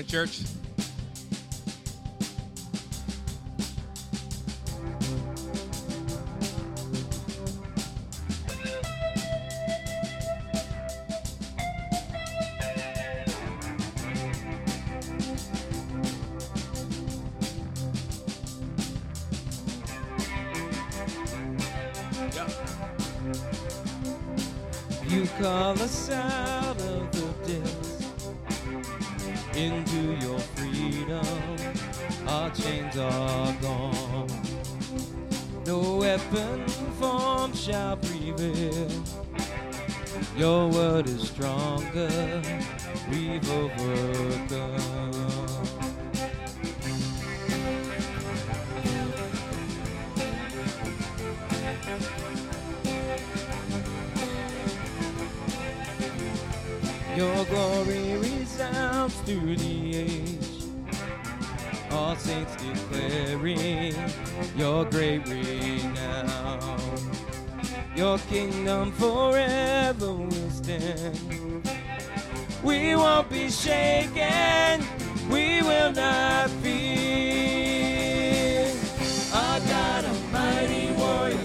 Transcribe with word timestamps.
morning, 0.00 0.06
church. 0.08 0.49
now. 65.94 66.76
Your 67.96 68.18
kingdom 68.18 68.92
forever 68.92 70.12
will 70.12 70.50
stand. 70.50 71.18
We 72.62 72.94
won't 72.94 73.28
be 73.30 73.50
shaken, 73.50 74.84
we 75.30 75.62
will 75.62 75.92
not 75.92 76.50
fear. 76.62 76.80
Our 79.34 79.60
God, 79.60 80.04
a 80.04 80.12
mighty 80.32 80.92
warrior, 80.92 81.44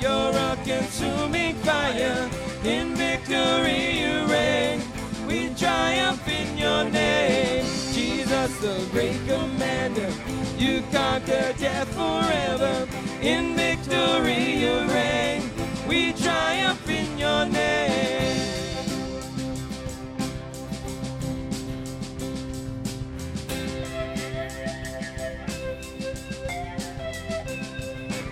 your 0.00 0.32
rock, 0.32 0.64
consuming 0.64 1.56
fire. 1.56 2.30
In 2.64 2.94
victory 2.94 4.00
you 4.00 4.24
reign, 4.26 4.82
we 5.26 5.52
triumph 5.54 6.26
in 6.28 6.56
your 6.56 6.84
name. 6.84 7.64
Jesus, 7.92 8.56
the 8.60 8.86
great 8.92 9.18
commander, 9.26 10.12
you 10.58 10.82
conquer 10.92 11.52
death 11.58 11.88
forever. 11.94 12.86
In 13.22 13.54
victory 13.54 14.56
you 14.62 14.80
reign. 14.90 15.48
We 15.86 16.12
triumph 16.12 16.88
in 16.90 17.18
your 17.18 17.44
name. 17.46 18.02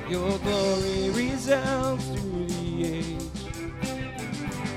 Your 0.09 0.39
glory 0.39 1.11
resounds 1.11 2.05
through 2.09 2.47
the 2.47 2.85
age. 2.85 3.23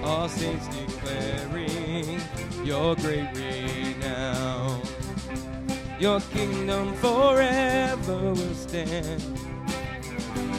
All 0.03 0.29
saints 0.29 0.67
declaring 0.67 2.21
your 2.63 2.95
great 2.97 3.29
renown. 3.33 4.79
Your 5.99 6.19
kingdom 6.19 6.93
forever 6.93 8.33
will 8.35 8.53
stand. 8.53 9.52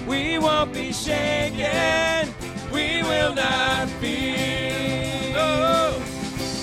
We 0.07 0.39
won't 0.39 0.73
be 0.73 0.93
shaken. 0.93 2.35
We 2.73 3.03
will 3.03 3.35
not 3.35 3.89
fear. 4.01 5.35
Oh, 5.37 6.03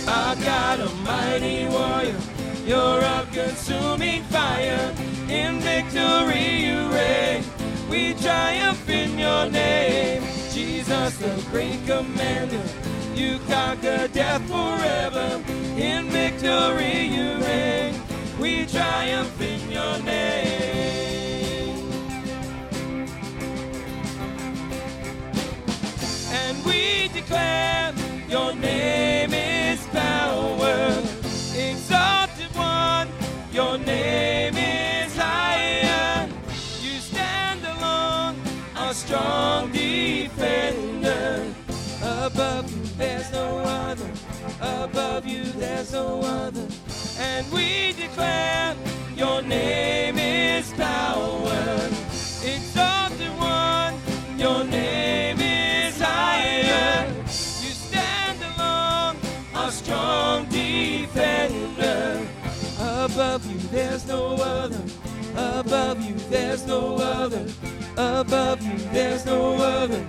our 0.08 0.36
God, 0.36 0.80
a 0.80 0.90
mighty 1.04 1.68
warrior. 1.68 2.20
You're 2.66 3.02
a 3.02 3.28
consuming 3.32 4.24
fire. 4.24 4.94
In 5.28 5.60
victory 5.60 6.66
you 6.66 6.90
reign. 6.90 7.44
We 7.90 8.14
triumph 8.14 8.88
in 8.90 9.18
your 9.18 9.50
name. 9.50 10.24
Jesus, 10.52 11.18
the 11.18 11.44
great 11.50 11.86
commander. 11.86 12.62
You 13.16 13.40
conquer 13.48 14.08
death 14.08 14.42
forever. 14.48 15.42
In 15.78 16.10
victory 16.10 17.06
you 17.08 17.38
reign. 17.38 17.96
We 18.40 18.66
triumph 18.66 19.42
in 19.42 19.72
your 19.72 20.00
name. 20.04 20.71
We 26.66 27.08
declare 27.10 27.94
your 28.30 28.54
name 28.56 29.34
is 29.34 29.86
power. 29.88 31.02
Exalted 31.56 32.56
one, 32.56 33.08
your 33.52 33.78
name 33.78 34.56
is 34.56 35.16
higher. 35.16 36.30
You 36.82 37.00
stand 37.00 37.62
alone, 37.66 38.36
a 38.76 38.94
strong 38.94 39.72
defender. 39.72 41.46
Above 42.04 42.72
you, 42.72 42.84
there's 42.98 43.32
no 43.32 43.60
other. 43.60 44.12
Above 44.62 45.28
you, 45.28 45.44
there's 45.44 45.92
no 45.94 46.22
other. 46.22 46.68
And 47.20 47.52
we 47.52 47.94
declare 47.94 48.76
your 49.16 49.42
name 49.42 50.18
is 50.18 50.72
power. 50.74 51.51
Above 63.14 63.46
you, 63.52 63.60
there's 63.72 64.08
no 64.08 64.36
other. 64.36 64.82
Above 65.36 66.02
you, 66.02 66.16
there's 66.30 66.66
no 66.66 66.96
other. 66.96 67.46
Above 67.98 68.62
you, 68.62 68.78
there's 68.94 69.26
no 69.26 69.56
other. 69.56 70.06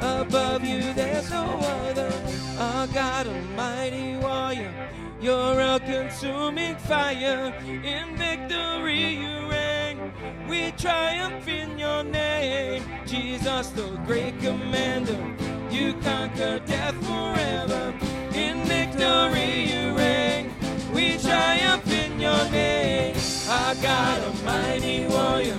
Above 0.00 0.64
you, 0.64 0.80
there's 0.94 1.30
no 1.30 1.44
other. 1.44 2.12
Our 2.60 2.86
God, 2.86 3.26
a 3.26 3.42
mighty 3.56 4.16
warrior. 4.18 4.72
You're 5.20 5.58
a 5.58 5.80
consuming 5.80 6.76
fire. 6.76 7.52
In 7.66 8.16
victory, 8.16 9.14
you 9.14 9.50
reign. 9.50 10.12
We 10.48 10.70
triumph 10.78 11.48
in 11.48 11.76
your 11.76 12.04
name. 12.04 12.84
Jesus, 13.04 13.70
the 13.70 13.88
great 14.06 14.38
commander. 14.38 15.18
You 15.72 15.94
conquer 15.94 16.60
death 16.60 16.94
forever. 17.04 17.92
In 18.32 18.62
victory, 18.62 19.72
you 19.72 19.96
reign. 19.96 20.63
We 20.94 21.18
triumph 21.18 21.90
in 21.90 22.20
your 22.20 22.50
name. 22.50 23.16
Our 23.48 23.74
God, 23.82 24.22
a 24.22 24.44
mighty 24.44 25.06
warrior. 25.08 25.58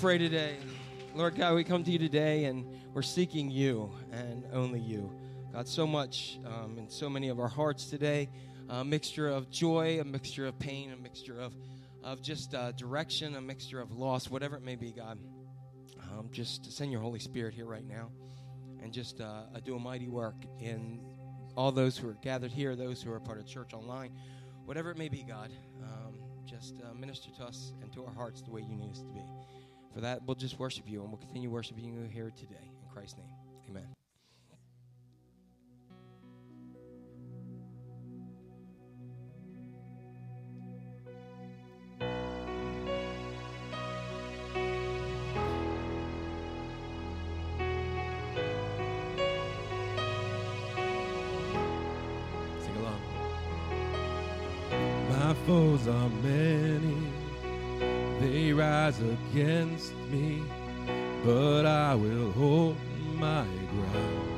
Pray 0.00 0.16
today. 0.16 0.56
Lord 1.14 1.34
God, 1.34 1.54
we 1.54 1.62
come 1.62 1.84
to 1.84 1.90
you 1.90 1.98
today 1.98 2.44
and 2.44 2.64
we're 2.94 3.02
seeking 3.02 3.50
you 3.50 3.92
and 4.10 4.46
only 4.50 4.80
you. 4.80 5.12
God, 5.52 5.68
so 5.68 5.86
much 5.86 6.38
um, 6.46 6.78
in 6.78 6.88
so 6.88 7.10
many 7.10 7.28
of 7.28 7.38
our 7.38 7.48
hearts 7.48 7.84
today 7.84 8.30
a 8.70 8.82
mixture 8.82 9.28
of 9.28 9.50
joy, 9.50 10.00
a 10.00 10.04
mixture 10.04 10.46
of 10.46 10.58
pain, 10.58 10.90
a 10.92 10.96
mixture 10.96 11.38
of, 11.38 11.52
of 12.02 12.22
just 12.22 12.54
uh, 12.54 12.72
direction, 12.72 13.36
a 13.36 13.42
mixture 13.42 13.78
of 13.78 13.92
loss, 13.92 14.30
whatever 14.30 14.56
it 14.56 14.62
may 14.62 14.74
be, 14.74 14.90
God. 14.90 15.18
Um, 16.10 16.30
just 16.32 16.72
send 16.72 16.90
your 16.90 17.02
Holy 17.02 17.18
Spirit 17.18 17.52
here 17.52 17.66
right 17.66 17.86
now 17.86 18.10
and 18.82 18.94
just 18.94 19.20
uh, 19.20 19.42
do 19.66 19.76
a 19.76 19.78
mighty 19.78 20.08
work 20.08 20.46
in 20.60 20.98
all 21.56 21.72
those 21.72 21.98
who 21.98 22.08
are 22.08 22.16
gathered 22.22 22.52
here, 22.52 22.74
those 22.74 23.02
who 23.02 23.12
are 23.12 23.20
part 23.20 23.38
of 23.38 23.46
church 23.46 23.74
online, 23.74 24.12
whatever 24.64 24.90
it 24.90 24.96
may 24.96 25.10
be, 25.10 25.24
God. 25.28 25.50
Um, 25.82 26.14
just 26.46 26.76
uh, 26.80 26.94
minister 26.94 27.30
to 27.36 27.44
us 27.44 27.74
and 27.82 27.92
to 27.92 28.04
our 28.04 28.14
hearts 28.14 28.40
the 28.40 28.50
way 28.50 28.62
you 28.62 28.74
need 28.74 28.90
us 28.90 29.00
to 29.00 29.12
be. 29.12 29.20
For 29.92 30.00
that, 30.02 30.22
we'll 30.24 30.36
just 30.36 30.58
worship 30.58 30.84
you, 30.88 31.00
and 31.02 31.10
we'll 31.10 31.18
continue 31.18 31.50
worshiping 31.50 31.84
you 31.84 32.08
here 32.12 32.30
today. 32.30 32.70
In 32.82 32.88
Christ's 32.92 33.18
name, 33.18 33.26
amen. 33.68 33.82
Sing 52.60 52.76
along. 52.76 53.00
My 55.10 55.34
foes 55.46 55.88
are 55.88 56.08
many, 56.22 56.99
rise 58.90 59.00
against 59.00 59.94
me, 60.10 60.42
but 61.24 61.66
I 61.66 61.94
will 61.94 62.32
hold 62.32 62.76
my 63.16 63.46
ground. 63.70 64.36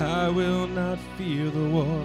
I 0.00 0.28
will 0.28 0.66
not 0.66 0.98
fear 1.16 1.50
the 1.50 1.68
war, 1.68 2.04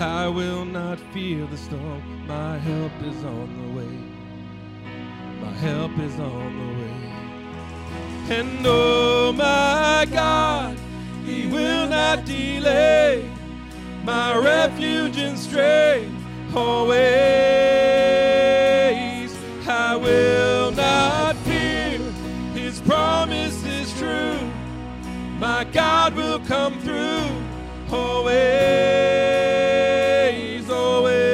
I 0.00 0.28
will 0.28 0.64
not 0.64 0.98
fear 1.12 1.46
the 1.46 1.56
storm. 1.56 2.26
My 2.26 2.58
help 2.58 2.92
is 3.02 3.24
on 3.24 3.48
the 3.62 3.78
way, 3.78 3.98
my 5.40 5.52
help 5.58 5.98
is 5.98 6.18
on 6.18 6.58
the 6.58 6.72
way. 6.80 8.38
And 8.38 8.66
oh 8.66 9.32
my 9.32 10.06
God, 10.10 10.78
He 11.24 11.46
will 11.46 11.88
not 11.88 12.24
delay. 12.24 13.30
My 14.02 14.36
refuge 14.36 15.18
and 15.18 15.38
strength 15.38 16.56
always. 16.56 17.73
I 19.94 19.96
will 19.96 20.72
not 20.72 21.36
fear. 21.46 22.00
His 22.52 22.80
promise 22.80 23.64
is 23.64 23.96
true. 23.96 24.40
My 25.38 25.62
God 25.62 26.16
will 26.16 26.40
come 26.40 26.80
through. 26.80 27.30
Always, 27.92 28.28
always. 30.68 31.30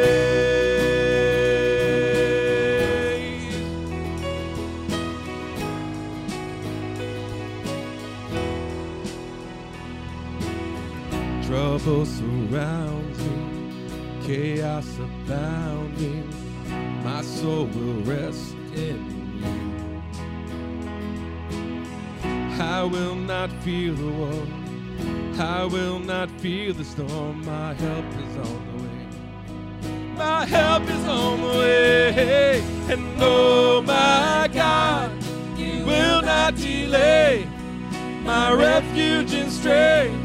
Trouble 11.47 12.05
surrounds 12.05 13.19
me, 13.21 14.27
chaos 14.27 14.99
abounding. 14.99 16.29
My 17.03 17.23
soul 17.23 17.65
will 17.65 18.03
rest 18.03 18.50
I 22.71 22.85
will 22.85 23.17
not 23.17 23.51
fear 23.65 23.93
the 23.93 24.13
war. 24.13 24.47
I 25.41 25.65
will 25.65 25.99
not 25.99 26.31
fear 26.41 26.73
the 26.73 26.85
storm. 26.85 27.45
My 27.45 27.75
help 27.75 28.05
is 28.25 28.37
on 28.47 28.61
the 28.69 28.85
way. 28.85 30.15
my 30.17 30.45
help 30.47 30.85
is 30.85 31.05
on 31.09 31.41
the 31.41 31.59
way. 31.59 32.63
And 32.89 33.03
oh 33.19 33.83
my 33.83 34.49
God, 34.55 35.11
you 35.59 35.85
will 35.85 36.23
not 36.23 36.55
delay. 36.55 37.49
My 38.23 38.53
refuge 38.53 39.35
and 39.35 39.51
strength 39.51 40.20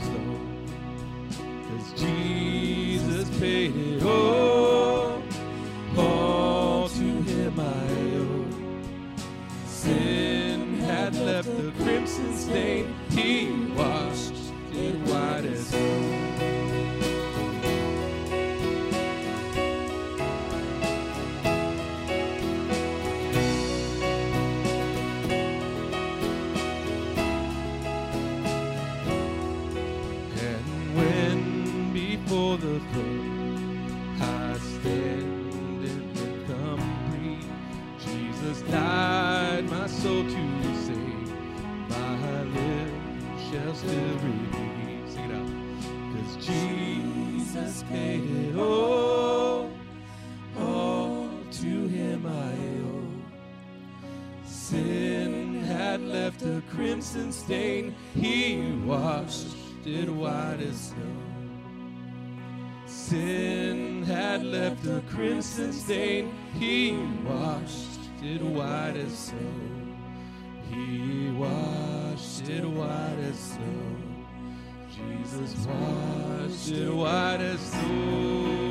Cause 0.00 1.92
Jesus 2.00 3.28
paid 3.38 3.76
it 3.76 4.02
all, 4.02 4.31
it 59.86 60.08
white 60.08 60.60
as 60.60 60.88
snow. 60.88 61.32
Sin 62.86 64.02
had 64.02 64.44
left 64.44 64.86
a 64.86 65.02
crimson 65.08 65.72
stain, 65.72 66.34
he 66.58 66.92
washed 67.24 68.00
it 68.22 68.42
white 68.42 68.96
as 68.96 69.16
snow. 69.18 69.38
He 70.70 71.30
washed 71.30 72.48
it 72.48 72.64
white 72.64 73.18
as 73.30 73.38
snow. 73.38 73.96
Jesus 74.90 75.66
washed 75.66 76.68
it 76.70 76.92
white 76.92 77.40
as 77.40 77.60
snow. 77.60 78.61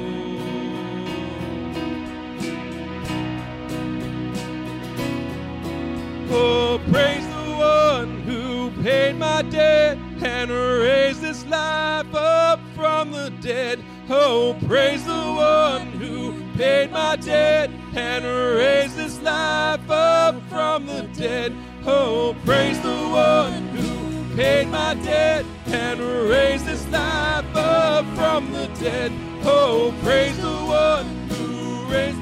Oh, 14.14 14.58
praise 14.68 15.06
the 15.06 15.14
one 15.14 15.88
who 15.94 16.34
paid 16.58 16.92
my 16.92 17.16
debt 17.16 17.70
and 17.96 18.26
raised 18.26 18.98
this 18.98 19.22
life 19.22 19.90
up 19.90 20.36
from 20.50 20.86
the 20.86 21.04
dead. 21.16 21.56
Oh, 21.86 22.36
praise 22.44 22.78
the 22.82 22.90
one 22.90 23.70
who 23.70 24.36
paid 24.36 24.68
my 24.68 24.96
debt 24.96 25.46
and 25.68 26.02
raised 26.02 26.66
this 26.66 26.86
life 26.90 27.46
up 27.56 28.04
from 28.18 28.52
the 28.52 28.68
dead. 28.82 29.14
Oh, 29.46 29.94
praise 30.04 30.36
the 30.36 30.58
one 30.58 31.06
who 31.30 31.86
raised 31.90 32.20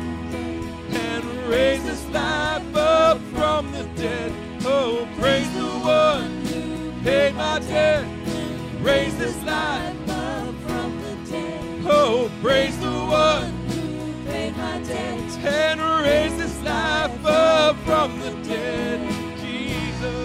and 0.94 1.26
raised 1.50 1.86
this 1.86 2.06
life 2.10 2.76
up 2.76 3.20
from 3.34 3.72
the 3.72 3.84
dead. 3.96 4.32
Oh, 4.64 5.08
praise 5.20 5.52
the 5.56 5.66
one 5.66 6.46
who 6.46 6.92
paid 7.02 7.34
my 7.34 7.58
debt, 7.58 8.06
raised 8.80 9.18
this 9.18 9.44
life. 9.44 9.99
Oh, 11.92 12.30
praise 12.44 12.78
the 12.80 12.92
one 12.92 13.52
who 13.70 14.26
paid 14.30 14.56
my 14.56 14.78
debt 14.84 15.38
and 15.44 15.82
raised 16.06 16.38
this 16.38 16.62
life 16.62 17.26
up 17.26 17.76
from 17.78 18.20
the 18.20 18.30
dead, 18.48 19.00
Jesus. 19.40 20.20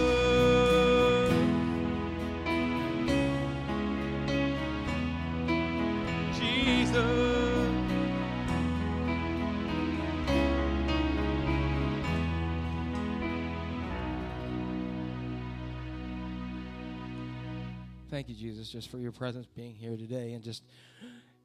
Jesus. 6.38 7.34
Thank 18.10 18.28
you, 18.28 18.34
Jesus, 18.34 18.68
just 18.68 18.90
for 18.90 18.98
your 18.98 19.12
presence 19.12 19.46
being 19.56 19.74
here 19.74 19.96
today 19.96 20.34
and 20.34 20.44
just 20.44 20.62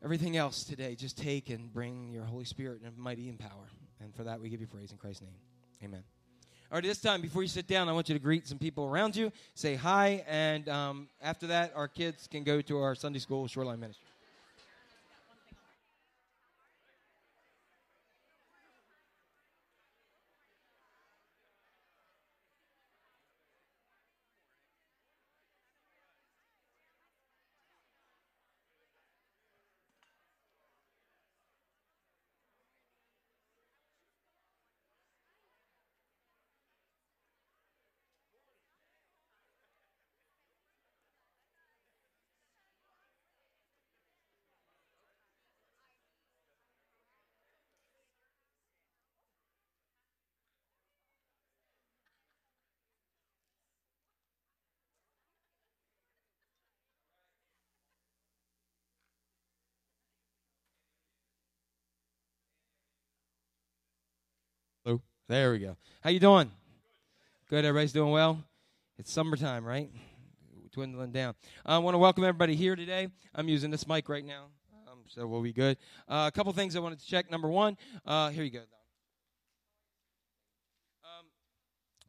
everything 0.04 0.38
else 0.38 0.64
today. 0.64 0.96
Just 0.96 1.18
take 1.18 1.50
and 1.50 1.72
bring 1.72 2.12
your 2.12 2.24
Holy 2.24 2.46
Spirit 2.46 2.82
and 2.86 2.98
mighty 2.98 3.30
and 3.30 3.40
power. 3.40 3.70
And 4.02 4.14
for 4.16 4.24
that, 4.24 4.40
we 4.40 4.50
give 4.50 4.62
you 4.62 4.68
praise 4.68 4.92
in 4.92 4.98
Christ's 4.98 5.24
name. 5.24 5.36
Amen. 5.84 6.04
All 6.72 6.76
right, 6.76 6.84
this 6.84 7.02
time, 7.02 7.22
before 7.22 7.42
you 7.42 7.48
sit 7.48 7.68
down, 7.68 7.90
I 7.90 7.94
want 7.94 8.10
you 8.10 8.16
to 8.16 8.20
greet 8.20 8.48
some 8.48 8.60
people 8.60 8.86
around 8.86 9.16
you, 9.16 9.32
say 9.56 9.74
hi, 9.74 10.24
and 10.28 10.70
um, 10.70 11.10
after 11.20 11.48
that, 11.48 11.74
our 11.76 11.88
kids 11.88 12.28
can 12.28 12.44
go 12.44 12.62
to 12.62 12.80
our 12.80 12.94
Sunday 12.94 13.18
school 13.18 13.48
shoreline 13.48 13.80
ministry. 13.80 14.06
There 65.30 65.52
we 65.52 65.60
go. 65.60 65.78
How 66.02 66.10
you 66.10 66.20
doing? 66.20 66.50
Good. 67.52 67.64
Everybody's 67.64 67.94
doing 67.94 68.10
well. 68.10 68.44
It's 68.98 69.12
summertime, 69.12 69.64
right? 69.64 69.88
Dwindling 70.72 71.12
down. 71.12 71.36
I 71.64 71.78
want 71.78 71.94
to 71.94 72.00
welcome 72.00 72.24
everybody 72.24 72.56
here 72.56 72.76
today. 72.76 73.10
I'm 73.36 73.48
using 73.48 73.70
this 73.70 73.88
mic 73.88 74.10
right 74.10 74.26
now, 74.26 74.46
um, 74.92 75.02
so 75.06 75.28
we'll 75.28 75.44
be 75.44 75.54
good. 75.54 75.78
Uh, 76.08 76.26
a 76.28 76.32
couple 76.36 76.52
things 76.54 76.76
I 76.76 76.80
wanted 76.80 77.00
to 77.02 77.06
check. 77.06 77.30
Number 77.30 77.48
one, 77.48 77.78
uh, 78.08 78.30
here 78.30 78.44
you 78.44 78.50
go. 78.50 78.62
Um, 81.04 81.28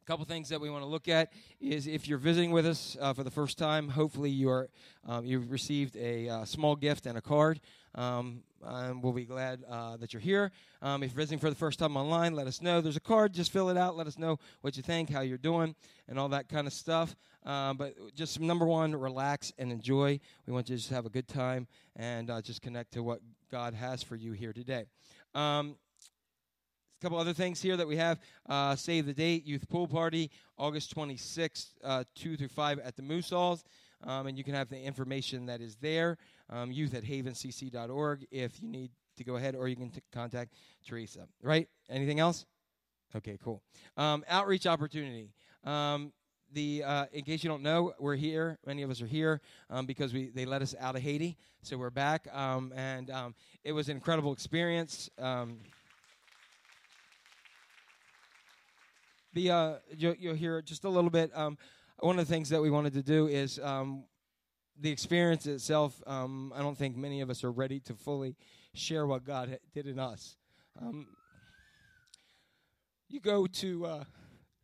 couple 0.11 0.25
things 0.25 0.49
that 0.49 0.59
we 0.59 0.69
want 0.69 0.83
to 0.83 0.89
look 0.89 1.07
at 1.07 1.31
is 1.61 1.87
if 1.87 2.05
you're 2.05 2.17
visiting 2.17 2.51
with 2.51 2.65
us 2.65 2.97
uh, 2.99 3.13
for 3.13 3.23
the 3.23 3.31
first 3.31 3.57
time, 3.57 3.87
hopefully 3.87 4.29
you 4.29 4.49
are 4.49 4.67
um, 5.07 5.25
you've 5.25 5.49
received 5.49 5.95
a 5.95 6.27
uh, 6.27 6.43
small 6.43 6.75
gift 6.75 7.05
and 7.05 7.17
a 7.17 7.21
card. 7.21 7.61
Um, 7.95 8.43
and 8.61 9.01
we'll 9.01 9.13
be 9.13 9.23
glad 9.23 9.63
uh, 9.69 9.95
that 9.95 10.11
you're 10.11 10.19
here. 10.19 10.51
Um, 10.81 11.01
if 11.01 11.11
you're 11.11 11.15
visiting 11.15 11.39
for 11.39 11.49
the 11.49 11.55
first 11.55 11.79
time 11.79 11.95
online, 11.95 12.35
let 12.35 12.45
us 12.45 12.61
know. 12.61 12.81
There's 12.81 12.97
a 12.97 12.99
card. 12.99 13.31
Just 13.31 13.53
fill 13.53 13.69
it 13.69 13.77
out. 13.77 13.95
Let 13.95 14.05
us 14.05 14.17
know 14.17 14.37
what 14.59 14.75
you 14.75 14.83
think, 14.83 15.09
how 15.09 15.21
you're 15.21 15.37
doing, 15.37 15.75
and 16.09 16.19
all 16.19 16.27
that 16.27 16.49
kind 16.49 16.67
of 16.67 16.73
stuff. 16.73 17.15
Um, 17.45 17.77
but 17.77 17.95
just 18.13 18.41
number 18.41 18.65
one, 18.65 18.93
relax 18.93 19.53
and 19.57 19.71
enjoy. 19.71 20.19
We 20.45 20.51
want 20.51 20.67
you 20.67 20.75
to 20.75 20.81
just 20.81 20.91
have 20.91 21.05
a 21.05 21.09
good 21.09 21.29
time 21.29 21.67
and 21.95 22.29
uh, 22.29 22.41
just 22.41 22.61
connect 22.61 22.91
to 22.95 23.01
what 23.01 23.21
God 23.49 23.73
has 23.75 24.03
for 24.03 24.17
you 24.17 24.33
here 24.33 24.51
today. 24.51 24.87
Um, 27.01 27.05
a 27.05 27.09
couple 27.09 27.19
other 27.19 27.33
things 27.33 27.61
here 27.61 27.77
that 27.77 27.87
we 27.87 27.97
have. 27.97 28.19
Uh, 28.47 28.75
save 28.75 29.07
the 29.07 29.13
date, 29.13 29.45
youth 29.45 29.67
pool 29.69 29.87
party, 29.87 30.29
August 30.57 30.95
26th, 30.95 31.69
uh, 31.83 32.03
2 32.15 32.37
through 32.37 32.47
5 32.47 32.79
at 32.79 32.95
the 32.95 33.01
Moose 33.01 33.31
Halls. 33.31 33.63
Um, 34.03 34.27
and 34.27 34.37
you 34.37 34.43
can 34.43 34.53
have 34.53 34.69
the 34.69 34.79
information 34.79 35.45
that 35.47 35.61
is 35.61 35.75
there, 35.77 36.17
um, 36.49 36.71
youth 36.71 36.93
at 36.93 37.03
havencc.org, 37.03 38.27
if 38.31 38.61
you 38.61 38.67
need 38.67 38.91
to 39.17 39.23
go 39.23 39.35
ahead, 39.35 39.55
or 39.55 39.67
you 39.67 39.75
can 39.75 39.89
t- 39.89 40.01
contact 40.11 40.53
Teresa. 40.87 41.27
Right? 41.41 41.67
Anything 41.89 42.19
else? 42.19 42.45
Okay, 43.15 43.37
cool. 43.43 43.61
Um, 43.97 44.23
outreach 44.27 44.67
opportunity. 44.67 45.29
Um, 45.63 46.11
the 46.53 46.83
uh, 46.83 47.05
in 47.13 47.23
case 47.23 47.43
you 47.43 47.49
don't 47.49 47.63
know, 47.63 47.93
we're 47.99 48.15
here. 48.15 48.57
Many 48.65 48.81
of 48.81 48.89
us 48.89 49.01
are 49.01 49.07
here 49.07 49.39
um, 49.69 49.85
because 49.85 50.13
we 50.13 50.29
they 50.29 50.45
let 50.45 50.61
us 50.61 50.75
out 50.79 50.95
of 50.95 51.01
Haiti, 51.01 51.37
so 51.61 51.77
we're 51.77 51.89
back, 51.89 52.27
um, 52.33 52.73
and 52.75 53.09
um, 53.09 53.35
it 53.63 53.71
was 53.71 53.87
an 53.87 53.95
incredible 53.95 54.33
experience. 54.33 55.09
The 59.33 59.51
uh, 59.51 59.73
you'll, 59.95 60.15
you'll 60.15 60.35
hear 60.35 60.61
just 60.61 60.83
a 60.83 60.89
little 60.89 61.09
bit. 61.09 61.31
Um, 61.33 61.57
one 61.99 62.17
of 62.17 62.27
the 62.27 62.33
things 62.33 62.49
that 62.49 62.61
we 62.61 62.69
wanted 62.69 62.93
to 62.93 63.03
do 63.03 63.27
is 63.27 63.59
um, 63.59 64.05
the 64.79 64.91
experience 64.91 65.45
itself. 65.45 66.01
Um, 66.07 66.51
I 66.55 66.61
don't 66.61 66.77
think 66.77 66.97
many 66.97 67.21
of 67.21 67.29
us 67.29 67.43
are 67.43 67.51
ready 67.51 67.79
to 67.81 67.93
fully 67.93 68.35
share 68.73 69.05
what 69.05 69.23
God 69.23 69.57
did 69.73 69.87
in 69.87 69.99
us. 69.99 70.35
Um, 70.81 71.07
you 73.07 73.19
go 73.19 73.45
to 73.45 73.85
uh, 73.85 74.03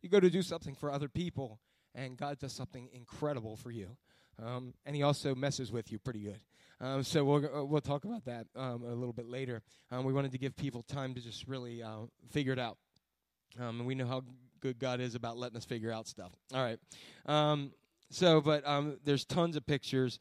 you 0.02 0.08
go 0.08 0.20
to 0.20 0.30
do 0.30 0.42
something 0.42 0.74
for 0.74 0.90
other 0.90 1.08
people, 1.08 1.60
and 1.94 2.16
God 2.16 2.38
does 2.38 2.52
something 2.52 2.88
incredible 2.92 3.56
for 3.56 3.70
you, 3.70 3.96
um, 4.42 4.74
and 4.84 4.96
He 4.96 5.02
also 5.02 5.34
messes 5.34 5.70
with 5.70 5.92
you 5.92 5.98
pretty 5.98 6.20
good. 6.20 6.40
Um, 6.80 7.02
so 7.02 7.24
we'll 7.24 7.44
uh, 7.44 7.64
we'll 7.64 7.80
talk 7.80 8.04
about 8.04 8.24
that 8.24 8.46
um, 8.56 8.82
a 8.84 8.94
little 8.94 9.12
bit 9.12 9.28
later. 9.28 9.62
Um, 9.90 10.04
we 10.04 10.12
wanted 10.12 10.32
to 10.32 10.38
give 10.38 10.56
people 10.56 10.82
time 10.82 11.14
to 11.14 11.20
just 11.20 11.46
really 11.46 11.82
uh, 11.82 12.06
figure 12.30 12.52
it 12.52 12.58
out, 12.58 12.78
um, 13.60 13.80
and 13.80 13.86
we 13.86 13.94
know 13.94 14.06
how 14.06 14.22
good 14.60 14.78
God 14.78 15.00
is 15.00 15.14
about 15.14 15.36
letting 15.36 15.56
us 15.56 15.64
figure 15.64 15.92
out 15.92 16.06
stuff. 16.06 16.32
All 16.54 16.62
right. 16.62 16.78
Um, 17.26 17.72
so, 18.10 18.40
but 18.40 18.66
um, 18.66 18.98
there's 19.04 19.24
tons 19.24 19.56
of 19.56 19.66
pictures 19.66 20.18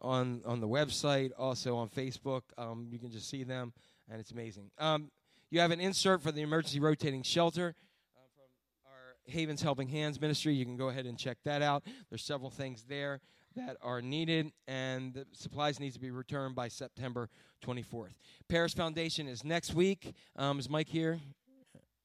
on 0.00 0.42
on 0.44 0.60
the 0.60 0.68
website, 0.68 1.30
also 1.38 1.76
on 1.76 1.88
Facebook. 1.88 2.42
Um, 2.58 2.88
you 2.90 2.98
can 2.98 3.10
just 3.10 3.28
see 3.28 3.44
them, 3.44 3.72
and 4.10 4.20
it's 4.20 4.30
amazing. 4.30 4.70
Um, 4.78 5.10
you 5.50 5.60
have 5.60 5.70
an 5.70 5.80
insert 5.80 6.22
for 6.22 6.32
the 6.32 6.42
emergency 6.42 6.80
rotating 6.80 7.22
shelter 7.22 7.74
uh, 8.16 8.20
from 8.34 8.92
our 8.92 9.16
Havens 9.26 9.62
Helping 9.62 9.88
Hands 9.88 10.20
ministry. 10.20 10.54
You 10.54 10.64
can 10.64 10.76
go 10.76 10.88
ahead 10.88 11.06
and 11.06 11.18
check 11.18 11.38
that 11.44 11.62
out. 11.62 11.82
There's 12.08 12.22
several 12.22 12.50
things 12.50 12.84
there 12.88 13.20
that 13.56 13.76
are 13.82 14.00
needed, 14.00 14.52
and 14.68 15.14
the 15.14 15.26
supplies 15.32 15.80
need 15.80 15.92
to 15.92 15.98
be 15.98 16.10
returned 16.10 16.54
by 16.54 16.68
September 16.68 17.28
24th. 17.64 18.14
Paris 18.48 18.72
Foundation 18.72 19.26
is 19.26 19.44
next 19.44 19.74
week. 19.74 20.14
Um, 20.36 20.58
is 20.58 20.70
Mike 20.70 20.88
here? 20.88 21.18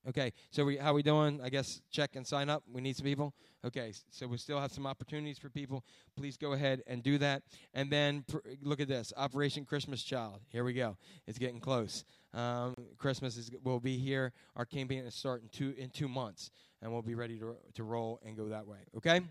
Okay, 0.07 0.33
so 0.51 0.63
we, 0.63 0.77
how 0.77 0.93
we 0.93 1.01
doing? 1.01 1.41
I 1.43 1.49
guess 1.49 1.81
check 1.89 2.15
and 2.15 2.27
sign 2.27 2.47
up. 2.47 2.63
We 2.71 2.79
need 2.79 2.95
some 2.95 3.05
people. 3.05 3.33
Okay, 3.65 3.91
so 4.11 4.27
we 4.27 4.37
still 4.37 4.59
have 4.59 4.71
some 4.71 4.85
opportunities 4.85 5.39
for 5.39 5.49
people. 5.49 5.83
Please 6.15 6.37
go 6.37 6.53
ahead 6.53 6.83
and 6.85 7.01
do 7.01 7.17
that. 7.17 7.41
And 7.73 7.89
then 7.89 8.23
pr- 8.27 8.37
look 8.61 8.79
at 8.79 8.87
this 8.87 9.11
Operation 9.17 9.65
Christmas 9.65 10.03
Child. 10.03 10.41
Here 10.49 10.63
we 10.63 10.73
go. 10.73 10.97
It's 11.25 11.39
getting 11.39 11.59
close. 11.59 12.05
Um, 12.35 12.75
Christmas 12.99 13.35
is 13.35 13.49
will 13.63 13.79
be 13.79 13.97
here. 13.97 14.31
Our 14.55 14.65
campaign 14.65 15.05
is 15.05 15.15
starting 15.15 15.49
two 15.51 15.73
in 15.75 15.89
two 15.89 16.07
months, 16.07 16.51
and 16.83 16.91
we'll 16.91 17.01
be 17.01 17.15
ready 17.15 17.39
to 17.39 17.55
to 17.73 17.83
roll 17.83 18.19
and 18.23 18.37
go 18.37 18.49
that 18.49 18.67
way. 18.67 18.79
Okay. 18.97 19.21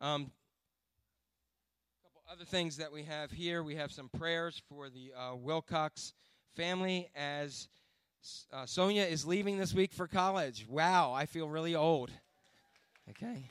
Um, 0.00 0.30
couple 2.04 2.22
other 2.30 2.44
things 2.44 2.76
that 2.76 2.92
we 2.92 3.04
have 3.04 3.30
here. 3.30 3.62
We 3.62 3.76
have 3.76 3.92
some 3.92 4.10
prayers 4.10 4.60
for 4.68 4.90
the 4.90 5.12
uh, 5.18 5.36
Wilcox 5.36 6.12
family 6.54 7.08
as 7.16 7.68
uh, 8.52 8.66
Sonia 8.66 9.04
is 9.04 9.26
leaving 9.26 9.58
this 9.58 9.74
week 9.74 9.92
for 9.92 10.06
college. 10.06 10.66
Wow, 10.68 11.12
I 11.12 11.26
feel 11.26 11.48
really 11.48 11.74
old. 11.74 12.10
Okay. 13.10 13.50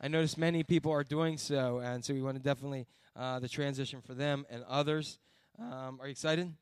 I 0.00 0.08
notice 0.08 0.36
many 0.36 0.62
people 0.62 0.92
are 0.92 1.04
doing 1.04 1.38
so, 1.38 1.78
and 1.78 2.04
so 2.04 2.14
we 2.14 2.22
want 2.22 2.36
to 2.36 2.42
definitely 2.42 2.86
uh, 3.16 3.38
the 3.38 3.48
transition 3.48 4.00
for 4.00 4.14
them 4.14 4.44
and 4.50 4.64
others. 4.68 5.18
Um, 5.58 5.98
are 6.00 6.06
you 6.06 6.12
excited? 6.12 6.52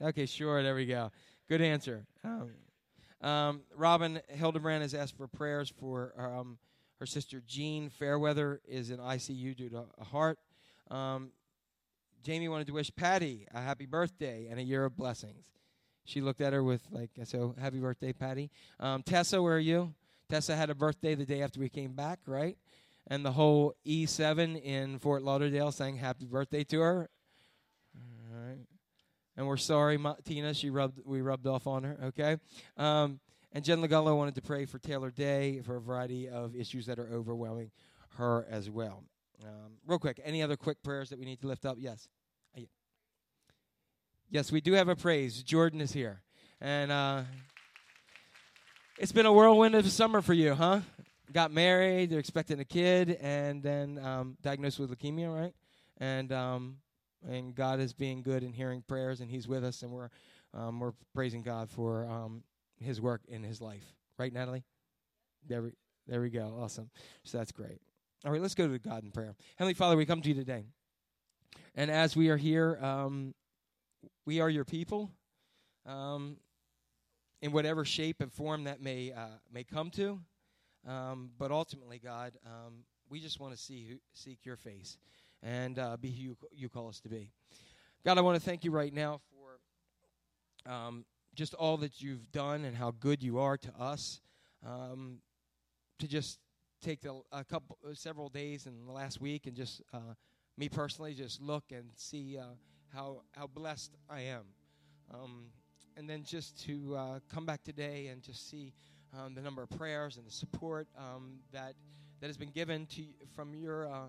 Okay, 0.00 0.26
sure. 0.26 0.62
There 0.62 0.74
we 0.74 0.86
go. 0.86 1.10
Good 1.48 1.60
answer. 1.60 2.06
Um, 2.24 2.50
um, 3.20 3.60
Robin 3.76 4.20
Hildebrand 4.28 4.82
has 4.82 4.94
asked 4.94 5.16
for 5.16 5.28
prayers 5.28 5.72
for 5.78 6.14
um, 6.16 6.58
her 7.00 7.06
sister 7.06 7.42
Jean 7.46 7.90
Fairweather 7.90 8.60
is 8.66 8.90
in 8.90 8.98
ICU 8.98 9.56
due 9.56 9.68
to 9.70 9.84
a 9.98 10.04
heart. 10.04 10.38
Um, 10.90 11.32
Jamie 12.22 12.48
wanted 12.48 12.66
to 12.68 12.72
wish 12.72 12.94
Patty 12.94 13.46
a 13.52 13.60
happy 13.60 13.86
birthday 13.86 14.48
and 14.50 14.58
a 14.58 14.62
year 14.62 14.84
of 14.84 14.96
blessings. 14.96 15.44
She 16.10 16.20
looked 16.20 16.40
at 16.40 16.52
her 16.52 16.64
with 16.64 16.82
like, 16.90 17.10
so 17.22 17.54
happy 17.60 17.78
birthday, 17.78 18.12
Patty. 18.12 18.50
Um, 18.80 19.04
Tessa, 19.04 19.40
where 19.40 19.54
are 19.54 19.60
you? 19.60 19.94
Tessa 20.28 20.56
had 20.56 20.68
a 20.68 20.74
birthday 20.74 21.14
the 21.14 21.24
day 21.24 21.40
after 21.40 21.60
we 21.60 21.68
came 21.68 21.92
back, 21.92 22.18
right? 22.26 22.58
And 23.06 23.24
the 23.24 23.30
whole 23.30 23.74
E7 23.86 24.60
in 24.60 24.98
Fort 24.98 25.22
Lauderdale 25.22 25.70
sang 25.70 25.96
happy 25.96 26.26
birthday 26.26 26.64
to 26.64 26.80
her. 26.80 27.10
All 27.94 28.40
right. 28.44 28.58
And 29.36 29.46
we're 29.46 29.56
sorry, 29.56 29.98
Ma- 29.98 30.16
Tina. 30.24 30.52
She 30.52 30.68
rubbed 30.68 31.00
we 31.04 31.20
rubbed 31.20 31.46
off 31.46 31.68
on 31.68 31.84
her. 31.84 31.96
Okay. 32.06 32.38
Um, 32.76 33.20
and 33.52 33.64
Jen 33.64 33.80
Lagullo 33.80 34.16
wanted 34.16 34.34
to 34.34 34.42
pray 34.42 34.64
for 34.64 34.80
Taylor 34.80 35.12
Day 35.12 35.60
for 35.60 35.76
a 35.76 35.80
variety 35.80 36.28
of 36.28 36.56
issues 36.56 36.86
that 36.86 36.98
are 36.98 37.08
overwhelming 37.12 37.70
her 38.16 38.46
as 38.50 38.68
well. 38.68 39.04
Um, 39.44 39.74
real 39.86 40.00
quick, 40.00 40.20
any 40.24 40.42
other 40.42 40.56
quick 40.56 40.82
prayers 40.82 41.08
that 41.10 41.20
we 41.20 41.24
need 41.24 41.40
to 41.40 41.46
lift 41.46 41.64
up? 41.64 41.76
Yes. 41.78 42.08
Yes, 44.32 44.52
we 44.52 44.60
do 44.60 44.74
have 44.74 44.88
a 44.88 44.94
praise. 44.94 45.42
Jordan 45.42 45.80
is 45.80 45.92
here, 45.92 46.22
and 46.60 46.92
uh, 46.92 47.22
it's 48.96 49.10
been 49.10 49.26
a 49.26 49.32
whirlwind 49.32 49.74
of 49.74 49.84
summer 49.90 50.22
for 50.22 50.34
you, 50.34 50.54
huh? 50.54 50.82
got 51.32 51.50
married. 51.50 52.10
They're 52.10 52.20
expecting 52.20 52.60
a 52.60 52.64
kid, 52.64 53.18
and 53.20 53.60
then 53.60 53.98
um, 53.98 54.36
diagnosed 54.40 54.78
with 54.78 54.96
leukemia, 54.96 55.34
right? 55.34 55.52
And 55.98 56.30
um, 56.30 56.76
and 57.28 57.56
God 57.56 57.80
is 57.80 57.92
being 57.92 58.22
good 58.22 58.44
and 58.44 58.54
hearing 58.54 58.82
prayers, 58.86 59.20
and 59.20 59.28
He's 59.28 59.48
with 59.48 59.64
us, 59.64 59.82
and 59.82 59.90
we're 59.90 60.10
um, 60.54 60.78
we're 60.78 60.92
praising 61.12 61.42
God 61.42 61.68
for 61.68 62.06
um, 62.06 62.44
His 62.78 63.00
work 63.00 63.22
in 63.26 63.42
His 63.42 63.60
life, 63.60 63.84
right, 64.16 64.32
Natalie? 64.32 64.62
There 65.48 65.62
we 65.62 65.70
there 66.06 66.20
we 66.20 66.30
go. 66.30 66.56
Awesome. 66.60 66.88
So 67.24 67.38
that's 67.38 67.50
great. 67.50 67.80
All 68.24 68.30
right, 68.30 68.40
let's 68.40 68.54
go 68.54 68.68
to 68.68 68.78
God 68.78 69.02
in 69.02 69.10
prayer. 69.10 69.34
Heavenly 69.56 69.74
Father, 69.74 69.96
we 69.96 70.06
come 70.06 70.22
to 70.22 70.28
you 70.28 70.36
today, 70.36 70.66
and 71.74 71.90
as 71.90 72.14
we 72.14 72.28
are 72.28 72.36
here, 72.36 72.78
um, 72.80 73.34
we 74.26 74.40
are 74.40 74.50
your 74.50 74.64
people. 74.64 75.10
Um, 75.86 76.36
in 77.42 77.52
whatever 77.52 77.84
shape 77.84 78.20
and 78.20 78.32
form 78.32 78.64
that 78.64 78.82
may 78.82 79.12
uh, 79.12 79.38
may 79.52 79.64
come 79.64 79.90
to, 79.90 80.20
um, 80.86 81.30
but 81.38 81.50
ultimately, 81.50 81.98
God, 81.98 82.32
um, 82.44 82.84
we 83.08 83.20
just 83.20 83.40
want 83.40 83.52
to 83.54 83.58
see 83.58 83.86
who, 83.88 83.96
seek 84.12 84.44
your 84.44 84.56
face 84.56 84.98
and 85.42 85.78
uh, 85.78 85.96
be 85.96 86.10
who 86.10 86.22
you, 86.22 86.36
you 86.52 86.68
call 86.68 86.88
us 86.88 87.00
to 87.00 87.08
be. 87.08 87.30
God, 88.04 88.18
I 88.18 88.20
want 88.20 88.38
to 88.38 88.44
thank 88.44 88.64
you 88.64 88.70
right 88.70 88.92
now 88.92 89.20
for 89.30 90.70
um, 90.70 91.04
just 91.34 91.54
all 91.54 91.76
that 91.78 92.00
you've 92.00 92.30
done 92.30 92.64
and 92.64 92.76
how 92.76 92.92
good 92.92 93.22
you 93.22 93.38
are 93.38 93.56
to 93.56 93.72
us. 93.78 94.20
Um, 94.66 95.18
to 95.98 96.08
just 96.08 96.38
take 96.82 97.02
the, 97.02 97.20
a 97.32 97.44
couple, 97.44 97.78
several 97.94 98.28
days 98.28 98.66
in 98.66 98.86
the 98.86 98.92
last 98.92 99.20
week 99.20 99.46
and 99.46 99.54
just 99.54 99.82
uh, 99.92 100.14
me 100.56 100.68
personally 100.68 101.14
just 101.14 101.40
look 101.40 101.64
and 101.70 101.90
see 101.94 102.38
uh, 102.38 102.44
how 102.94 103.22
how 103.32 103.46
blessed 103.46 103.96
I 104.08 104.20
am. 104.22 104.42
Um, 105.12 105.44
and 105.96 106.08
then 106.08 106.22
just 106.24 106.64
to 106.66 106.96
uh, 106.96 107.18
come 107.32 107.44
back 107.44 107.64
today 107.64 108.08
and 108.08 108.22
just 108.22 108.48
see 108.48 108.72
um, 109.18 109.34
the 109.34 109.40
number 109.40 109.62
of 109.62 109.70
prayers 109.70 110.16
and 110.16 110.26
the 110.26 110.30
support 110.30 110.86
um, 110.96 111.40
that 111.52 111.74
that 112.20 112.26
has 112.26 112.36
been 112.36 112.50
given 112.50 112.86
to 112.86 113.02
from 113.34 113.54
your 113.54 113.88
uh, 113.88 114.06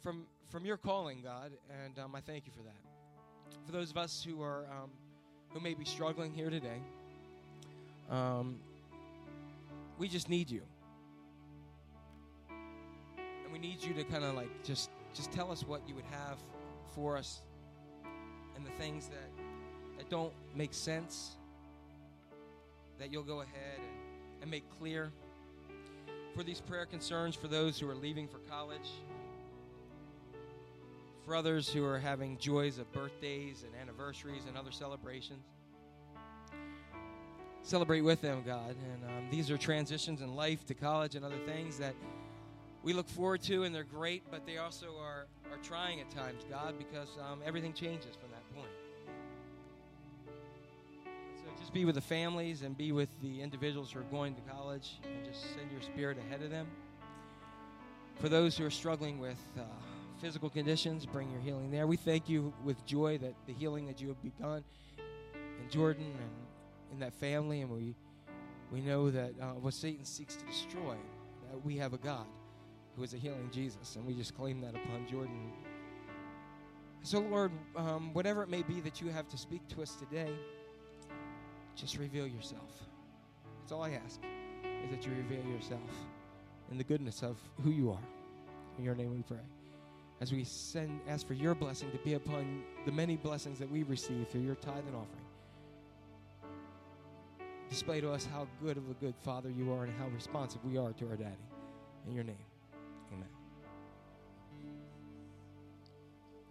from 0.00 0.26
from 0.50 0.64
your 0.64 0.76
calling, 0.76 1.22
God, 1.22 1.52
and 1.84 1.98
um, 1.98 2.14
I 2.14 2.20
thank 2.20 2.46
you 2.46 2.52
for 2.52 2.62
that. 2.62 3.56
For 3.66 3.72
those 3.72 3.90
of 3.90 3.96
us 3.96 4.24
who 4.26 4.42
are 4.42 4.66
um, 4.70 4.90
who 5.50 5.60
may 5.60 5.74
be 5.74 5.84
struggling 5.84 6.32
here 6.32 6.50
today, 6.50 6.80
um, 8.10 8.58
we 9.98 10.08
just 10.08 10.28
need 10.28 10.50
you, 10.50 10.62
and 12.48 13.52
we 13.52 13.58
need 13.58 13.82
you 13.82 13.92
to 13.94 14.04
kind 14.04 14.24
of 14.24 14.34
like 14.34 14.64
just 14.64 14.90
just 15.14 15.32
tell 15.32 15.50
us 15.50 15.62
what 15.66 15.82
you 15.88 15.94
would 15.94 16.04
have 16.04 16.38
for 16.94 17.16
us, 17.16 17.42
and 18.56 18.66
the 18.66 18.70
things 18.82 19.08
that 19.08 19.30
that 19.98 20.10
don't 20.10 20.32
make 20.54 20.74
sense, 20.74 21.36
that 22.98 23.12
you'll 23.12 23.22
go 23.22 23.40
ahead 23.40 23.78
and, 23.78 24.42
and 24.42 24.50
make 24.50 24.64
clear. 24.78 25.10
For 26.34 26.42
these 26.42 26.60
prayer 26.60 26.84
concerns 26.84 27.34
for 27.34 27.48
those 27.48 27.78
who 27.78 27.88
are 27.88 27.94
leaving 27.94 28.28
for 28.28 28.38
college, 28.50 28.90
for 31.24 31.34
others 31.34 31.68
who 31.68 31.84
are 31.84 31.98
having 31.98 32.36
joys 32.38 32.78
of 32.78 32.90
birthdays 32.92 33.64
and 33.64 33.72
anniversaries 33.80 34.42
and 34.46 34.56
other 34.56 34.70
celebrations. 34.70 35.44
Celebrate 37.62 38.02
with 38.02 38.20
them, 38.20 38.42
God. 38.46 38.76
And 38.92 39.04
um, 39.04 39.30
these 39.30 39.50
are 39.50 39.56
transitions 39.56 40.20
in 40.20 40.36
life 40.36 40.64
to 40.66 40.74
college 40.74 41.16
and 41.16 41.24
other 41.24 41.38
things 41.46 41.78
that 41.78 41.94
we 42.86 42.92
look 42.92 43.08
forward 43.08 43.42
to, 43.42 43.64
and 43.64 43.74
they're 43.74 43.82
great, 43.82 44.22
but 44.30 44.46
they 44.46 44.58
also 44.58 44.96
are, 45.00 45.26
are 45.50 45.58
trying 45.64 46.00
at 46.00 46.08
times, 46.08 46.44
God, 46.48 46.78
because 46.78 47.08
um, 47.20 47.40
everything 47.44 47.72
changes 47.72 48.14
from 48.14 48.30
that 48.30 48.54
point. 48.54 48.70
So 51.38 51.50
just 51.58 51.72
be 51.72 51.84
with 51.84 51.96
the 51.96 52.00
families 52.00 52.62
and 52.62 52.78
be 52.78 52.92
with 52.92 53.08
the 53.22 53.42
individuals 53.42 53.90
who 53.90 53.98
are 53.98 54.04
going 54.04 54.36
to 54.36 54.40
college 54.42 55.00
and 55.02 55.24
just 55.24 55.42
send 55.56 55.72
your 55.72 55.82
spirit 55.82 56.16
ahead 56.28 56.42
of 56.42 56.50
them. 56.50 56.68
For 58.20 58.28
those 58.28 58.56
who 58.56 58.64
are 58.64 58.70
struggling 58.70 59.18
with 59.18 59.40
uh, 59.58 59.62
physical 60.20 60.48
conditions, 60.48 61.06
bring 61.06 61.28
your 61.32 61.40
healing 61.40 61.72
there. 61.72 61.88
We 61.88 61.96
thank 61.96 62.28
you 62.28 62.52
with 62.64 62.86
joy 62.86 63.18
that 63.18 63.34
the 63.48 63.52
healing 63.52 63.88
that 63.88 64.00
you 64.00 64.06
have 64.06 64.22
begun 64.22 64.62
in 64.96 65.68
Jordan 65.70 66.04
and 66.04 66.92
in 66.92 67.00
that 67.00 67.14
family, 67.14 67.62
and 67.62 67.70
we 67.70 67.96
we 68.70 68.80
know 68.80 69.10
that 69.10 69.32
uh, 69.42 69.46
what 69.54 69.74
Satan 69.74 70.04
seeks 70.04 70.36
to 70.36 70.46
destroy, 70.46 70.94
that 71.50 71.64
we 71.64 71.76
have 71.78 71.92
a 71.92 71.98
God 71.98 72.26
who 72.96 73.02
is 73.02 73.14
a 73.14 73.18
healing 73.18 73.50
Jesus, 73.52 73.96
and 73.96 74.06
we 74.06 74.14
just 74.14 74.34
claim 74.34 74.60
that 74.62 74.70
upon 74.70 75.06
Jordan. 75.08 75.52
So, 77.02 77.20
Lord, 77.20 77.52
um, 77.76 78.12
whatever 78.14 78.42
it 78.42 78.48
may 78.48 78.62
be 78.62 78.80
that 78.80 79.00
you 79.00 79.08
have 79.10 79.28
to 79.28 79.36
speak 79.38 79.66
to 79.68 79.82
us 79.82 79.94
today, 79.96 80.32
just 81.76 81.98
reveal 81.98 82.26
yourself. 82.26 82.72
That's 83.60 83.72
all 83.72 83.82
I 83.82 83.90
ask, 83.90 84.20
is 84.84 84.90
that 84.90 85.04
you 85.04 85.12
reveal 85.12 85.44
yourself 85.52 85.80
in 86.70 86.78
the 86.78 86.84
goodness 86.84 87.22
of 87.22 87.36
who 87.62 87.70
you 87.70 87.90
are. 87.90 88.02
In 88.78 88.84
your 88.84 88.94
name 88.94 89.14
we 89.14 89.22
pray. 89.22 89.44
As 90.20 90.32
we 90.32 90.44
send, 90.44 91.00
ask 91.06 91.26
for 91.26 91.34
your 91.34 91.54
blessing 91.54 91.90
to 91.92 91.98
be 91.98 92.14
upon 92.14 92.62
the 92.86 92.92
many 92.92 93.16
blessings 93.16 93.58
that 93.58 93.70
we 93.70 93.82
receive 93.82 94.28
through 94.28 94.40
your 94.40 94.54
tithe 94.54 94.86
and 94.86 94.96
offering. 94.96 95.26
Display 97.68 98.00
to 98.00 98.10
us 98.12 98.26
how 98.32 98.46
good 98.62 98.78
of 98.78 98.88
a 98.90 98.94
good 98.94 99.14
father 99.22 99.50
you 99.50 99.72
are 99.72 99.84
and 99.84 99.92
how 99.98 100.08
responsive 100.08 100.64
we 100.64 100.78
are 100.78 100.92
to 100.94 101.08
our 101.10 101.16
daddy. 101.16 101.36
In 102.08 102.14
your 102.14 102.24
name, 102.24 102.36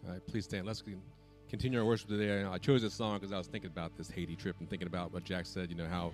All 0.06 0.14
right, 0.14 0.28
please 0.28 0.46
stand. 0.46 0.68
Let's 0.68 0.84
continue 1.50 1.80
our 1.80 1.86
worship 1.86 2.10
today. 2.10 2.44
I 2.44 2.60
chose 2.60 2.84
this 2.84 2.94
song 2.94 3.18
because 3.18 3.32
I 3.32 3.38
was 3.40 3.48
thinking 3.48 3.72
about 3.72 3.98
this 3.98 4.10
Haiti 4.10 4.36
trip 4.36 4.56
and 4.60 4.70
thinking 4.70 4.88
about 4.88 5.12
what 5.12 5.24
Jack 5.24 5.48
said. 5.48 5.72
You 5.72 5.76
know 5.76 5.88
how, 5.88 6.14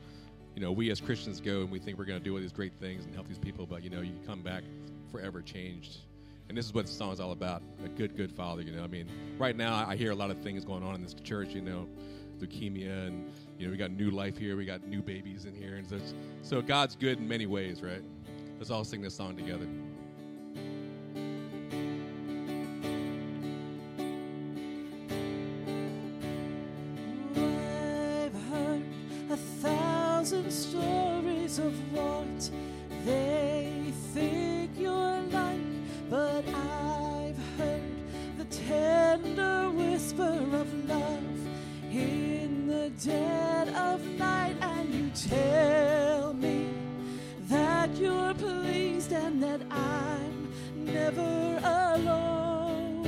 you 0.56 0.62
know, 0.62 0.72
we 0.72 0.90
as 0.92 1.02
Christians 1.02 1.42
go 1.42 1.62
and 1.62 1.70
we 1.72 1.78
think 1.78 1.98
we're 1.98 2.06
going 2.06 2.20
to 2.20 2.24
do 2.24 2.34
all 2.34 2.40
these 2.40 2.54
great 2.54 2.74
things 2.80 3.04
and 3.04 3.14
help 3.14 3.28
these 3.28 3.38
people, 3.38 3.66
but 3.66 3.84
you 3.84 3.90
know, 3.90 4.00
you 4.00 4.14
come 4.26 4.42
back 4.42 4.64
forever 5.12 5.42
changed. 5.42 5.98
And 6.48 6.58
this 6.58 6.66
is 6.66 6.74
what 6.74 6.86
the 6.86 6.92
song 6.92 7.12
is 7.12 7.20
all 7.20 7.34
about. 7.34 7.64
A 7.84 7.90
good, 7.90 8.16
good 8.16 8.32
father. 8.32 8.62
You 8.62 8.72
know, 8.72 8.84
I 8.84 8.88
mean, 8.88 9.10
right 9.38 9.58
now 9.58 9.86
I 9.86 9.98
hear 9.98 10.12
a 10.12 10.16
lot 10.16 10.32
of 10.32 10.38
things 10.40 10.64
going 10.64 10.84
on 10.84 10.96
in 10.96 11.04
this 11.04 11.14
church. 11.14 11.50
You 11.50 11.62
know, 11.62 11.88
leukemia 12.40 13.08
and 13.08 13.30
you 13.58 13.68
know 13.68 13.72
we 13.72 13.78
got 13.78 13.92
new 13.92 14.10
life 14.10 14.38
here. 14.38 14.56
We 14.56 14.66
got 14.66 14.86
new 14.88 15.02
babies 15.02 15.46
in 15.46 15.54
here, 15.54 15.76
and 15.76 15.88
so 15.88 16.00
so 16.42 16.62
God's 16.62 16.96
good 16.96 17.20
in 17.20 17.28
many 17.28 17.46
ways, 17.46 17.82
right? 17.82 18.04
Let's 18.58 18.70
all 18.70 18.84
sing 18.84 19.02
this 19.02 19.16
song 19.16 19.36
together. 19.36 19.68
Of 31.60 31.94
what 31.94 32.50
they 33.06 33.92
think 34.14 34.72
you're 34.78 35.22
like, 35.32 35.60
but 36.10 36.46
I've 36.48 37.38
heard 37.58 37.82
the 38.38 38.46
tender 38.46 39.70
whisper 39.72 40.24
of 40.24 40.88
love 40.88 41.40
in 41.92 42.68
the 42.68 42.90
dead 43.04 43.68
of 43.70 44.02
night, 44.18 44.56
and 44.62 44.94
you 44.94 45.10
tell 45.28 46.34
me 46.34 46.70
that 47.50 47.90
you're 47.98 48.34
pleased 48.36 49.12
and 49.12 49.44
that 49.44 49.62
I'm 49.70 50.54
never 50.76 51.60
alone. 51.64 53.04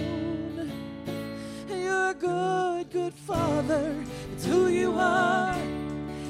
You're 1.70 2.10
a 2.10 2.14
good, 2.14 2.92
good 2.92 3.14
father. 3.14 3.96
It's 4.34 4.46
who 4.46 4.68
you 4.68 4.98
are. 4.98 5.56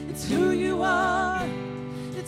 It's 0.10 0.30
who 0.30 0.52
you 0.52 0.84
are. 0.84 1.43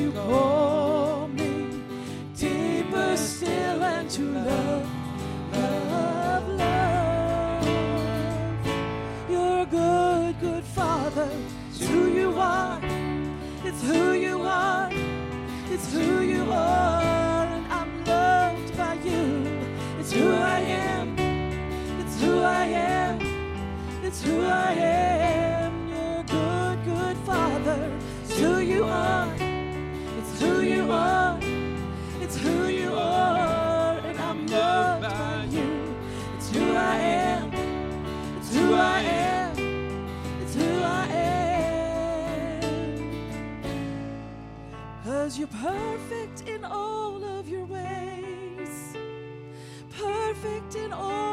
You 0.00 0.12
call 0.12 1.28
me, 1.28 1.82
deeper 2.34 3.16
still 3.16 3.82
and 3.84 4.08
to 4.10 4.22
love, 4.22 4.88
love, 5.52 6.48
love. 6.48 7.66
You're 9.28 9.60
a 9.60 9.66
good, 9.66 10.40
good 10.40 10.64
father. 10.64 11.28
It's 11.68 11.86
who 11.86 12.08
you 12.08 12.32
are. 12.38 12.80
It's 13.62 13.82
who 13.82 14.12
you 14.12 14.40
are. 14.40 14.88
It's 15.70 15.92
who 15.92 16.22
you 16.22 16.44
are. 16.50 17.02
And 17.54 17.66
I'm 17.70 18.04
loved 18.06 18.76
by 18.78 18.94
you. 19.04 19.46
It's 19.98 20.12
who 20.12 20.32
I 20.32 20.60
am. 20.60 21.18
It's 22.00 22.20
who 22.22 22.40
I 22.40 22.64
am. 22.64 23.20
It's 24.02 24.22
who 24.22 24.40
I 24.40 24.72
am. 24.72 25.39
It's 30.92 32.36
who 32.36 32.66
you 32.66 32.92
are. 32.94 33.98
And 33.98 34.18
I'm 34.18 34.46
loved 34.48 35.02
by 35.02 35.46
you. 35.50 35.94
It's 36.36 36.50
who 36.50 36.72
I 36.72 36.96
am. 36.98 37.52
It's 38.38 38.54
who 38.54 38.74
I 38.74 39.00
am. 39.00 39.58
It's 40.42 40.54
who 40.54 40.82
I 40.82 41.06
am. 41.06 42.62
Cause 45.04 45.38
you're 45.38 45.48
perfect 45.48 46.48
in 46.48 46.64
all 46.64 47.22
of 47.24 47.48
your 47.48 47.64
ways. 47.64 48.96
Perfect 49.96 50.74
in 50.74 50.92
all 50.92 51.29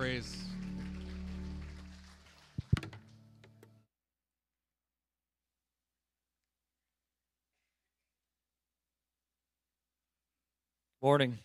praise. 0.00 0.34
Morning. 11.02 11.38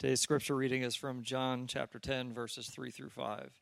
Today's 0.00 0.20
scripture 0.20 0.56
reading 0.56 0.82
is 0.82 0.96
from 0.96 1.22
John 1.22 1.68
chapter 1.68 2.00
10, 2.00 2.34
verses 2.34 2.68
3 2.70 2.90
through 2.90 3.10
5. 3.10 3.52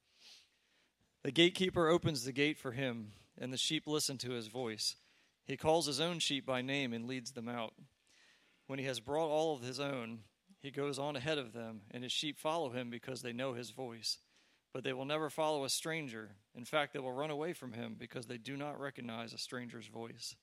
The 1.24 1.30
gatekeeper 1.30 1.88
opens 1.88 2.24
the 2.24 2.32
gate 2.32 2.56
for 2.56 2.72
him, 2.72 3.12
and 3.38 3.52
the 3.52 3.58
sheep 3.58 3.82
listen 3.87 4.16
to 4.18 4.30
his 4.30 4.46
voice. 4.46 4.96
He 5.44 5.58
calls 5.58 5.84
his 5.84 6.00
own 6.00 6.18
sheep 6.18 6.46
by 6.46 6.62
name 6.62 6.94
and 6.94 7.06
leads 7.06 7.32
them 7.32 7.50
out. 7.50 7.74
When 8.66 8.78
he 8.78 8.87
has 8.87 9.00
brought 9.00 9.28
all 9.28 9.54
of 9.54 9.62
his 9.62 9.78
own, 9.78 10.20
he 10.60 10.70
goes 10.70 10.98
on 10.98 11.16
ahead 11.16 11.38
of 11.38 11.52
them, 11.52 11.82
and 11.90 12.02
his 12.02 12.12
sheep 12.12 12.38
follow 12.38 12.70
him 12.70 12.90
because 12.90 13.22
they 13.22 13.32
know 13.32 13.54
his 13.54 13.70
voice. 13.70 14.18
But 14.72 14.84
they 14.84 14.92
will 14.92 15.04
never 15.04 15.30
follow 15.30 15.64
a 15.64 15.70
stranger. 15.70 16.32
In 16.54 16.64
fact, 16.64 16.92
they 16.92 16.98
will 16.98 17.12
run 17.12 17.30
away 17.30 17.52
from 17.52 17.72
him 17.72 17.96
because 17.98 18.26
they 18.26 18.38
do 18.38 18.56
not 18.56 18.78
recognize 18.78 19.32
a 19.32 19.38
stranger's 19.38 19.86
voice. 19.86 20.36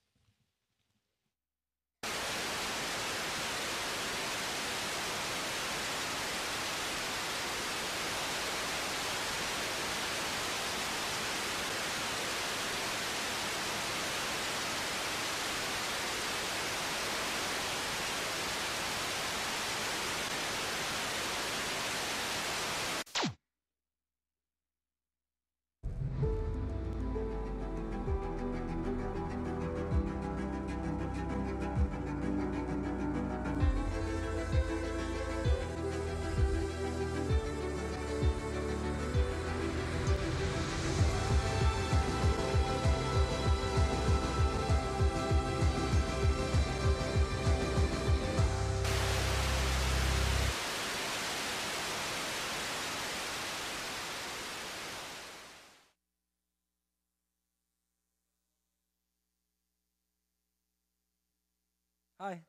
Hi. 62.17 62.39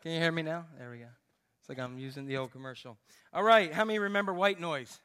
Can 0.00 0.12
you 0.12 0.20
hear 0.20 0.30
me 0.30 0.42
now? 0.42 0.64
There 0.78 0.90
we 0.92 0.98
go. 0.98 1.06
It's 1.58 1.68
like 1.68 1.80
I'm 1.80 1.98
using 1.98 2.24
the 2.24 2.36
old 2.36 2.52
commercial. 2.52 2.96
All 3.32 3.42
right. 3.42 3.72
How 3.72 3.84
many 3.84 3.98
remember 3.98 4.32
white 4.32 4.60
noise? 4.60 5.00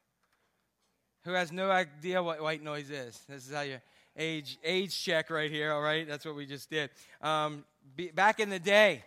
Who 1.25 1.31
has 1.31 1.51
no 1.51 1.71
idea 1.71 2.21
what 2.21 2.43
white 2.43 2.61
noise 2.61 2.91
is? 2.91 3.19
This 3.27 3.47
is 3.47 3.55
how 3.55 3.61
you 3.61 3.79
age 4.15 4.59
age 4.63 5.03
check 5.03 5.31
right 5.31 5.49
here. 5.49 5.71
All 5.71 5.81
right. 5.81 6.07
That's 6.07 6.25
what 6.25 6.35
we 6.35 6.45
just 6.45 6.69
did. 6.69 6.91
Um, 7.21 7.65
be, 7.95 8.11
back 8.11 8.39
in 8.39 8.49
the 8.49 8.59
day, 8.59 9.03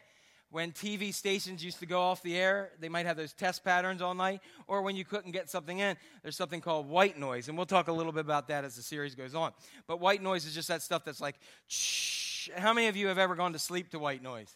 when 0.51 0.73
TV 0.73 1.15
stations 1.15 1.65
used 1.65 1.79
to 1.79 1.87
go 1.87 2.01
off 2.01 2.21
the 2.25 2.37
air, 2.37 2.71
they 2.81 2.89
might 2.89 3.07
have 3.07 3.17
those 3.17 3.33
test 3.33 3.63
patterns 3.63 4.03
all 4.03 4.15
night, 4.15 4.41
or 4.67 4.83
when 4.83 4.97
you 4.97 5.05
couldn't 5.05 5.31
get 5.31 5.49
something 5.49 5.79
in, 5.79 5.97
there's 6.25 6.37
something 6.37 6.61
called 6.61 6.89
white 6.89 7.17
noise. 7.17 7.47
And 7.47 7.57
we'll 7.57 7.67
talk 7.67 7.87
a 7.87 7.93
little 7.93 8.13
bit 8.13 8.23
about 8.23 8.49
that 8.49 8.65
as 8.65 8.75
the 8.75 8.83
series 8.83 9.15
goes 9.15 9.37
on. 9.37 9.53
But 9.87 10.01
white 10.01 10.21
noise 10.21 10.47
is 10.47 10.55
just 10.55 10.67
that 10.67 10.83
stuff 10.83 11.05
that's 11.05 11.21
like, 11.21 11.37
shh. 11.69 12.36
How 12.55 12.73
many 12.73 12.89
of 12.89 12.97
you 12.97 13.09
have 13.09 13.19
ever 13.19 13.35
gone 13.35 13.53
to 13.53 13.59
sleep 13.59 13.91
to 13.91 13.99
white 13.99 14.23
noise? 14.23 14.55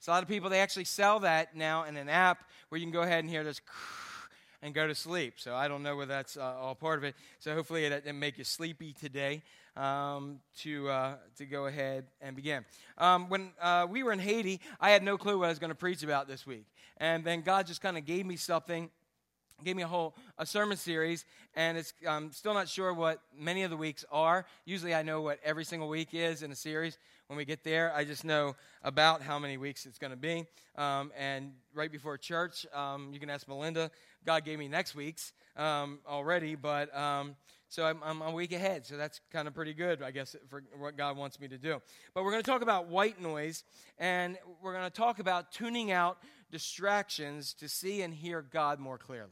So 0.00 0.12
a 0.12 0.14
lot 0.14 0.22
of 0.22 0.28
people, 0.28 0.48
they 0.48 0.60
actually 0.60 0.84
sell 0.84 1.20
that 1.20 1.56
now 1.56 1.84
in 1.84 1.96
an 1.96 2.08
app 2.08 2.44
where 2.68 2.78
you 2.78 2.84
can 2.84 2.92
go 2.92 3.02
ahead 3.02 3.20
and 3.20 3.30
hear 3.30 3.42
this 3.42 3.60
and 4.62 4.74
go 4.74 4.86
to 4.86 4.94
sleep. 4.94 5.34
So 5.36 5.54
I 5.54 5.68
don't 5.68 5.82
know 5.82 5.96
whether 5.96 6.08
that's 6.08 6.36
uh, 6.36 6.42
all 6.42 6.74
part 6.74 6.98
of 6.98 7.04
it. 7.04 7.14
So 7.38 7.54
hopefully 7.54 7.84
it 7.84 7.90
didn't 7.90 8.18
make 8.18 8.38
you 8.38 8.44
sleepy 8.44 8.92
today 8.92 9.42
um, 9.76 10.40
to, 10.58 10.88
uh, 10.88 11.14
to 11.36 11.46
go 11.46 11.66
ahead 11.66 12.06
and 12.20 12.36
begin. 12.36 12.64
Um, 12.96 13.28
when 13.28 13.52
uh, 13.60 13.86
we 13.88 14.02
were 14.02 14.12
in 14.12 14.18
Haiti, 14.18 14.60
I 14.80 14.90
had 14.90 15.02
no 15.02 15.16
clue 15.18 15.38
what 15.38 15.46
I 15.46 15.48
was 15.48 15.58
going 15.58 15.70
to 15.70 15.76
preach 15.76 16.02
about 16.02 16.28
this 16.28 16.46
week. 16.46 16.66
And 16.98 17.24
then 17.24 17.42
God 17.42 17.66
just 17.66 17.80
kind 17.80 17.96
of 17.96 18.04
gave 18.04 18.26
me 18.26 18.36
something 18.36 18.90
gave 19.64 19.74
me 19.74 19.82
a 19.82 19.88
whole 19.88 20.14
a 20.38 20.46
sermon 20.46 20.76
series 20.76 21.24
and 21.56 21.76
it's 21.76 21.92
i'm 22.08 22.30
still 22.30 22.54
not 22.54 22.68
sure 22.68 22.94
what 22.94 23.20
many 23.36 23.64
of 23.64 23.70
the 23.70 23.76
weeks 23.76 24.04
are 24.12 24.46
usually 24.64 24.94
i 24.94 25.02
know 25.02 25.20
what 25.20 25.40
every 25.42 25.64
single 25.64 25.88
week 25.88 26.10
is 26.12 26.44
in 26.44 26.52
a 26.52 26.54
series 26.54 26.96
when 27.28 27.36
we 27.36 27.44
get 27.44 27.62
there 27.62 27.92
i 27.94 28.04
just 28.04 28.24
know 28.24 28.56
about 28.82 29.22
how 29.22 29.38
many 29.38 29.56
weeks 29.56 29.86
it's 29.86 29.98
going 29.98 30.10
to 30.10 30.16
be. 30.16 30.44
Um, 30.76 31.12
and 31.16 31.52
right 31.74 31.92
before 31.92 32.16
church 32.16 32.66
um, 32.74 33.10
you 33.12 33.20
can 33.20 33.30
ask 33.30 33.46
melinda. 33.46 33.90
God 34.24 34.44
gave 34.44 34.58
me 34.58 34.66
next 34.66 34.94
week's 34.94 35.32
um, 35.56 36.00
already 36.08 36.54
but 36.54 36.94
um, 36.96 37.36
so 37.68 37.84
I'm, 37.84 38.02
I'm 38.02 38.22
a 38.22 38.30
week 38.30 38.52
ahead. 38.52 38.86
So 38.86 38.96
that's 38.96 39.20
kind 39.30 39.46
of 39.46 39.54
pretty 39.54 39.74
good 39.74 40.02
i 40.02 40.10
guess 40.10 40.34
for 40.48 40.62
what 40.78 40.96
god 40.96 41.16
wants 41.16 41.38
me 41.38 41.48
to 41.48 41.58
do. 41.58 41.80
But 42.14 42.24
we're 42.24 42.32
going 42.32 42.42
to 42.42 42.50
talk 42.50 42.62
about 42.62 42.88
white 42.88 43.20
noise 43.20 43.64
and 43.98 44.38
we're 44.62 44.72
going 44.72 44.84
to 44.84 44.90
talk 44.90 45.18
about 45.18 45.52
tuning 45.52 45.92
out 45.92 46.18
distractions 46.50 47.52
to 47.54 47.68
see 47.68 48.02
and 48.02 48.14
hear 48.14 48.40
god 48.40 48.78
more 48.78 48.96
clearly. 48.96 49.30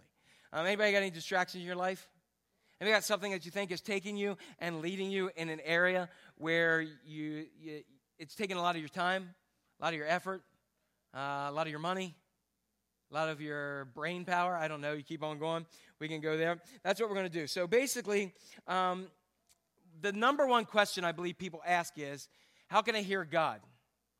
Um, 0.52 0.66
anybody 0.66 0.92
got 0.92 0.98
any 0.98 1.10
distractions 1.10 1.62
in 1.62 1.66
your 1.66 1.76
life? 1.76 2.08
Have 2.78 2.88
you 2.88 2.94
got 2.94 3.04
something 3.04 3.32
that 3.32 3.46
you 3.46 3.50
think 3.50 3.70
is 3.70 3.80
taking 3.80 4.16
you 4.18 4.36
and 4.58 4.82
leading 4.82 5.10
you 5.10 5.30
in 5.34 5.48
an 5.48 5.60
area 5.64 6.10
where 6.36 6.82
you, 7.06 7.46
you 7.58 7.82
it's 8.18 8.34
taking 8.34 8.58
a 8.58 8.60
lot 8.60 8.74
of 8.74 8.82
your 8.82 8.90
time, 8.90 9.34
a 9.80 9.84
lot 9.84 9.94
of 9.94 9.98
your 9.98 10.06
effort, 10.06 10.42
uh, 11.14 11.46
a 11.48 11.52
lot 11.52 11.66
of 11.66 11.70
your 11.70 11.80
money, 11.80 12.14
a 13.10 13.14
lot 13.14 13.30
of 13.30 13.40
your 13.40 13.86
brain 13.94 14.26
power? 14.26 14.54
I 14.54 14.68
don't 14.68 14.82
know. 14.82 14.92
You 14.92 15.02
keep 15.02 15.22
on 15.22 15.38
going. 15.38 15.64
We 16.00 16.08
can 16.08 16.20
go 16.20 16.36
there. 16.36 16.60
That's 16.84 17.00
what 17.00 17.08
we're 17.08 17.16
going 17.16 17.30
to 17.30 17.38
do. 17.40 17.46
So 17.46 17.66
basically, 17.66 18.34
um, 18.68 19.06
the 20.02 20.12
number 20.12 20.46
one 20.46 20.66
question 20.66 21.02
I 21.02 21.12
believe 21.12 21.38
people 21.38 21.62
ask 21.66 21.94
is, 21.96 22.28
how 22.68 22.82
can 22.82 22.94
I 22.94 23.00
hear 23.00 23.24
God? 23.24 23.60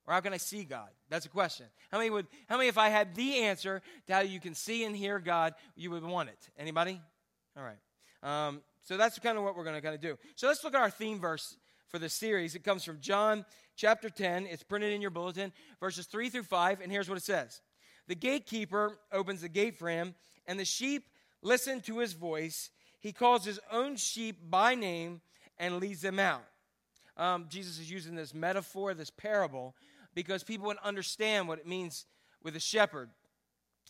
Or 0.07 0.15
how 0.15 0.21
can 0.21 0.33
I 0.33 0.39
see 0.39 0.65
God? 0.65 0.89
That's 1.11 1.27
a 1.27 1.29
question. 1.29 1.67
How 1.91 1.99
many 1.99 2.11
would 2.11 2.27
how 2.49 2.57
many 2.57 2.69
if 2.69 2.79
I 2.79 2.89
had 2.89 3.15
the 3.17 3.39
answer 3.39 3.83
to 4.07 4.15
how 4.15 4.21
you 4.21 4.41
can 4.41 4.55
see 4.55 4.85
and 4.85 4.97
hear 4.97 5.19
God, 5.19 5.55
you 5.75 5.91
would 5.91 6.05
want 6.05 6.29
it? 6.29 6.39
Anybody? 6.57 7.01
All 7.57 7.65
right. 7.65 7.77
Um, 8.23 8.63
so 8.83 8.97
that's 8.97 9.19
kind 9.19 9.37
of 9.37 9.45
what 9.45 9.57
we're 9.57 9.65
going 9.65 9.77
to 9.77 9.83
kind 9.83 9.95
of 9.95 10.01
do. 10.01 10.17
So 10.37 10.47
let's 10.47 10.63
look 10.63 10.75
at 10.75 10.81
our 10.81 10.91
theme 10.91 11.19
verse 11.19 11.57
for 11.89 11.99
this 11.99 12.15
series. 12.15 12.55
It 12.55 12.65
comes 12.65 12.85
from 12.85 13.01
John 13.01 13.45
chapter 13.77 14.11
10. 14.11 14.47
It's 14.47 14.63
printed 14.63 14.93
in 14.93 15.01
your 15.01 15.11
bulletin, 15.11 15.53
verses 15.81 16.07
3 16.07 16.31
through 16.31 16.45
5, 16.45 16.81
and 16.81 16.91
here's 16.91 17.09
what 17.09 17.19
it 17.19 17.25
says. 17.25 17.61
The 18.09 18.15
gatekeeper 18.15 18.99
opens 19.13 19.41
the 19.41 19.49
gate 19.49 19.77
for 19.79 19.89
him, 19.89 20.15
and 20.47 20.59
the 20.59 20.65
sheep 20.65 21.05
listen 21.43 21.81
to 21.83 21.99
his 21.99 22.13
voice. 22.13 22.71
He 23.01 23.13
calls 23.13 23.45
his 23.45 23.61
own 23.71 23.97
sheep 23.97 24.51
by 24.51 24.75
name 24.75 25.21
and 25.59 25.79
leads 25.79 26.03
them 26.03 26.19
out. 26.19 26.45
Um, 27.17 27.47
Jesus 27.49 27.79
is 27.79 27.91
using 27.91 28.15
this 28.15 28.35
metaphor, 28.35 28.95
this 28.95 29.11
parable, 29.11 29.75
because 30.15 30.45
people 30.45 30.67
would 30.67 30.79
understand 30.85 31.49
what 31.49 31.59
it 31.59 31.67
means 31.67 32.07
with 32.43 32.57
a 32.57 32.61
shepherd. 32.61 33.11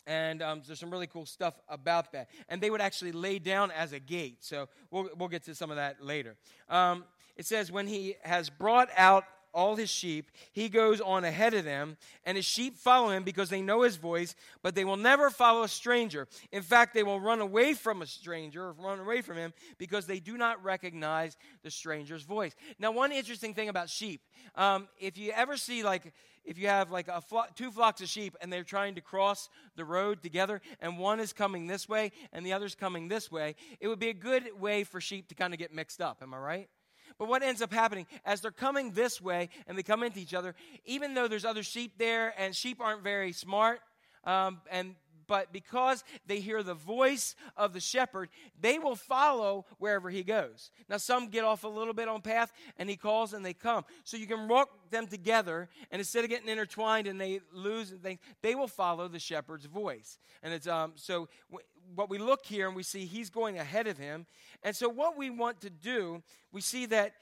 And 0.07 0.41
um, 0.41 0.61
there's 0.65 0.79
some 0.79 0.89
really 0.89 1.05
cool 1.05 1.25
stuff 1.25 1.53
about 1.69 2.13
that. 2.13 2.29
And 2.49 2.61
they 2.61 2.69
would 2.69 2.81
actually 2.81 3.11
lay 3.11 3.37
down 3.37 3.69
as 3.71 3.91
a 3.91 3.99
gate. 3.99 4.37
So 4.39 4.69
we'll, 4.89 5.09
we'll 5.17 5.29
get 5.29 5.43
to 5.43 5.53
some 5.53 5.69
of 5.69 5.75
that 5.75 6.03
later. 6.03 6.35
Um, 6.69 7.03
it 7.35 7.45
says, 7.45 7.71
when 7.71 7.85
he 7.85 8.15
has 8.23 8.49
brought 8.49 8.89
out 8.97 9.25
all 9.53 9.75
his 9.75 9.89
sheep, 9.89 10.31
he 10.51 10.69
goes 10.69 11.01
on 11.01 11.23
ahead 11.25 11.53
of 11.53 11.65
them, 11.65 11.97
and 12.25 12.35
his 12.35 12.45
sheep 12.45 12.77
follow 12.77 13.09
him 13.09 13.23
because 13.23 13.49
they 13.49 13.61
know 13.61 13.81
his 13.81 13.95
voice, 13.95 14.35
but 14.61 14.75
they 14.75 14.85
will 14.85 14.97
never 14.97 15.29
follow 15.29 15.63
a 15.63 15.67
stranger. 15.67 16.27
In 16.51 16.61
fact, 16.61 16.93
they 16.93 17.03
will 17.03 17.19
run 17.19 17.39
away 17.39 17.73
from 17.73 18.01
a 18.01 18.05
stranger, 18.05 18.65
or 18.65 18.73
run 18.73 18.99
away 18.99 19.21
from 19.21 19.37
him, 19.37 19.53
because 19.77 20.05
they 20.05 20.19
do 20.19 20.37
not 20.37 20.63
recognize 20.63 21.37
the 21.63 21.71
stranger's 21.71 22.23
voice. 22.23 22.55
Now, 22.79 22.91
one 22.91 23.11
interesting 23.11 23.53
thing 23.53 23.69
about 23.69 23.89
sheep, 23.89 24.21
um, 24.55 24.87
if 24.99 25.17
you 25.17 25.31
ever 25.31 25.57
see, 25.57 25.83
like, 25.83 26.13
if 26.47 26.57
you 26.57 26.67
have 26.67 26.89
like 26.89 27.09
two 27.55 27.69
flocks 27.69 28.01
of 28.01 28.07
sheep 28.07 28.35
and 28.41 28.51
they're 28.51 28.63
trying 28.63 28.95
to 28.95 29.01
cross 29.01 29.49
the 29.75 29.83
road 29.83 30.23
together 30.23 30.61
and 30.79 30.97
one 30.97 31.19
is 31.19 31.33
coming 31.33 31.67
this 31.67 31.87
way 31.89 32.11
and 32.31 32.45
the 32.45 32.53
other's 32.53 32.73
coming 32.73 33.09
this 33.09 33.29
way 33.29 33.53
it 33.81 33.87
would 33.87 33.99
be 33.99 34.09
a 34.09 34.13
good 34.13 34.49
way 34.59 34.83
for 34.83 35.01
sheep 35.01 35.27
to 35.27 35.35
kind 35.35 35.53
of 35.53 35.59
get 35.59 35.73
mixed 35.73 36.01
up 36.01 36.19
am 36.23 36.33
i 36.33 36.37
right 36.37 36.69
but 37.17 37.27
what 37.27 37.43
ends 37.43 37.61
up 37.61 37.71
happening 37.71 38.05
as 38.25 38.41
they're 38.41 38.51
coming 38.51 38.91
this 38.91 39.21
way 39.21 39.49
and 39.67 39.77
they 39.77 39.83
come 39.83 40.03
into 40.03 40.19
each 40.19 40.33
other, 40.33 40.55
even 40.85 41.13
though 41.13 41.27
there's 41.27 41.45
other 41.45 41.63
sheep 41.63 41.93
there 41.97 42.33
and 42.37 42.55
sheep 42.55 42.79
aren't 42.81 43.03
very 43.03 43.31
smart, 43.31 43.81
um, 44.23 44.61
and 44.71 44.95
but 45.27 45.51
because 45.51 46.03
they 46.25 46.39
hear 46.39 46.63
the 46.63 46.73
voice 46.73 47.35
of 47.55 47.73
the 47.73 47.79
shepherd, 47.79 48.29
they 48.59 48.79
will 48.79 48.95
follow 48.95 49.65
wherever 49.77 50.09
he 50.09 50.23
goes. 50.23 50.71
Now, 50.89 50.97
some 50.97 51.27
get 51.27 51.43
off 51.43 51.63
a 51.63 51.67
little 51.67 51.93
bit 51.93 52.07
on 52.07 52.21
path 52.21 52.51
and 52.77 52.89
he 52.89 52.95
calls 52.95 53.33
and 53.33 53.45
they 53.45 53.53
come. 53.53 53.85
So 54.03 54.17
you 54.17 54.27
can 54.27 54.47
walk 54.47 54.69
them 54.89 55.07
together, 55.07 55.67
and 55.91 55.99
instead 55.99 56.23
of 56.23 56.29
getting 56.29 56.47
intertwined 56.47 57.07
and 57.07 57.19
they 57.19 57.41
lose 57.51 57.91
and 57.91 58.01
things, 58.01 58.19
they 58.41 58.55
will 58.55 58.67
follow 58.67 59.07
the 59.07 59.19
shepherd's 59.19 59.65
voice. 59.65 60.17
And 60.41 60.53
it's 60.53 60.67
um, 60.67 60.93
so 60.95 61.27
w- 61.51 61.65
what 61.95 62.09
we 62.09 62.17
look 62.17 62.45
here 62.45 62.67
and 62.67 62.75
we 62.75 62.83
see 62.83 63.05
he's 63.05 63.29
going 63.29 63.57
ahead 63.57 63.87
of 63.87 63.97
him. 63.97 64.25
And 64.63 64.75
so 64.75 64.89
what 64.89 65.17
we 65.17 65.29
want 65.29 65.61
to 65.61 65.69
do, 65.69 66.23
we 66.51 66.61
see 66.61 66.85
that 66.87 67.13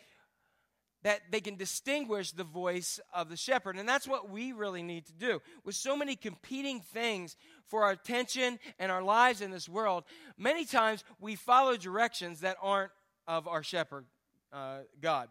that 1.06 1.22
they 1.30 1.40
can 1.40 1.56
distinguish 1.56 2.32
the 2.32 2.44
voice 2.44 3.00
of 3.14 3.30
the 3.30 3.38
shepherd. 3.38 3.78
And 3.78 3.88
that's 3.88 4.08
what 4.08 4.32
we 4.32 4.54
really 4.54 4.82
need 4.82 5.06
to 5.06 5.14
do. 5.14 5.40
With 5.64 5.76
so 5.76 5.96
many 5.96 6.16
competing 6.16 6.82
things 6.82 7.38
for 7.68 7.84
our 7.84 7.92
attention 7.92 8.58
and 8.80 8.92
our 8.92 9.04
lives 9.04 9.40
in 9.40 9.52
this 9.52 9.70
world, 9.70 10.04
many 10.36 10.66
times 10.66 11.04
we 11.20 11.36
follow 11.36 11.78
directions 11.78 12.40
that 12.40 12.58
aren't 12.60 12.90
of 13.28 13.48
our 13.48 13.62
shepherd, 13.62 14.06
uh, 14.52 14.80
God. 15.00 15.30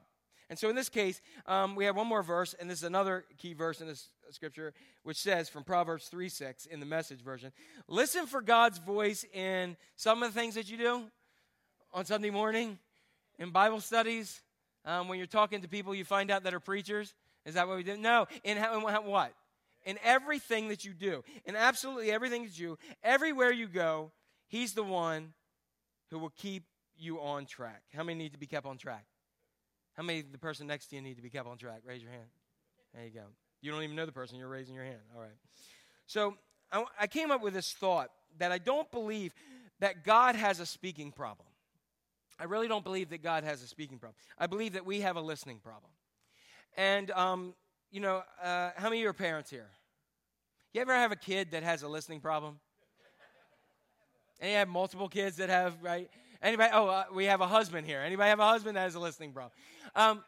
And 0.48 0.56
so 0.56 0.68
in 0.68 0.76
this 0.76 0.88
case, 0.88 1.20
um, 1.46 1.74
we 1.74 1.86
have 1.86 1.96
one 1.96 2.06
more 2.06 2.22
verse, 2.22 2.54
and 2.60 2.70
this 2.70 2.78
is 2.78 2.84
another 2.84 3.24
key 3.38 3.52
verse 3.52 3.80
in 3.80 3.88
this 3.88 4.10
scripture, 4.30 4.74
which 5.02 5.16
says 5.16 5.48
from 5.48 5.64
Proverbs 5.64 6.06
3 6.06 6.28
6 6.28 6.66
in 6.66 6.78
the 6.78 6.86
message 6.86 7.20
version 7.20 7.50
Listen 7.88 8.26
for 8.26 8.42
God's 8.42 8.78
voice 8.78 9.24
in 9.34 9.76
some 9.96 10.22
of 10.22 10.32
the 10.32 10.40
things 10.40 10.54
that 10.54 10.70
you 10.70 10.78
do 10.78 11.02
on 11.92 12.04
Sunday 12.04 12.30
morning, 12.30 12.78
in 13.40 13.50
Bible 13.50 13.80
studies, 13.80 14.40
um, 14.84 15.08
when 15.08 15.18
you're 15.18 15.26
talking 15.26 15.62
to 15.62 15.68
people 15.68 15.94
you 15.94 16.04
find 16.04 16.30
out 16.30 16.44
that 16.44 16.54
are 16.54 16.60
preachers? 16.60 17.14
Is 17.44 17.54
that 17.54 17.68
what 17.68 17.76
we 17.76 17.82
do? 17.82 17.96
No. 17.96 18.26
In, 18.42 18.56
how, 18.56 18.76
in 18.76 18.82
what? 18.82 19.32
In 19.84 19.98
everything 20.02 20.68
that 20.68 20.84
you 20.84 20.92
do, 20.92 21.22
in 21.44 21.56
absolutely 21.56 22.10
everything 22.10 22.44
that 22.44 22.58
you 22.58 22.68
do, 22.68 22.78
everywhere 23.02 23.52
you 23.52 23.68
go, 23.68 24.12
He's 24.46 24.72
the 24.74 24.84
one 24.84 25.32
who 26.10 26.18
will 26.18 26.32
keep 26.36 26.64
you 26.96 27.20
on 27.20 27.46
track. 27.46 27.82
How 27.94 28.04
many 28.04 28.18
need 28.18 28.32
to 28.32 28.38
be 28.38 28.46
kept 28.46 28.66
on 28.66 28.78
track? 28.78 29.04
How 29.94 30.02
many 30.02 30.22
the 30.22 30.38
person 30.38 30.66
next 30.66 30.86
to 30.88 30.96
you 30.96 31.02
need 31.02 31.16
to 31.16 31.22
be 31.22 31.30
kept 31.30 31.48
on 31.48 31.58
track? 31.58 31.80
Raise 31.84 32.02
your 32.02 32.12
hand. 32.12 32.28
There 32.94 33.04
you 33.04 33.10
go. 33.10 33.24
You 33.60 33.72
don't 33.72 33.82
even 33.82 33.96
know 33.96 34.06
the 34.06 34.12
person, 34.12 34.38
you're 34.38 34.48
raising 34.48 34.74
your 34.74 34.84
hand. 34.84 35.00
All 35.14 35.22
right. 35.22 35.36
So 36.06 36.36
I, 36.70 36.84
I 37.00 37.06
came 37.06 37.30
up 37.30 37.42
with 37.42 37.54
this 37.54 37.72
thought 37.72 38.10
that 38.38 38.52
I 38.52 38.58
don't 38.58 38.90
believe 38.90 39.34
that 39.80 40.04
God 40.04 40.36
has 40.36 40.60
a 40.60 40.66
speaking 40.66 41.12
problem. 41.12 41.48
I 42.38 42.44
really 42.44 42.68
don't 42.68 42.84
believe 42.84 43.10
that 43.10 43.22
God 43.22 43.44
has 43.44 43.62
a 43.62 43.66
speaking 43.66 43.98
problem. 43.98 44.16
I 44.38 44.46
believe 44.46 44.72
that 44.72 44.84
we 44.84 45.00
have 45.00 45.16
a 45.16 45.20
listening 45.20 45.58
problem. 45.58 45.90
And, 46.76 47.10
um, 47.12 47.54
you 47.90 48.00
know, 48.00 48.22
uh, 48.42 48.70
how 48.76 48.88
many 48.88 48.96
of 48.98 49.02
you 49.02 49.08
are 49.08 49.12
parents 49.12 49.50
here? 49.50 49.70
You 50.72 50.80
ever 50.80 50.92
have 50.92 51.12
a 51.12 51.16
kid 51.16 51.52
that 51.52 51.62
has 51.62 51.82
a 51.82 51.88
listening 51.88 52.20
problem? 52.20 52.58
And 54.40 54.50
you 54.50 54.56
have 54.56 54.68
multiple 54.68 55.08
kids 55.08 55.36
that 55.36 55.48
have, 55.48 55.74
right? 55.80 56.10
Anybody? 56.42 56.70
Oh, 56.74 56.88
uh, 56.88 57.04
we 57.14 57.26
have 57.26 57.40
a 57.40 57.46
husband 57.46 57.86
here. 57.86 58.00
Anybody 58.00 58.28
have 58.28 58.40
a 58.40 58.46
husband 58.46 58.76
that 58.76 58.80
has 58.80 58.96
a 58.96 59.00
listening 59.00 59.32
problem? 59.32 59.52
Um, 59.94 60.24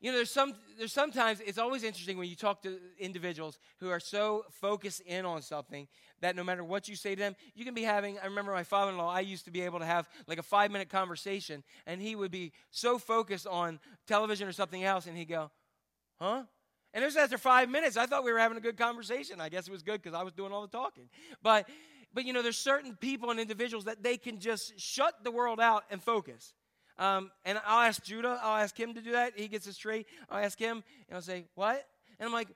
you 0.00 0.10
know, 0.10 0.16
there's 0.16 0.30
some 0.30 0.54
there's 0.78 0.92
sometimes 0.92 1.40
it's 1.40 1.58
always 1.58 1.84
interesting 1.84 2.16
when 2.16 2.28
you 2.28 2.36
talk 2.36 2.62
to 2.62 2.78
individuals 2.98 3.58
who 3.80 3.90
are 3.90 4.00
so 4.00 4.46
focused 4.50 5.02
in 5.02 5.26
on 5.26 5.42
something 5.42 5.88
that 6.20 6.36
no 6.36 6.42
matter 6.42 6.64
what 6.64 6.88
you 6.88 6.96
say 6.96 7.14
to 7.14 7.20
them, 7.20 7.36
you 7.54 7.64
can 7.64 7.74
be 7.74 7.82
having. 7.82 8.18
I 8.18 8.24
remember 8.24 8.52
my 8.52 8.62
father-in-law. 8.62 9.10
I 9.10 9.20
used 9.20 9.44
to 9.44 9.50
be 9.50 9.60
able 9.62 9.78
to 9.80 9.84
have 9.84 10.08
like 10.26 10.38
a 10.38 10.42
five-minute 10.42 10.88
conversation, 10.88 11.62
and 11.86 12.00
he 12.00 12.16
would 12.16 12.30
be 12.30 12.52
so 12.70 12.98
focused 12.98 13.46
on 13.46 13.78
television 14.06 14.48
or 14.48 14.52
something 14.52 14.84
else, 14.84 15.06
and 15.06 15.16
he'd 15.16 15.26
go, 15.26 15.50
"Huh." 16.18 16.44
And 16.92 17.04
it 17.04 17.06
was 17.06 17.16
after 17.16 17.38
five 17.38 17.68
minutes. 17.68 17.96
I 17.96 18.06
thought 18.06 18.24
we 18.24 18.32
were 18.32 18.38
having 18.38 18.58
a 18.58 18.60
good 18.60 18.76
conversation. 18.76 19.40
I 19.40 19.48
guess 19.48 19.68
it 19.68 19.70
was 19.70 19.82
good 19.82 20.02
because 20.02 20.18
I 20.18 20.22
was 20.22 20.32
doing 20.32 20.52
all 20.52 20.62
the 20.62 20.68
talking. 20.68 21.08
But, 21.42 21.68
but 22.12 22.24
you 22.24 22.32
know, 22.32 22.42
there's 22.42 22.58
certain 22.58 22.96
people 22.96 23.30
and 23.30 23.38
individuals 23.38 23.84
that 23.84 24.02
they 24.02 24.16
can 24.16 24.40
just 24.40 24.78
shut 24.80 25.22
the 25.22 25.30
world 25.30 25.60
out 25.60 25.84
and 25.90 26.02
focus. 26.02 26.52
Um, 27.00 27.30
and 27.46 27.58
I'll 27.66 27.80
ask 27.80 28.04
Judah, 28.04 28.38
I'll 28.42 28.62
ask 28.62 28.78
him 28.78 28.94
to 28.94 29.00
do 29.00 29.12
that. 29.12 29.32
He 29.34 29.48
gets 29.48 29.64
his 29.64 29.78
tree. 29.78 30.04
I'll 30.28 30.44
ask 30.44 30.58
him, 30.58 30.84
and 31.08 31.16
I'll 31.16 31.22
say, 31.22 31.46
What? 31.54 31.84
And 32.18 32.26
I'm 32.26 32.32
like, 32.32 32.48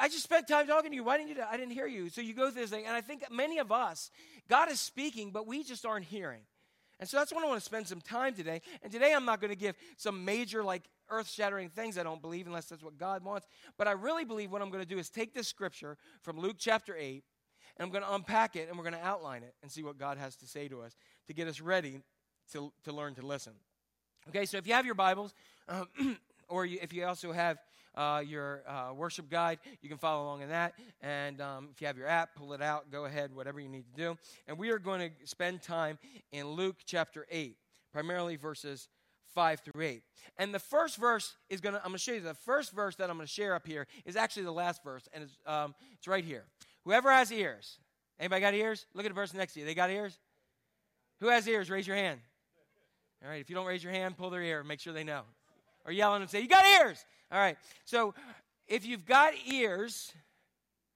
I 0.00 0.08
just 0.08 0.22
spent 0.22 0.48
time 0.48 0.68
talking 0.68 0.90
to 0.92 0.94
you. 0.94 1.04
Why 1.04 1.18
didn't 1.18 1.30
you? 1.30 1.34
Do 1.34 1.42
I 1.50 1.56
didn't 1.56 1.72
hear 1.72 1.88
you. 1.88 2.08
So 2.08 2.20
you 2.20 2.32
go 2.32 2.50
through 2.50 2.62
this 2.62 2.70
thing, 2.70 2.86
and 2.86 2.94
I 2.94 3.00
think 3.00 3.24
many 3.30 3.58
of 3.58 3.72
us, 3.72 4.10
God 4.48 4.70
is 4.70 4.80
speaking, 4.80 5.32
but 5.32 5.46
we 5.46 5.64
just 5.64 5.84
aren't 5.84 6.06
hearing. 6.06 6.42
And 7.00 7.08
so 7.08 7.16
that's 7.16 7.32
what 7.32 7.44
I 7.44 7.48
want 7.48 7.58
to 7.58 7.64
spend 7.64 7.88
some 7.88 8.00
time 8.00 8.32
today. 8.34 8.62
And 8.82 8.92
today 8.92 9.12
I'm 9.12 9.24
not 9.24 9.40
going 9.40 9.50
to 9.50 9.56
give 9.56 9.74
some 9.96 10.24
major, 10.24 10.62
like, 10.62 10.84
earth 11.10 11.28
shattering 11.28 11.68
things 11.68 11.98
I 11.98 12.04
don't 12.04 12.22
believe, 12.22 12.46
unless 12.46 12.66
that's 12.66 12.82
what 12.82 12.96
God 12.96 13.24
wants. 13.24 13.48
But 13.76 13.88
I 13.88 13.92
really 13.92 14.24
believe 14.24 14.52
what 14.52 14.62
I'm 14.62 14.70
going 14.70 14.84
to 14.84 14.88
do 14.88 14.98
is 14.98 15.10
take 15.10 15.34
this 15.34 15.48
scripture 15.48 15.98
from 16.22 16.38
Luke 16.38 16.56
chapter 16.58 16.96
8, 16.96 17.24
and 17.76 17.84
I'm 17.84 17.90
going 17.90 18.04
to 18.04 18.14
unpack 18.14 18.54
it, 18.54 18.68
and 18.68 18.78
we're 18.78 18.84
going 18.84 18.94
to 18.94 19.04
outline 19.04 19.42
it 19.42 19.54
and 19.62 19.70
see 19.70 19.82
what 19.82 19.98
God 19.98 20.16
has 20.16 20.36
to 20.36 20.46
say 20.46 20.68
to 20.68 20.82
us 20.82 20.94
to 21.26 21.34
get 21.34 21.48
us 21.48 21.60
ready 21.60 22.00
to, 22.52 22.72
to 22.84 22.92
learn 22.92 23.14
to 23.16 23.26
listen. 23.26 23.54
Okay, 24.28 24.46
so 24.46 24.56
if 24.56 24.68
you 24.68 24.72
have 24.74 24.86
your 24.86 24.94
Bibles, 24.94 25.34
um, 25.68 25.88
or 26.48 26.64
you, 26.64 26.78
if 26.80 26.92
you 26.92 27.04
also 27.04 27.32
have 27.32 27.58
uh, 27.96 28.22
your 28.24 28.62
uh, 28.68 28.92
worship 28.94 29.28
guide, 29.28 29.58
you 29.82 29.88
can 29.88 29.98
follow 29.98 30.22
along 30.24 30.42
in 30.42 30.48
that. 30.48 30.74
And 31.00 31.40
um, 31.40 31.68
if 31.72 31.80
you 31.80 31.88
have 31.88 31.98
your 31.98 32.06
app, 32.06 32.36
pull 32.36 32.52
it 32.52 32.62
out, 32.62 32.90
go 32.90 33.04
ahead, 33.04 33.34
whatever 33.34 33.58
you 33.58 33.68
need 33.68 33.84
to 33.94 34.00
do. 34.00 34.16
And 34.46 34.56
we 34.56 34.70
are 34.70 34.78
going 34.78 35.00
to 35.00 35.26
spend 35.26 35.60
time 35.60 35.98
in 36.30 36.46
Luke 36.46 36.76
chapter 36.86 37.26
8, 37.30 37.56
primarily 37.92 38.36
verses 38.36 38.88
5 39.34 39.60
through 39.60 39.82
8. 39.82 40.02
And 40.38 40.54
the 40.54 40.60
first 40.60 40.98
verse 40.98 41.34
is 41.50 41.60
going 41.60 41.74
to, 41.74 41.80
I'm 41.80 41.88
going 41.88 41.98
to 41.98 42.02
show 42.02 42.12
you 42.12 42.20
the 42.20 42.32
first 42.32 42.72
verse 42.72 42.94
that 42.96 43.10
I'm 43.10 43.16
going 43.16 43.26
to 43.26 43.32
share 43.32 43.56
up 43.56 43.66
here 43.66 43.88
is 44.04 44.14
actually 44.14 44.44
the 44.44 44.52
last 44.52 44.84
verse, 44.84 45.08
and 45.12 45.24
it's, 45.24 45.36
um, 45.46 45.74
it's 45.98 46.06
right 46.06 46.24
here. 46.24 46.44
Whoever 46.84 47.10
has 47.10 47.32
ears, 47.32 47.78
anybody 48.20 48.40
got 48.40 48.54
ears? 48.54 48.86
Look 48.94 49.04
at 49.04 49.08
the 49.08 49.16
person 49.16 49.38
next 49.38 49.54
to 49.54 49.60
you. 49.60 49.66
They 49.66 49.74
got 49.74 49.90
ears? 49.90 50.16
Who 51.20 51.28
has 51.28 51.46
ears? 51.48 51.70
Raise 51.70 51.88
your 51.88 51.96
hand. 51.96 52.20
All 53.22 53.30
right, 53.30 53.40
if 53.40 53.48
you 53.48 53.54
don't 53.54 53.66
raise 53.66 53.84
your 53.84 53.92
hand, 53.92 54.16
pull 54.16 54.30
their 54.30 54.42
ear, 54.42 54.64
make 54.64 54.80
sure 54.80 54.92
they 54.92 55.04
know. 55.04 55.22
Or 55.84 55.92
yell 55.92 56.10
at 56.10 56.14
them 56.14 56.22
and 56.22 56.30
say, 56.30 56.40
You 56.40 56.48
got 56.48 56.64
ears! 56.66 57.04
All 57.30 57.38
right, 57.38 57.56
so 57.84 58.14
if 58.66 58.84
you've 58.84 59.06
got 59.06 59.32
ears, 59.46 60.12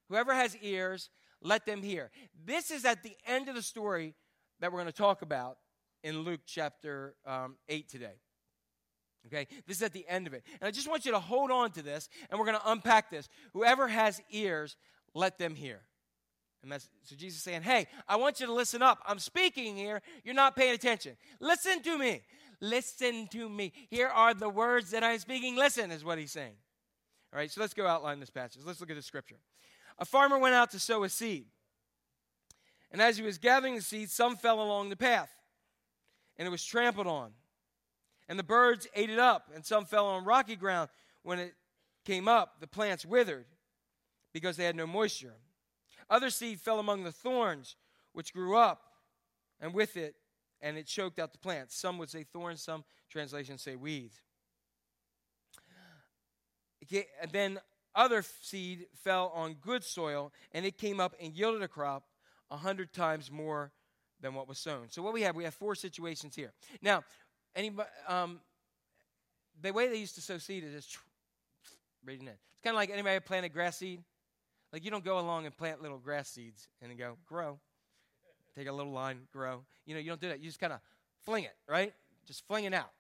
whoever 0.09 0.35
has 0.35 0.57
ears, 0.57 1.11
let 1.43 1.67
them 1.67 1.83
hear. 1.83 2.11
This 2.45 2.71
is 2.71 2.85
at 2.85 3.03
the 3.03 3.17
end 3.27 3.49
of 3.49 3.55
the 3.55 3.63
story 3.63 4.15
that 4.61 4.73
we're 4.73 4.81
going 4.81 4.93
to 4.93 4.93
talk 4.93 5.23
about 5.23 5.59
in 6.03 6.21
Luke 6.21 6.41
chapter 6.47 7.15
um, 7.27 7.57
8 7.69 7.89
today. 7.89 8.15
Okay, 9.27 9.47
this 9.67 9.79
is 9.79 9.83
at 9.83 9.93
the 9.93 10.07
end 10.09 10.27
of 10.27 10.35
it. 10.35 10.45
And 10.61 10.69
I 10.69 10.71
just 10.71 10.89
want 10.89 11.05
you 11.05 11.13
to 11.13 11.19
hold 11.19 11.51
on 11.51 11.73
to 11.73 11.83
this, 11.83 12.09
and 12.31 12.39
we're 12.39 12.47
going 12.47 12.59
to 12.59 12.71
unpack 12.71 13.11
this. 13.11 13.29
Whoever 13.55 13.89
has 13.89 14.21
ears, 14.31 14.77
let 15.15 15.39
them 15.39 15.55
hear. 15.55 15.81
So 16.63 17.15
Jesus 17.17 17.39
is 17.39 17.45
saying, 17.45 17.63
Hey, 17.63 17.87
I 18.09 18.17
want 18.17 18.41
you 18.41 18.47
to 18.47 18.53
listen 18.53 18.83
up. 18.83 18.99
I'm 19.07 19.19
speaking 19.19 19.77
here. 19.77 20.03
You're 20.25 20.35
not 20.35 20.57
paying 20.57 20.75
attention. 20.75 21.17
Listen 21.41 21.83
to 21.83 21.99
me. 21.99 22.23
Listen 22.61 23.29
to 23.29 23.49
me. 23.49 23.73
Here 23.89 24.09
are 24.09 24.35
the 24.35 24.49
words 24.49 24.91
that 24.91 25.05
I'm 25.05 25.19
speaking. 25.19 25.57
Listen, 25.57 25.91
is 25.91 26.05
what 26.05 26.19
he's 26.19 26.33
saying. 26.33 26.55
All 27.33 27.39
right, 27.39 27.51
so 27.51 27.61
let's 27.61 27.75
go 27.75 27.87
outline 27.87 28.19
this 28.19 28.31
passage. 28.31 28.63
Let's 28.65 28.81
look 28.81 28.91
at 28.91 28.97
the 28.97 29.03
scripture. 29.03 29.37
A 29.99 30.05
farmer 30.05 30.39
went 30.39 30.55
out 30.55 30.71
to 30.71 30.79
sow 30.79 31.05
a 31.05 31.09
seed. 31.09 31.47
And 32.91 33.03
as 33.03 33.17
he 33.17 33.23
was 33.23 33.39
gathering 33.39 33.75
the 33.75 33.83
seed, 33.83 34.11
some 34.11 34.37
fell 34.37 34.63
along 34.63 34.91
the 34.91 34.97
path, 34.97 35.31
and 36.37 36.47
it 36.47 36.51
was 36.51 36.65
trampled 36.65 37.07
on. 37.07 37.33
And 38.29 38.39
the 38.39 38.45
birds 38.45 38.87
ate 38.95 39.11
it 39.11 39.19
up, 39.19 39.51
and 39.55 39.65
some 39.65 39.85
fell 39.85 40.07
on 40.07 40.25
rocky 40.25 40.57
ground. 40.57 40.89
When 41.23 41.39
it 41.39 41.55
came 42.05 42.29
up, 42.29 42.61
the 42.61 42.67
plants 42.67 43.05
withered 43.05 43.47
because 44.33 44.57
they 44.57 44.65
had 44.65 44.77
no 44.77 44.87
moisture. 44.87 45.35
Other 46.09 46.31
seed 46.31 46.61
fell 46.61 46.79
among 46.79 47.05
the 47.05 47.13
thorns, 47.13 47.77
which 48.13 48.33
grew 48.33 48.57
up, 48.57 48.83
and 49.61 49.75
with 49.75 49.97
it, 49.97 50.15
and 50.61 50.77
it 50.77 50.87
choked 50.87 51.19
out 51.19 51.33
the 51.33 51.39
plants. 51.39 51.77
Some 51.77 51.99
would 51.99 52.11
say 52.11 52.25
thorns, 52.25 52.63
some 52.63 52.85
translations 53.11 53.63
say 53.63 53.77
weeds. 53.77 54.21
And 57.21 57.31
then 57.33 57.59
other 57.95 58.23
seed 58.43 58.87
fell 58.95 59.33
on 59.35 59.55
good 59.55 59.83
soil, 59.83 60.33
and 60.53 60.65
it 60.65 60.79
came 60.79 61.01
up 61.01 61.15
and 61.21 61.33
yielded 61.33 61.63
a 61.63 61.69
crop 61.69 62.05
a 62.51 62.57
hundred 62.57 62.93
times 62.93 63.31
more 63.31 63.73
than 64.21 64.35
what 64.35 64.49
was 64.49 64.59
sown. 64.59 64.87
So 64.91 65.03
what 65.03 65.13
we 65.13 65.23
have, 65.23 65.35
we 65.35 65.45
have 65.45 65.55
four 65.55 65.75
situations 65.75 66.37
here. 66.37 66.53
Now, 66.81 67.03
anybody, 67.55 67.89
um, 68.09 68.41
the 69.61 69.73
way 69.73 69.89
they 69.89 69.97
used 69.97 70.15
to 70.15 70.21
sow 70.21 70.39
seed 70.39 70.65
is 70.65 70.73
just 70.73 70.99
reading 72.05 72.29
it. 72.29 72.39
It's 72.53 72.63
kind 72.63 72.75
of 72.75 72.79
like 72.79 72.91
anybody 72.91 73.19
planted 73.21 73.53
grass 73.53 73.79
seed. 73.79 74.03
Like 74.77 74.85
you 74.85 74.91
don't 74.91 75.07
go 75.07 75.19
along 75.19 75.47
and 75.47 75.57
plant 75.57 75.81
little 75.81 75.97
grass 75.97 76.29
seeds 76.29 76.69
and 76.83 76.99
go 76.99 77.17
grow. 77.27 77.59
Take 78.55 78.69
a 78.69 78.73
little 78.73 78.93
line, 78.93 79.21
grow. 79.33 79.65
You 79.87 79.95
know, 79.95 80.01
you 80.01 80.11
don't 80.11 80.21
do 80.21 80.29
that. 80.29 80.39
You 80.39 80.49
just 80.49 80.61
kind 80.61 80.75
of 80.75 80.81
fling 81.25 81.45
it, 81.45 81.55
right? 81.67 81.95
Just 82.27 82.47
fling 82.47 82.65
it 82.65 82.75
out. 82.75 82.91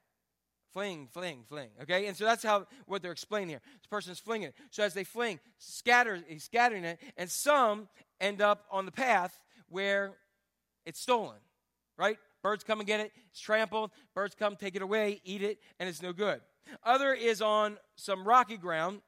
Fling, 0.72 1.06
fling, 1.12 1.44
fling. 1.46 1.68
Okay? 1.82 2.06
And 2.06 2.16
so 2.16 2.24
that's 2.24 2.42
how 2.42 2.66
what 2.86 3.02
they're 3.02 3.12
explaining 3.12 3.50
here. 3.50 3.60
This 3.78 3.88
person 3.90 4.10
is 4.10 4.18
flinging 4.18 4.48
it. 4.48 4.54
So 4.70 4.84
as 4.84 4.94
they 4.94 5.04
fling, 5.04 5.38
scatter, 5.58 6.18
he's 6.26 6.44
scattering 6.44 6.82
it, 6.82 6.98
and 7.18 7.30
some 7.30 7.90
end 8.22 8.40
up 8.40 8.64
on 8.70 8.86
the 8.86 8.90
path 8.90 9.38
where 9.68 10.12
it's 10.86 10.98
stolen. 10.98 11.36
Right? 11.98 12.16
Birds 12.42 12.64
come 12.64 12.80
and 12.80 12.86
get 12.86 13.00
it, 13.00 13.12
it's 13.30 13.40
trampled, 13.40 13.90
birds 14.14 14.34
come, 14.34 14.56
take 14.56 14.76
it 14.76 14.80
away, 14.80 15.20
eat 15.24 15.42
it, 15.42 15.58
and 15.78 15.90
it's 15.90 16.00
no 16.00 16.14
good. 16.14 16.40
Other 16.82 17.12
is 17.12 17.42
on 17.42 17.76
some 17.96 18.26
rocky 18.26 18.56
ground, 18.56 19.02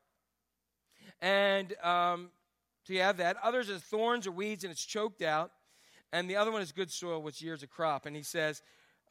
and 1.22 1.74
um, 1.82 2.28
so 2.88 2.94
you 2.94 3.02
have 3.02 3.18
that. 3.18 3.36
Others 3.42 3.68
are 3.68 3.76
thorns 3.76 4.26
or 4.26 4.30
weeds, 4.30 4.64
and 4.64 4.70
it's 4.70 4.82
choked 4.82 5.20
out. 5.20 5.52
And 6.10 6.28
the 6.28 6.36
other 6.36 6.50
one 6.50 6.62
is 6.62 6.72
good 6.72 6.90
soil, 6.90 7.20
which 7.20 7.42
years 7.42 7.62
a 7.62 7.66
crop. 7.66 8.06
And 8.06 8.16
he 8.16 8.22
says, 8.22 8.62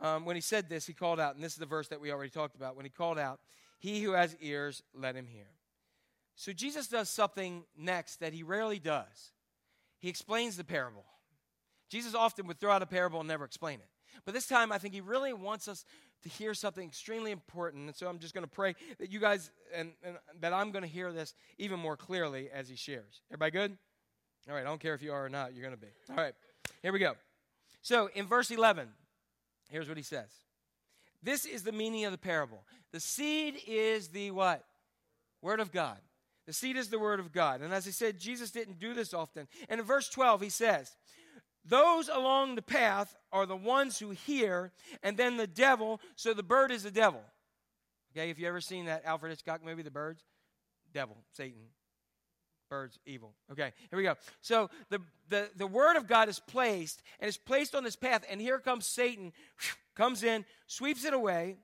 um, 0.02 0.26
when 0.26 0.36
he 0.36 0.42
said 0.42 0.68
this, 0.68 0.88
he 0.88 0.94
called 0.94 1.20
out, 1.20 1.36
and 1.36 1.44
this 1.44 1.54
is 1.54 1.60
the 1.60 1.68
verse 1.68 1.88
that 1.90 2.02
we 2.02 2.12
already 2.12 2.32
talked 2.32 2.56
about. 2.56 2.76
When 2.76 2.86
he 2.86 2.90
called 2.90 3.20
out, 3.20 3.40
He 3.78 4.02
who 4.02 4.14
has 4.14 4.36
ears, 4.42 4.82
let 4.96 5.14
him 5.14 5.28
hear. 5.28 5.46
So 6.36 6.54
Jesus 6.54 6.88
does 6.88 7.08
something 7.08 7.66
next 7.78 8.16
that 8.16 8.34
he 8.34 8.42
rarely 8.42 8.80
does. 8.80 9.32
He 10.00 10.10
explains 10.10 10.58
the 10.58 10.64
parable. 10.64 11.06
Jesus 11.88 12.16
often 12.16 12.48
would 12.48 12.60
throw 12.60 12.72
out 12.72 12.82
a 12.82 12.88
parable 12.88 13.20
and 13.20 13.28
never 13.28 13.46
explain 13.46 13.76
it. 13.76 13.90
But 14.26 14.34
this 14.34 14.48
time, 14.48 14.72
I 14.72 14.80
think 14.80 14.96
he 14.96 15.02
really 15.02 15.34
wants 15.34 15.68
us 15.68 15.86
to 16.24 16.30
hear 16.30 16.54
something 16.54 16.88
extremely 16.88 17.32
important. 17.32 17.88
And 17.88 17.96
so 17.96 18.08
I'm 18.08 18.20
just 18.20 18.34
going 18.34 18.46
to 18.46 18.50
pray 18.50 18.76
that 19.00 19.12
you 19.12 19.20
guys, 19.20 19.52
and, 19.74 19.92
and 20.04 20.18
that 20.42 20.54
I'm 20.54 20.72
going 20.72 20.84
to 20.84 20.90
hear 20.90 21.12
this 21.12 21.34
even 21.58 21.80
more 21.80 21.98
clearly 21.98 22.50
as 22.54 22.70
he 22.70 22.76
shares. 22.76 23.22
Everybody 23.32 23.52
good? 23.52 23.78
All 24.50 24.56
right, 24.56 24.62
I 24.62 24.66
don't 24.66 24.80
care 24.80 24.94
if 24.94 25.02
you 25.02 25.12
are 25.12 25.26
or 25.26 25.30
not, 25.30 25.54
you're 25.54 25.64
going 25.64 25.76
to 25.76 25.82
be. 25.82 25.92
All 26.10 26.16
right, 26.16 26.34
here 26.82 26.94
we 26.94 27.00
go. 27.00 27.16
So 27.82 28.10
in 28.16 28.26
verse 28.26 28.50
11, 28.50 28.88
Here's 29.70 29.88
what 29.88 29.98
he 29.98 30.04
says. 30.04 30.30
This 31.22 31.46
is 31.46 31.64
the 31.64 31.72
meaning 31.72 32.06
of 32.06 32.12
the 32.12 32.18
parable. 32.18 32.64
The 32.92 33.00
seed 33.00 33.56
is 33.68 34.10
the 34.10 34.32
what? 34.32 34.64
Word 35.42 35.60
of 35.60 35.72
God. 35.72 35.98
The 36.46 36.54
seed 36.54 36.78
is 36.78 36.90
the 36.90 37.00
word 37.00 37.20
of 37.20 37.34
God. 37.34 37.62
And 37.62 37.74
as 37.74 37.88
I 37.88 37.92
said, 37.92 38.20
Jesus 38.20 38.52
didn't 38.52 38.80
do 38.80 38.94
this 38.94 39.14
often. 39.14 39.48
And 39.68 39.82
in 39.82 39.86
verse 39.86 40.08
12, 40.10 40.42
he 40.42 40.50
says, 40.50 40.96
Those 41.68 42.08
along 42.08 42.56
the 42.56 42.62
path 42.62 43.16
are 43.32 43.46
the 43.46 43.56
ones 43.56 44.00
who 44.00 44.12
hear, 44.12 44.72
and 45.04 45.18
then 45.18 45.38
the 45.38 45.48
devil, 45.48 46.00
so 46.16 46.34
the 46.34 46.44
bird 46.44 46.72
is 46.72 46.84
the 46.84 46.92
devil. 46.92 47.22
Okay, 48.16 48.30
if 48.30 48.40
you 48.40 48.48
ever 48.48 48.62
seen 48.62 48.86
that 48.86 49.06
Alfred 49.06 49.32
Hitchcock 49.32 49.64
movie, 49.64 49.84
The 49.84 49.92
Birds? 49.92 50.24
Devil, 50.94 51.18
Satan, 51.34 51.62
birds 52.70 53.00
evil. 53.06 53.34
Okay 53.52 53.72
here 53.90 53.98
we 53.98 54.04
go. 54.04 54.16
So 54.42 54.70
the, 54.90 55.00
the 55.30 55.50
the 55.56 55.68
word 55.68 55.96
of 55.96 56.08
god 56.08 56.30
is 56.30 56.40
placed 56.40 57.02
and 57.20 57.30
is 57.30 57.38
placed 57.38 57.76
on 57.76 57.84
this 57.84 57.96
path 57.96 58.26
and 58.30 58.42
here 58.42 58.60
comes 58.60 58.86
satan 58.86 59.34
comes 59.96 60.24
in 60.24 60.46
sweeps 60.68 61.06
it 61.06 61.14
away 61.14 61.58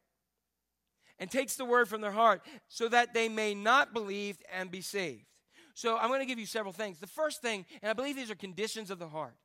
and 1.20 1.30
takes 1.30 1.56
the 1.56 1.66
word 1.66 1.88
from 1.88 2.02
their 2.02 2.12
heart 2.12 2.42
so 2.68 2.88
that 2.90 3.14
they 3.14 3.30
may 3.30 3.54
not 3.54 3.94
believe 3.94 4.38
and 4.52 4.72
be 4.72 4.82
saved. 4.82 5.26
So 5.74 5.98
i'm 5.98 6.10
going 6.10 6.22
to 6.22 6.26
give 6.26 6.40
you 6.40 6.46
several 6.46 6.74
things. 6.74 7.00
The 7.00 7.08
first 7.08 7.42
thing 7.42 7.66
and 7.82 7.90
i 7.90 7.94
believe 7.94 8.16
these 8.16 8.32
are 8.32 8.36
conditions 8.36 8.90
of 8.92 9.00
the 9.00 9.10
heart 9.10 9.36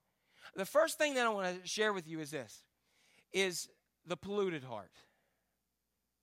the 0.57 0.65
first 0.65 0.99
thing 0.99 1.15
that 1.15 1.27
i 1.27 1.29
want 1.29 1.63
to 1.63 1.69
share 1.69 1.93
with 1.93 2.09
you 2.09 2.21
is 2.21 2.31
this 2.31 2.63
is 3.33 3.69
the 4.09 4.17
polluted 4.17 4.65
heart. 4.65 4.91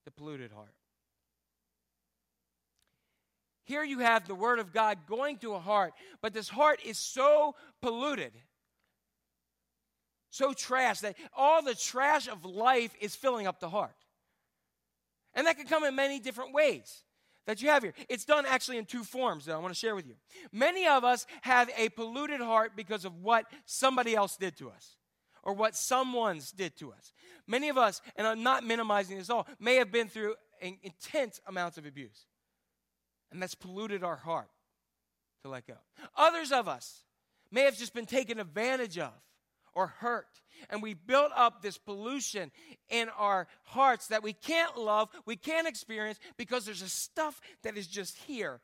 The 0.05 0.11
polluted 0.11 0.51
heart. 0.51 0.73
Here 3.63 3.83
you 3.83 3.99
have 3.99 4.27
the 4.27 4.35
Word 4.35 4.59
of 4.59 4.71
God 4.71 4.99
going 5.07 5.37
to 5.37 5.53
a 5.53 5.59
heart, 5.59 5.93
but 6.21 6.33
this 6.33 6.49
heart 6.49 6.79
is 6.85 6.99
so 6.99 7.55
polluted, 7.81 8.31
so 10.29 10.53
trash, 10.53 10.99
that 10.99 11.15
all 11.35 11.63
the 11.63 11.73
trash 11.73 12.27
of 12.27 12.45
life 12.45 12.93
is 13.01 13.15
filling 13.15 13.47
up 13.47 13.59
the 13.59 13.69
heart. 13.69 13.95
And 15.33 15.47
that 15.47 15.57
can 15.57 15.65
come 15.65 15.83
in 15.83 15.95
many 15.95 16.19
different 16.19 16.53
ways 16.53 17.03
that 17.45 17.61
you 17.61 17.69
have 17.69 17.83
here. 17.83 17.93
It's 18.09 18.25
done 18.25 18.45
actually 18.45 18.77
in 18.77 18.85
two 18.85 19.03
forms 19.03 19.45
that 19.45 19.55
I 19.55 19.57
want 19.57 19.73
to 19.73 19.79
share 19.79 19.95
with 19.95 20.07
you. 20.07 20.15
Many 20.51 20.87
of 20.87 21.03
us 21.03 21.25
have 21.41 21.69
a 21.77 21.89
polluted 21.89 22.41
heart 22.41 22.71
because 22.75 23.05
of 23.05 23.21
what 23.21 23.45
somebody 23.65 24.15
else 24.15 24.37
did 24.37 24.57
to 24.57 24.69
us 24.69 24.95
or 25.43 25.53
what 25.53 25.75
someone's 25.75 26.51
did 26.51 26.75
to 26.77 26.91
us. 26.91 27.13
Many 27.47 27.69
of 27.69 27.77
us, 27.77 28.01
and 28.15 28.25
I'm 28.25 28.43
not 28.43 28.63
minimizing 28.63 29.17
this 29.17 29.29
all, 29.29 29.47
may 29.59 29.75
have 29.75 29.91
been 29.91 30.07
through 30.07 30.35
intense 30.61 31.39
amounts 31.47 31.77
of 31.77 31.85
abuse 31.85 32.25
and 33.31 33.41
that's 33.41 33.55
polluted 33.55 34.03
our 34.03 34.15
heart 34.15 34.49
to 35.43 35.49
let 35.49 35.67
go. 35.67 35.75
Others 36.17 36.51
of 36.51 36.67
us 36.67 37.03
may 37.51 37.61
have 37.61 37.77
just 37.77 37.93
been 37.93 38.05
taken 38.05 38.39
advantage 38.39 38.97
of 38.97 39.11
or 39.75 39.87
hurt, 39.87 40.41
and 40.69 40.81
we 40.81 40.93
built 40.93 41.31
up 41.35 41.61
this 41.61 41.77
pollution 41.77 42.51
in 42.89 43.09
our 43.17 43.47
hearts 43.63 44.07
that 44.07 44.23
we 44.23 44.33
can't 44.33 44.77
love, 44.77 45.09
we 45.25 45.35
can't 45.35 45.67
experience 45.67 46.17
because 46.37 46.65
there's 46.65 46.81
a 46.81 46.89
stuff 46.89 47.39
that 47.63 47.77
is 47.77 47.87
just 47.87 48.17
here 48.19 48.59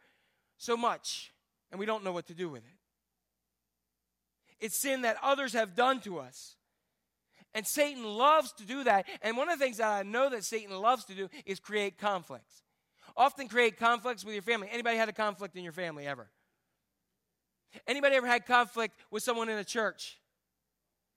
so 0.58 0.76
much, 0.78 1.32
and 1.70 1.80
we 1.80 1.86
don't 1.86 2.04
know 2.04 2.12
what 2.12 2.28
to 2.28 2.34
do 2.34 2.50
with 2.50 2.64
it. 2.64 2.78
It's 4.60 4.78
sin 4.78 5.02
that 5.02 5.18
others 5.22 5.54
have 5.54 5.76
done 5.76 6.00
to 6.02 6.20
us. 6.20 6.56
And 7.54 7.68
Satan 7.68 8.06
loves 8.06 8.54
to 8.54 8.66
do 8.66 8.86
that. 8.86 9.06
And 9.22 9.36
one 9.36 9.50
of 9.50 9.60
the 9.60 9.66
things 9.66 9.78
that 9.78 9.90
I 9.90 10.04
know 10.04 10.30
that 10.30 10.46
Satan 10.46 10.80
loves 10.80 11.04
to 11.06 11.14
do 11.14 11.28
is 11.46 11.60
create 11.60 11.98
conflicts 11.98 12.62
often 13.16 13.48
create 13.48 13.78
conflicts 13.78 14.24
with 14.24 14.34
your 14.34 14.42
family. 14.42 14.68
Anybody 14.72 14.98
had 14.98 15.10
a 15.10 15.14
conflict 15.14 15.56
in 15.56 15.64
your 15.64 15.74
family 15.74 16.08
ever? 16.08 16.30
Anybody 17.88 18.16
ever 18.16 18.28
had 18.28 18.46
conflict 18.46 18.96
with 19.10 19.24
someone 19.24 19.50
in 19.50 19.58
a 19.58 19.64
church? 19.64 20.18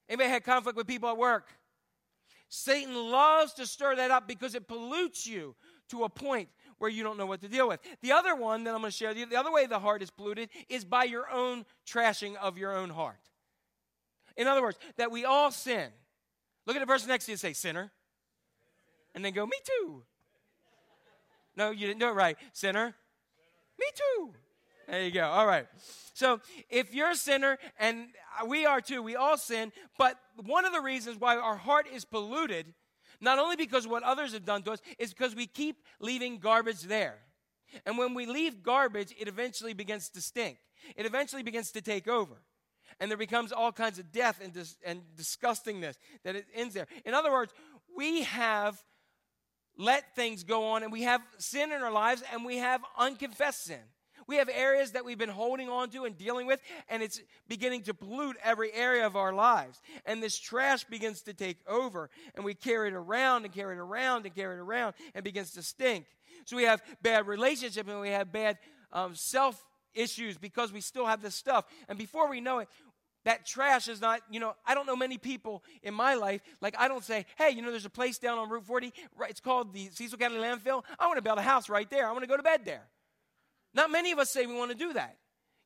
Anybody 0.08 0.30
had 0.30 0.44
conflict 0.44 0.76
with 0.76 0.86
people 0.86 1.08
at 1.08 1.16
work? 1.16 1.48
Satan 2.48 2.94
loves 2.94 3.54
to 3.54 3.66
stir 3.66 3.96
that 3.96 4.10
up 4.10 4.28
because 4.28 4.54
it 4.54 4.68
pollutes 4.68 5.26
you 5.26 5.56
to 5.88 6.04
a 6.04 6.08
point 6.08 6.48
where 6.78 6.90
you 6.90 7.02
don't 7.02 7.16
know 7.16 7.26
what 7.26 7.40
to 7.40 7.48
deal 7.48 7.68
with. 7.68 7.80
The 8.02 8.12
other 8.12 8.34
one 8.36 8.64
that 8.64 8.74
I'm 8.74 8.80
going 8.80 8.90
to 8.90 8.96
share 8.96 9.08
with 9.08 9.18
you, 9.18 9.26
the 9.26 9.36
other 9.36 9.52
way 9.52 9.66
the 9.66 9.78
heart 9.78 10.02
is 10.02 10.10
polluted 10.10 10.50
is 10.68 10.84
by 10.84 11.04
your 11.04 11.30
own 11.30 11.64
trashing 11.86 12.36
of 12.36 12.58
your 12.58 12.76
own 12.76 12.90
heart. 12.90 13.20
In 14.36 14.46
other 14.46 14.62
words, 14.62 14.78
that 14.96 15.10
we 15.10 15.24
all 15.24 15.50
sin. 15.50 15.90
Look 16.66 16.76
at 16.76 16.80
the 16.80 16.86
verse 16.86 17.06
next 17.06 17.26
to 17.26 17.32
you 17.32 17.34
and 17.34 17.40
say, 17.40 17.52
sinner. 17.52 17.92
And 19.14 19.24
then 19.24 19.32
go, 19.32 19.46
me 19.46 19.56
too. 19.64 20.02
No, 21.56 21.70
you 21.70 21.86
didn't 21.86 22.00
do 22.00 22.08
it 22.08 22.14
right. 22.14 22.36
Sinner? 22.52 22.94
Me 23.78 23.86
too. 23.94 24.34
There 24.88 25.02
you 25.02 25.10
go. 25.10 25.24
All 25.24 25.46
right. 25.46 25.66
So 26.14 26.40
if 26.70 26.94
you're 26.94 27.10
a 27.10 27.16
sinner, 27.16 27.58
and 27.78 28.08
we 28.46 28.66
are 28.66 28.80
too, 28.80 29.02
we 29.02 29.16
all 29.16 29.36
sin, 29.36 29.72
but 29.98 30.18
one 30.44 30.64
of 30.64 30.72
the 30.72 30.80
reasons 30.80 31.18
why 31.18 31.36
our 31.36 31.56
heart 31.56 31.86
is 31.92 32.04
polluted, 32.04 32.72
not 33.20 33.38
only 33.38 33.56
because 33.56 33.86
what 33.86 34.02
others 34.02 34.32
have 34.32 34.44
done 34.44 34.62
to 34.64 34.72
us, 34.72 34.80
is 34.98 35.12
because 35.12 35.34
we 35.34 35.46
keep 35.46 35.76
leaving 36.00 36.38
garbage 36.38 36.82
there. 36.82 37.18
And 37.86 37.98
when 37.98 38.14
we 38.14 38.26
leave 38.26 38.62
garbage, 38.62 39.12
it 39.18 39.26
eventually 39.26 39.72
begins 39.72 40.08
to 40.10 40.20
stink. 40.20 40.58
It 40.96 41.06
eventually 41.06 41.42
begins 41.42 41.72
to 41.72 41.80
take 41.80 42.06
over. 42.06 42.34
And 43.00 43.10
there 43.10 43.18
becomes 43.18 43.50
all 43.50 43.72
kinds 43.72 43.98
of 43.98 44.12
death 44.12 44.40
and, 44.42 44.52
dis- 44.52 44.76
and 44.84 45.02
disgustingness 45.16 45.96
that 46.24 46.36
it 46.36 46.46
ends 46.54 46.74
there. 46.74 46.86
In 47.04 47.14
other 47.14 47.32
words, 47.32 47.52
we 47.96 48.22
have 48.22 48.80
let 49.76 50.14
things 50.14 50.44
go 50.44 50.66
on 50.66 50.82
and 50.84 50.92
we 50.92 51.02
have 51.02 51.20
sin 51.38 51.72
in 51.72 51.82
our 51.82 51.90
lives 51.90 52.22
and 52.32 52.44
we 52.44 52.58
have 52.58 52.82
unconfessed 52.96 53.64
sin. 53.64 53.80
We 54.26 54.36
have 54.36 54.48
areas 54.52 54.92
that 54.92 55.04
we've 55.04 55.18
been 55.18 55.28
holding 55.28 55.68
on 55.68 55.90
to 55.90 56.04
and 56.04 56.16
dealing 56.16 56.46
with, 56.46 56.60
and 56.88 57.02
it's 57.02 57.20
beginning 57.48 57.82
to 57.82 57.94
pollute 57.94 58.36
every 58.42 58.72
area 58.72 59.06
of 59.06 59.16
our 59.16 59.32
lives. 59.32 59.80
And 60.06 60.22
this 60.22 60.38
trash 60.38 60.84
begins 60.84 61.22
to 61.22 61.34
take 61.34 61.58
over, 61.66 62.10
and 62.34 62.44
we 62.44 62.54
carry 62.54 62.88
it 62.88 62.94
around 62.94 63.44
and 63.44 63.52
carry 63.52 63.76
it 63.76 63.80
around 63.80 64.26
and 64.26 64.34
carry 64.34 64.56
it 64.56 64.60
around, 64.60 64.94
and 65.14 65.24
begins 65.24 65.52
to 65.52 65.62
stink. 65.62 66.06
So 66.44 66.56
we 66.56 66.64
have 66.64 66.82
bad 67.02 67.26
relationships 67.26 67.88
and 67.88 68.00
we 68.00 68.10
have 68.10 68.32
bad 68.32 68.58
um, 68.92 69.14
self 69.14 69.62
issues 69.94 70.36
because 70.36 70.72
we 70.72 70.80
still 70.80 71.06
have 71.06 71.22
this 71.22 71.34
stuff. 71.34 71.64
And 71.88 71.98
before 71.98 72.28
we 72.28 72.40
know 72.40 72.58
it, 72.58 72.68
that 73.24 73.46
trash 73.46 73.88
is 73.88 74.00
not, 74.00 74.20
you 74.30 74.38
know, 74.38 74.54
I 74.66 74.74
don't 74.74 74.86
know 74.86 74.96
many 74.96 75.16
people 75.16 75.62
in 75.82 75.94
my 75.94 76.14
life, 76.14 76.42
like 76.60 76.74
I 76.78 76.88
don't 76.88 77.02
say, 77.02 77.24
hey, 77.38 77.50
you 77.50 77.62
know, 77.62 77.70
there's 77.70 77.86
a 77.86 77.90
place 77.90 78.18
down 78.18 78.38
on 78.38 78.50
Route 78.50 78.66
40, 78.66 78.92
right, 79.16 79.30
it's 79.30 79.40
called 79.40 79.72
the 79.72 79.88
Cecil 79.92 80.18
County 80.18 80.36
Landfill. 80.36 80.84
I 80.98 81.06
want 81.06 81.16
to 81.16 81.22
build 81.22 81.38
a 81.38 81.42
house 81.42 81.70
right 81.70 81.88
there. 81.88 82.06
I 82.06 82.12
want 82.12 82.22
to 82.22 82.28
go 82.28 82.36
to 82.36 82.42
bed 82.42 82.66
there. 82.66 82.82
Not 83.74 83.90
many 83.90 84.12
of 84.12 84.18
us 84.18 84.30
say 84.30 84.46
we 84.46 84.54
want 84.54 84.70
to 84.70 84.76
do 84.76 84.92
that. 84.92 85.16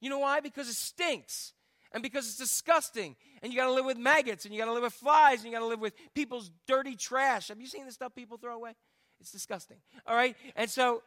You 0.01 0.11
know 0.11 0.19
why? 0.19 0.41
Because 0.41 0.69
it 0.69 0.77
stinks. 0.77 1.53
And 1.93 2.03
because 2.03 2.27
it's 2.27 2.37
disgusting. 2.37 3.17
And 3.43 3.53
you 3.53 3.59
got 3.59 3.67
to 3.67 3.73
live 3.73 3.85
with 3.85 3.99
maggots 3.99 4.45
and 4.45 4.55
you 4.55 4.61
got 4.61 4.67
to 4.67 4.73
live 4.73 4.83
with 4.83 4.93
flies 4.93 5.39
and 5.39 5.47
you 5.47 5.53
got 5.53 5.61
to 5.61 5.67
live 5.67 5.81
with 5.81 5.95
people's 6.15 6.51
dirty 6.67 6.97
trash. 6.97 7.49
Have 7.49 7.61
you 7.61 7.67
seen 7.67 7.87
the 7.87 7.93
stuff 7.93 8.15
people 8.15 8.37
throw 8.37 8.55
away? 8.55 8.75
It's 9.21 9.33
disgusting. 9.33 9.79
All 10.07 10.15
right? 10.15 10.37
And 10.55 10.69
so 10.69 11.03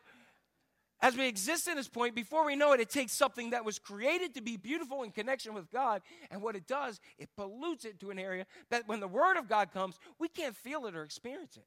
as 1.02 1.18
we 1.18 1.28
exist 1.28 1.68
in 1.68 1.76
this 1.76 1.88
point, 1.88 2.14
before 2.14 2.46
we 2.46 2.56
know 2.56 2.74
it, 2.74 2.80
it 2.80 2.90
takes 2.90 3.14
something 3.14 3.52
that 3.52 3.66
was 3.66 3.80
created 3.80 4.36
to 4.36 4.42
be 4.42 4.56
beautiful 4.56 5.02
in 5.04 5.12
connection 5.12 5.54
with 5.54 5.72
God, 5.72 6.02
and 6.30 6.44
what 6.44 6.56
it 6.56 6.68
does, 6.68 7.00
it 7.18 7.30
pollutes 7.36 7.86
it 7.86 8.00
to 8.02 8.12
an 8.12 8.20
area 8.20 8.46
that 8.70 8.88
when 8.88 9.00
the 9.00 9.08
Word 9.08 9.38
of 9.38 9.50
God 9.50 9.72
comes, 9.74 9.98
we 10.20 10.28
can't 10.28 10.56
feel 10.56 10.86
it 10.86 10.96
or 10.96 11.04
experience 11.04 11.58
it. 11.58 11.66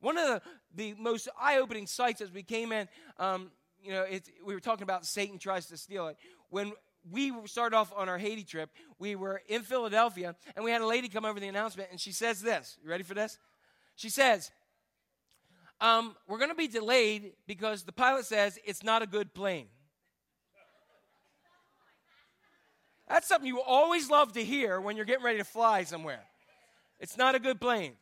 One 0.00 0.18
of 0.18 0.26
the, 0.26 0.42
the 0.74 1.00
most 1.00 1.28
eye 1.40 1.58
opening 1.58 1.86
sights 1.86 2.20
as 2.20 2.32
we 2.32 2.42
came 2.42 2.72
in, 2.72 2.88
um, 3.18 3.52
you 3.82 3.92
know, 3.92 4.06
we 4.44 4.54
were 4.54 4.60
talking 4.60 4.82
about 4.82 5.06
Satan 5.06 5.38
tries 5.38 5.66
to 5.66 5.76
steal 5.76 6.08
it. 6.08 6.16
When 6.50 6.72
we 7.10 7.32
started 7.46 7.76
off 7.76 7.92
on 7.96 8.08
our 8.08 8.18
Haiti 8.18 8.44
trip, 8.44 8.70
we 8.98 9.16
were 9.16 9.42
in 9.48 9.62
Philadelphia, 9.62 10.34
and 10.56 10.64
we 10.64 10.70
had 10.70 10.80
a 10.80 10.86
lady 10.86 11.08
come 11.08 11.24
over 11.24 11.40
the 11.40 11.48
announcement, 11.48 11.88
and 11.90 12.00
she 12.00 12.12
says 12.12 12.40
this. 12.40 12.76
You 12.82 12.90
ready 12.90 13.04
for 13.04 13.14
this? 13.14 13.38
She 13.96 14.10
says, 14.10 14.50
um, 15.80 16.16
we're 16.26 16.38
going 16.38 16.50
to 16.50 16.56
be 16.56 16.68
delayed 16.68 17.32
because 17.46 17.84
the 17.84 17.92
pilot 17.92 18.24
says 18.24 18.58
it's 18.64 18.82
not 18.82 19.02
a 19.02 19.06
good 19.06 19.32
plane. 19.32 19.66
That's 23.08 23.26
something 23.26 23.46
you 23.46 23.62
always 23.62 24.10
love 24.10 24.32
to 24.32 24.44
hear 24.44 24.80
when 24.80 24.96
you're 24.96 25.06
getting 25.06 25.24
ready 25.24 25.38
to 25.38 25.44
fly 25.44 25.84
somewhere. 25.84 26.20
It's 27.00 27.16
not 27.16 27.34
a 27.34 27.38
good 27.38 27.60
plane. 27.60 27.92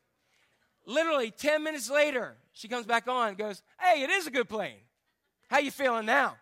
Literally 0.85 1.31
10 1.31 1.63
minutes 1.63 1.91
later, 1.91 2.37
she 2.53 2.67
comes 2.67 2.87
back 2.87 3.07
on 3.07 3.35
goes, 3.35 3.63
Hey, 3.79 4.03
it 4.03 4.11
is 4.11 4.27
a 4.27 4.31
good 4.31 4.49
plane. 4.49 4.79
How 5.49 5.59
you 5.59 5.71
feeling 5.71 6.07
now? 6.07 6.37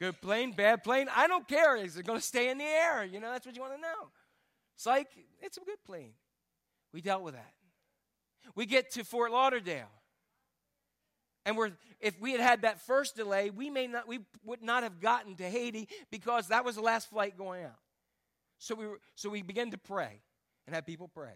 good 0.00 0.20
plane, 0.20 0.52
bad 0.52 0.84
plane? 0.84 1.08
I 1.14 1.26
don't 1.26 1.46
care. 1.48 1.76
Is 1.76 1.96
it 1.96 2.06
going 2.06 2.18
to 2.20 2.24
stay 2.24 2.50
in 2.50 2.58
the 2.58 2.64
air? 2.64 3.04
You 3.04 3.20
know, 3.20 3.30
that's 3.32 3.46
what 3.46 3.56
you 3.56 3.62
want 3.62 3.74
to 3.74 3.80
know. 3.80 4.10
It's 4.76 4.86
like, 4.86 5.08
it's 5.42 5.56
a 5.56 5.60
good 5.60 5.82
plane. 5.84 6.12
We 6.92 7.00
dealt 7.00 7.22
with 7.22 7.34
that. 7.34 7.52
We 8.54 8.66
get 8.66 8.92
to 8.92 9.04
Fort 9.04 9.32
Lauderdale. 9.32 9.90
And 11.44 11.56
we're, 11.56 11.72
if 12.00 12.20
we 12.20 12.32
had 12.32 12.40
had 12.40 12.62
that 12.62 12.80
first 12.82 13.16
delay, 13.16 13.50
we 13.50 13.70
may 13.70 13.86
not, 13.86 14.06
we 14.06 14.20
would 14.44 14.62
not 14.62 14.82
have 14.82 15.00
gotten 15.00 15.34
to 15.36 15.48
Haiti 15.48 15.88
because 16.10 16.48
that 16.48 16.64
was 16.64 16.76
the 16.76 16.82
last 16.82 17.08
flight 17.08 17.38
going 17.38 17.64
out. 17.64 17.78
So 18.58 18.74
we, 18.74 18.86
were, 18.86 19.00
so 19.14 19.30
we 19.30 19.42
began 19.42 19.70
to 19.70 19.78
pray 19.78 20.20
and 20.66 20.74
have 20.74 20.84
people 20.84 21.08
pray. 21.08 21.32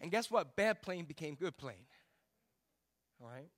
And 0.00 0.10
guess 0.10 0.30
what? 0.30 0.56
Bad 0.56 0.82
plane 0.82 1.04
became 1.04 1.34
good 1.34 1.56
plane. 1.56 1.86
All 3.20 3.28
right? 3.28 3.48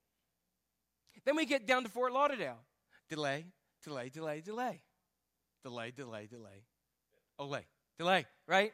Then 1.24 1.36
we 1.36 1.46
get 1.46 1.66
down 1.66 1.82
to 1.82 1.88
Fort 1.88 2.12
Lauderdale. 2.12 2.58
Delay, 3.08 3.46
delay, 3.82 4.08
delay, 4.08 4.40
delay. 4.40 4.82
Delay, 5.62 5.90
delay, 5.90 6.26
delay. 6.26 6.64
Olay. 7.40 7.62
Delay, 7.98 8.26
right? 8.46 8.72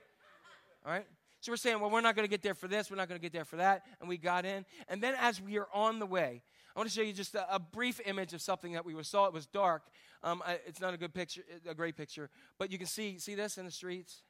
All 0.85 0.93
right? 0.93 1.07
So 1.41 1.53
we're 1.53 1.57
saying, 1.57 1.81
well, 1.81 1.91
we're 1.91 2.01
not 2.01 2.17
going 2.17 2.25
to 2.27 2.31
get 2.31 2.43
there 2.43 2.55
for 2.55 2.69
this, 2.69 2.91
we're 2.91 2.97
not 2.97 3.09
going 3.09 3.21
to 3.21 3.23
get 3.23 3.33
there 3.33 3.45
for 3.45 3.57
that. 3.57 3.83
And 4.01 4.09
we 4.09 4.17
got 4.17 4.45
in. 4.45 4.65
And 4.89 5.03
then 5.03 5.15
as 5.19 5.41
we 5.41 5.59
are 5.59 5.69
on 5.73 5.99
the 5.99 6.07
way, 6.07 6.43
I 6.75 6.81
want 6.81 6.89
to 6.89 6.95
show 6.95 7.03
you 7.03 7.13
just 7.13 7.35
a, 7.35 7.55
a 7.55 7.59
brief 7.59 8.01
image 8.05 8.33
of 8.33 8.43
something 8.43 8.73
that 8.73 8.85
we 8.85 9.01
saw. 9.03 9.27
It 9.27 9.33
was 9.33 9.47
dark. 9.47 9.83
Um, 10.23 10.43
I, 10.45 10.59
it's 10.67 10.81
not 10.81 10.95
a 10.95 10.97
good 10.97 11.15
picture, 11.15 11.43
a 11.69 11.75
great 11.75 11.97
picture, 11.97 12.31
but 12.59 12.73
you 12.73 12.79
can 12.79 12.87
see 12.87 13.19
see 13.19 13.35
this 13.35 13.59
in 13.59 13.67
the 13.67 13.71
streets. 13.71 14.23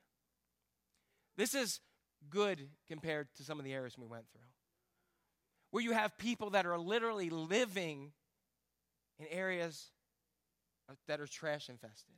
This 1.37 1.55
is 1.55 1.81
good 2.29 2.69
compared 2.89 3.29
to 3.37 3.45
some 3.45 3.59
of 3.59 3.65
the 3.65 3.73
areas 3.73 3.97
we 3.97 4.07
went 4.07 4.25
through, 4.33 4.43
where 5.75 5.83
you 5.83 5.91
have 5.91 6.17
people 6.17 6.51
that 6.51 6.67
are 6.67 6.79
literally 6.79 7.31
living 7.31 8.13
in 9.19 9.27
areas 9.29 9.91
that 11.09 11.19
are 11.21 11.27
trash 11.27 11.69
infested. 11.69 12.15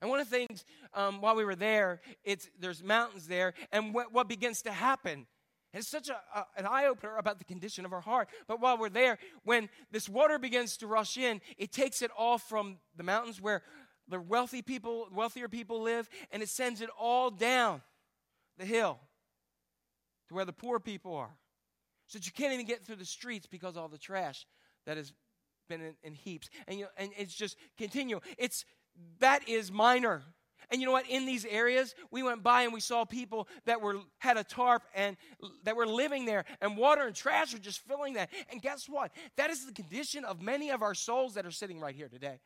And 0.00 0.08
one 0.08 0.20
of 0.20 0.30
the 0.30 0.36
things 0.36 0.64
um, 0.94 1.20
while 1.20 1.34
we 1.34 1.44
were 1.44 1.56
there, 1.56 2.00
it's 2.22 2.48
there's 2.60 2.80
mountains 2.80 3.26
there, 3.26 3.54
and 3.72 3.92
what, 3.92 4.12
what 4.12 4.28
begins 4.28 4.62
to 4.62 4.70
happen. 4.70 5.26
It's 5.72 5.88
such 5.88 6.08
a, 6.08 6.20
a, 6.32 6.46
an 6.56 6.64
eye 6.64 6.86
opener 6.86 7.16
about 7.16 7.38
the 7.38 7.44
condition 7.44 7.84
of 7.84 7.92
our 7.92 8.00
heart. 8.00 8.28
But 8.46 8.60
while 8.60 8.78
we're 8.78 8.88
there, 8.88 9.18
when 9.42 9.68
this 9.90 10.08
water 10.08 10.38
begins 10.38 10.76
to 10.76 10.86
rush 10.86 11.16
in, 11.16 11.40
it 11.58 11.72
takes 11.72 12.02
it 12.02 12.12
all 12.16 12.38
from 12.38 12.76
the 12.96 13.02
mountains 13.02 13.40
where 13.40 13.62
the 14.06 14.20
wealthy 14.20 14.62
people, 14.62 15.08
wealthier 15.12 15.48
people 15.48 15.82
live, 15.82 16.08
and 16.30 16.40
it 16.40 16.48
sends 16.48 16.80
it 16.80 16.90
all 16.96 17.32
down 17.32 17.82
the 18.58 18.64
hill 18.64 19.00
to 20.28 20.34
where 20.34 20.44
the 20.44 20.52
poor 20.52 20.78
people 20.78 21.16
are. 21.16 21.36
So 22.06 22.18
that 22.18 22.26
you 22.26 22.32
can't 22.32 22.52
even 22.52 22.66
get 22.66 22.84
through 22.84 22.96
the 22.96 23.04
streets 23.04 23.46
because 23.46 23.76
all 23.76 23.88
the 23.88 23.98
trash 23.98 24.46
that 24.86 24.96
has 24.96 25.12
been 25.68 25.80
in, 25.80 25.94
in 26.02 26.14
heaps. 26.14 26.50
And, 26.68 26.78
you 26.78 26.84
know, 26.84 26.90
and 26.98 27.10
it's 27.16 27.34
just 27.34 27.56
continual. 27.78 28.22
It's 28.38 28.64
that 29.20 29.48
is 29.48 29.72
minor. 29.72 30.22
And 30.70 30.80
you 30.80 30.86
know 30.86 30.92
what? 30.92 31.08
In 31.08 31.26
these 31.26 31.44
areas, 31.44 31.94
we 32.10 32.22
went 32.22 32.42
by 32.42 32.62
and 32.62 32.72
we 32.72 32.80
saw 32.80 33.04
people 33.04 33.48
that 33.66 33.80
were 33.80 33.98
had 34.18 34.36
a 34.36 34.44
tarp 34.44 34.82
and 34.94 35.16
that 35.64 35.76
were 35.76 35.86
living 35.86 36.24
there, 36.24 36.44
and 36.60 36.76
water 36.76 37.02
and 37.06 37.14
trash 37.14 37.52
were 37.52 37.58
just 37.58 37.80
filling 37.80 38.14
that. 38.14 38.30
And 38.50 38.62
guess 38.62 38.88
what? 38.88 39.12
That 39.36 39.50
is 39.50 39.66
the 39.66 39.72
condition 39.72 40.24
of 40.24 40.40
many 40.40 40.70
of 40.70 40.82
our 40.82 40.94
souls 40.94 41.34
that 41.34 41.44
are 41.44 41.50
sitting 41.50 41.80
right 41.80 41.94
here 41.94 42.08
today 42.08 42.40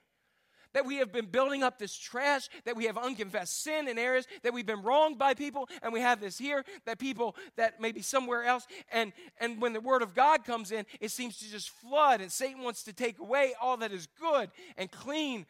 that 0.75 0.87
we 0.87 0.97
have 0.97 1.13
been 1.13 1.27
building 1.27 1.63
up 1.63 1.79
this 1.79 1.97
trash, 1.97 2.49
that 2.65 2.77
we 2.77 2.85
have 2.85 2.99
unconfessed 2.99 3.63
sin 3.63 3.89
in 3.89 3.99
areas, 3.99 4.27
that 4.43 4.53
we've 4.53 4.67
been 4.67 4.83
wronged 4.83 5.19
by 5.19 5.35
people, 5.35 5.69
and 5.83 5.93
we 5.93 6.01
have 6.01 6.21
this 6.21 6.39
here, 6.39 6.65
that 6.87 6.99
people 6.99 7.37
that 7.57 7.81
may 7.81 7.93
be 7.93 8.03
somewhere 8.03 8.45
else. 8.45 8.67
And, 8.93 9.13
and 9.41 9.61
when 9.61 9.73
the 9.73 9.81
word 9.81 10.03
of 10.03 10.15
God 10.15 10.45
comes 10.45 10.73
in, 10.73 10.85
it 11.01 11.11
seems 11.11 11.39
to 11.39 11.51
just 11.51 11.71
flood, 11.71 12.21
and 12.21 12.31
Satan 12.31 12.63
wants 12.63 12.83
to 12.85 12.93
take 12.93 13.19
away 13.19 13.55
all 13.61 13.77
that 13.79 13.93
is 13.93 14.09
good 14.21 14.51
and 14.77 14.91
clean 14.91 15.47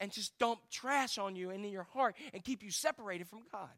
and 0.00 0.12
just 0.12 0.38
dump 0.38 0.60
trash 0.70 1.18
on 1.18 1.36
you 1.36 1.50
and 1.50 1.64
in 1.64 1.70
your 1.70 1.84
heart 1.94 2.16
and 2.32 2.44
keep 2.44 2.62
you 2.62 2.70
separated 2.70 3.28
from 3.28 3.40
God. 3.50 3.70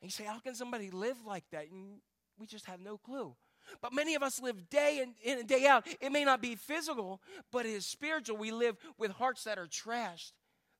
And 0.00 0.10
you 0.10 0.10
say, 0.10 0.24
How 0.24 0.40
can 0.40 0.54
somebody 0.54 0.90
live 0.90 1.16
like 1.26 1.44
that? 1.52 1.70
And 1.70 1.98
we 2.38 2.46
just 2.46 2.66
have 2.66 2.80
no 2.80 2.98
clue. 2.98 3.34
But 3.80 3.92
many 3.92 4.14
of 4.14 4.22
us 4.22 4.40
live 4.40 4.70
day 4.70 5.04
in 5.24 5.38
and 5.38 5.48
day 5.48 5.66
out. 5.66 5.86
It 6.00 6.12
may 6.12 6.24
not 6.24 6.40
be 6.40 6.56
physical, 6.56 7.20
but 7.50 7.66
it 7.66 7.70
is 7.70 7.86
spiritual. 7.86 8.36
We 8.36 8.52
live 8.52 8.76
with 8.98 9.12
hearts 9.12 9.44
that 9.44 9.58
are 9.58 9.66
trashed, 9.66 10.32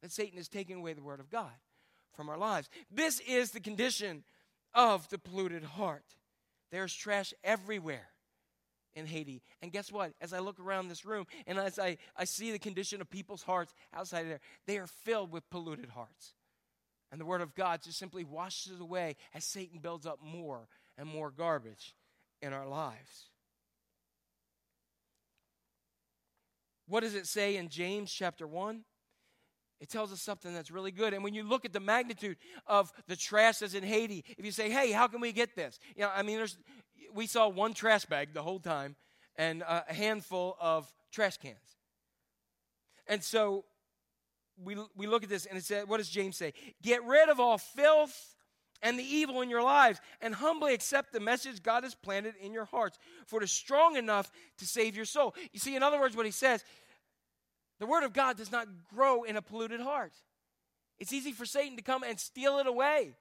that 0.02 0.12
Satan 0.12 0.38
is 0.38 0.48
taking 0.48 0.76
away 0.76 0.92
the 0.92 1.02
word 1.02 1.20
of 1.20 1.30
God 1.30 1.52
from 2.14 2.28
our 2.28 2.38
lives. 2.38 2.68
This 2.90 3.20
is 3.20 3.50
the 3.50 3.60
condition 3.60 4.24
of 4.74 5.08
the 5.08 5.18
polluted 5.18 5.64
heart. 5.64 6.04
There's 6.70 6.94
trash 6.94 7.34
everywhere 7.44 8.08
in 8.94 9.06
Haiti. 9.06 9.42
And 9.60 9.72
guess 9.72 9.90
what? 9.90 10.12
As 10.20 10.32
I 10.32 10.38
look 10.38 10.60
around 10.60 10.88
this 10.88 11.04
room 11.04 11.26
and 11.46 11.58
as 11.58 11.78
I, 11.78 11.98
I 12.16 12.24
see 12.24 12.52
the 12.52 12.58
condition 12.58 13.00
of 13.00 13.10
people's 13.10 13.42
hearts 13.42 13.74
outside 13.94 14.28
there, 14.28 14.40
they 14.66 14.78
are 14.78 14.86
filled 14.86 15.32
with 15.32 15.48
polluted 15.50 15.90
hearts. 15.90 16.34
And 17.10 17.20
the 17.20 17.26
Word 17.26 17.42
of 17.42 17.54
God 17.54 17.82
just 17.82 17.98
simply 17.98 18.24
washes 18.24 18.72
it 18.72 18.80
away 18.80 19.16
as 19.34 19.44
Satan 19.44 19.80
builds 19.80 20.06
up 20.06 20.18
more 20.22 20.66
and 20.96 21.06
more 21.06 21.30
garbage 21.30 21.94
in 22.42 22.52
our 22.52 22.66
lives. 22.66 23.30
What 26.86 27.00
does 27.00 27.14
it 27.14 27.26
say 27.26 27.56
in 27.56 27.68
James 27.68 28.12
chapter 28.12 28.46
1? 28.46 28.82
It 29.80 29.88
tells 29.88 30.12
us 30.12 30.20
something 30.20 30.52
that's 30.52 30.70
really 30.70 30.90
good. 30.90 31.14
And 31.14 31.24
when 31.24 31.34
you 31.34 31.42
look 31.42 31.64
at 31.64 31.72
the 31.72 31.80
magnitude 31.80 32.36
of 32.66 32.92
the 33.08 33.16
trash 33.16 33.58
that's 33.58 33.74
in 33.74 33.82
Haiti, 33.82 34.24
if 34.36 34.44
you 34.44 34.52
say, 34.52 34.70
hey, 34.70 34.92
how 34.92 35.08
can 35.08 35.20
we 35.20 35.32
get 35.32 35.56
this? 35.56 35.78
You 35.96 36.02
know, 36.02 36.10
I 36.14 36.22
mean, 36.22 36.36
there's, 36.36 36.58
we 37.14 37.26
saw 37.26 37.48
one 37.48 37.72
trash 37.72 38.04
bag 38.04 38.34
the 38.34 38.42
whole 38.42 38.60
time 38.60 38.94
and 39.36 39.62
a 39.62 39.92
handful 39.92 40.56
of 40.60 40.92
trash 41.10 41.36
cans. 41.38 41.56
And 43.08 43.24
so 43.24 43.64
we, 44.62 44.76
we 44.96 45.06
look 45.06 45.24
at 45.24 45.28
this 45.28 45.46
and 45.46 45.58
it 45.58 45.64
says, 45.64 45.86
what 45.86 45.96
does 45.96 46.08
James 46.08 46.36
say? 46.36 46.52
Get 46.82 47.04
rid 47.04 47.28
of 47.28 47.40
all 47.40 47.58
filth 47.58 48.36
and 48.82 48.98
the 48.98 49.04
evil 49.04 49.40
in 49.40 49.48
your 49.48 49.62
lives 49.62 50.00
and 50.20 50.34
humbly 50.34 50.74
accept 50.74 51.12
the 51.12 51.20
message 51.20 51.62
God 51.62 51.84
has 51.84 51.94
planted 51.94 52.34
in 52.40 52.52
your 52.52 52.64
hearts, 52.64 52.98
for 53.26 53.40
it 53.40 53.44
is 53.44 53.52
strong 53.52 53.96
enough 53.96 54.30
to 54.58 54.66
save 54.66 54.96
your 54.96 55.04
soul. 55.04 55.34
You 55.52 55.60
see, 55.60 55.76
in 55.76 55.82
other 55.82 56.00
words, 56.00 56.16
what 56.16 56.26
he 56.26 56.32
says, 56.32 56.64
the 57.78 57.86
word 57.86 58.04
of 58.04 58.12
God 58.12 58.36
does 58.36 58.52
not 58.52 58.68
grow 58.94 59.22
in 59.22 59.36
a 59.36 59.42
polluted 59.42 59.80
heart. 59.80 60.12
It's 60.98 61.12
easy 61.12 61.32
for 61.32 61.46
Satan 61.46 61.76
to 61.76 61.82
come 61.82 62.02
and 62.02 62.18
steal 62.18 62.58
it 62.58 62.66
away. 62.66 63.14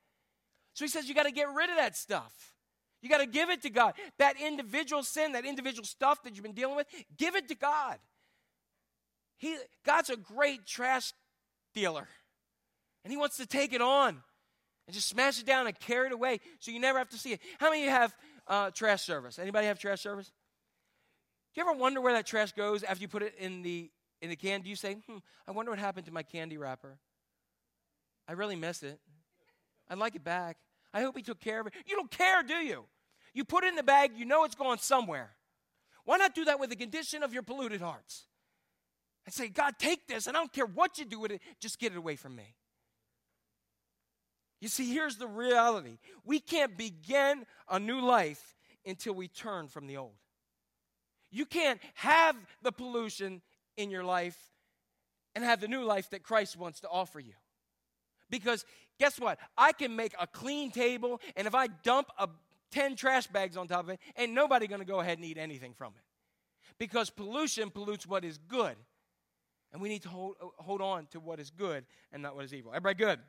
So 0.74 0.86
he 0.86 0.89
says, 0.89 1.07
you 1.07 1.16
got 1.16 1.24
to 1.24 1.32
get 1.32 1.47
rid 1.53 1.70
of 1.70 1.78
that 1.78 1.95
stuff. 1.95 2.53
You 3.01 3.09
got 3.09 3.20
to 3.20 3.26
give 3.26 3.49
it 3.49 3.64
to 3.64 3.70
God. 3.70 3.93
That 4.20 4.36
individual 4.39 5.03
sin, 5.03 5.32
that 5.32 5.45
individual 5.45 5.86
stuff 5.86 6.22
that 6.24 6.36
you've 6.36 6.43
been 6.43 6.53
dealing 6.53 6.76
with, 6.76 6.88
give 7.18 7.36
it 7.36 7.47
to 7.47 7.55
God. 7.55 7.97
He, 9.38 9.57
God's 9.84 10.12
a 10.12 10.18
great 10.18 10.68
trash 10.68 11.14
dealer, 11.74 12.07
and 13.03 13.12
He 13.12 13.18
wants 13.18 13.38
to 13.38 13.47
take 13.47 13.74
it 13.74 13.82
on 13.82 14.22
and 14.91 14.93
just 14.93 15.07
smash 15.07 15.39
it 15.39 15.45
down 15.45 15.67
and 15.67 15.79
carry 15.79 16.07
it 16.07 16.11
away 16.11 16.41
so 16.59 16.69
you 16.69 16.77
never 16.77 16.97
have 16.97 17.07
to 17.07 17.17
see 17.17 17.31
it. 17.31 17.39
How 17.59 17.69
many 17.69 17.83
of 17.83 17.85
you 17.85 17.91
have 17.91 18.15
uh, 18.45 18.71
trash 18.71 19.03
service? 19.03 19.39
Anybody 19.39 19.67
have 19.67 19.79
trash 19.79 20.01
service? 20.01 20.25
Do 20.27 21.61
you 21.61 21.69
ever 21.69 21.79
wonder 21.79 22.01
where 22.01 22.11
that 22.11 22.25
trash 22.25 22.51
goes 22.51 22.83
after 22.83 23.01
you 23.01 23.07
put 23.07 23.23
it 23.23 23.35
in 23.39 23.61
the 23.61 23.89
in 24.21 24.29
the 24.29 24.35
can? 24.35 24.61
Do 24.61 24.69
you 24.69 24.75
say, 24.75 24.97
"Hmm, 25.07 25.19
I 25.47 25.51
wonder 25.51 25.71
what 25.71 25.79
happened 25.79 26.07
to 26.07 26.11
my 26.11 26.23
candy 26.23 26.57
wrapper? 26.57 26.97
I 28.27 28.33
really 28.33 28.57
miss 28.57 28.83
it. 28.83 28.99
I'd 29.89 29.97
like 29.97 30.15
it 30.15 30.25
back. 30.25 30.57
I 30.93 31.03
hope 31.03 31.15
he 31.15 31.23
took 31.23 31.39
care 31.39 31.61
of 31.61 31.67
it." 31.67 31.73
You 31.87 31.95
don't 31.95 32.11
care, 32.11 32.43
do 32.43 32.55
you? 32.55 32.83
You 33.33 33.45
put 33.45 33.63
it 33.63 33.69
in 33.69 33.75
the 33.75 33.83
bag. 33.83 34.11
You 34.17 34.25
know 34.25 34.43
it's 34.43 34.55
going 34.55 34.79
somewhere. 34.79 35.29
Why 36.03 36.17
not 36.17 36.35
do 36.35 36.43
that 36.45 36.59
with 36.59 36.69
the 36.69 36.75
condition 36.75 37.23
of 37.23 37.31
your 37.33 37.43
polluted 37.43 37.79
hearts? 37.79 38.25
And 39.25 39.33
say, 39.33 39.47
God, 39.47 39.75
take 39.77 40.05
this, 40.07 40.27
and 40.27 40.35
I 40.35 40.39
don't 40.41 40.51
care 40.51 40.65
what 40.65 40.97
you 40.97 41.05
do 41.05 41.19
with 41.19 41.31
it, 41.31 41.41
just 41.61 41.79
get 41.79 41.93
it 41.93 41.97
away 41.97 42.15
from 42.15 42.35
me. 42.35 42.55
You 44.62 44.68
see, 44.68 44.93
here's 44.93 45.18
the 45.18 45.28
reality 45.28 45.97
we 46.24 46.39
can't 46.39 46.78
begin 46.78 47.45
a 47.70 47.80
new 47.80 47.99
life 47.99 48.55
until 48.86 49.14
we 49.14 49.28
turn 49.28 49.68
from 49.68 49.88
the 49.88 49.97
old. 49.97 50.14
You 51.32 51.45
can't 51.45 51.80
have 51.95 52.36
the 52.62 52.72
pollution 52.72 53.41
in 53.76 53.89
your 53.89 54.03
life 54.03 54.38
and 55.34 55.43
have 55.43 55.62
the 55.62 55.68
new 55.68 55.84
life 55.84 56.09
that 56.12 56.24
Christ 56.24 56.57
wants 56.57 56.82
to 56.82 56.89
offer 56.89 57.20
you. 57.20 57.34
Because 58.30 58.66
guess 58.99 59.20
what? 59.20 59.39
I 59.57 59.72
can 59.72 59.95
make 59.95 60.14
a 60.20 60.28
clean 60.28 60.72
table, 60.72 61.20
and 61.36 61.47
if 61.47 61.55
I 61.55 61.68
dump 61.68 62.07
a, 62.18 62.30
10 62.72 62.95
trash 62.95 63.28
bags 63.28 63.57
on 63.57 63.68
top 63.68 63.82
of 63.82 63.89
it, 63.89 63.99
ain't 64.18 64.32
nobody 64.32 64.66
gonna 64.66 64.86
go 64.86 65.01
ahead 65.01 65.18
and 65.18 65.26
eat 65.26 65.38
anything 65.38 65.74
from 65.74 65.93
it. 65.97 66.03
Because 66.78 67.09
pollution 67.09 67.70
pollutes 67.70 68.07
what 68.07 68.24
is 68.24 68.38
good. 68.38 68.76
And 69.74 69.82
we 69.82 69.89
need 69.89 70.03
to 70.03 70.09
hold, 70.09 70.36
uh, 70.41 70.47
hold 70.57 70.82
on 70.82 71.07
to 71.07 71.20
what 71.20 71.39
is 71.39 71.49
good 71.49 71.86
and 72.12 72.24
not 72.24 72.36
what 72.36 72.45
is 72.45 72.53
evil. 72.53 72.72
Everybody 72.74 72.95
good? 72.95 73.20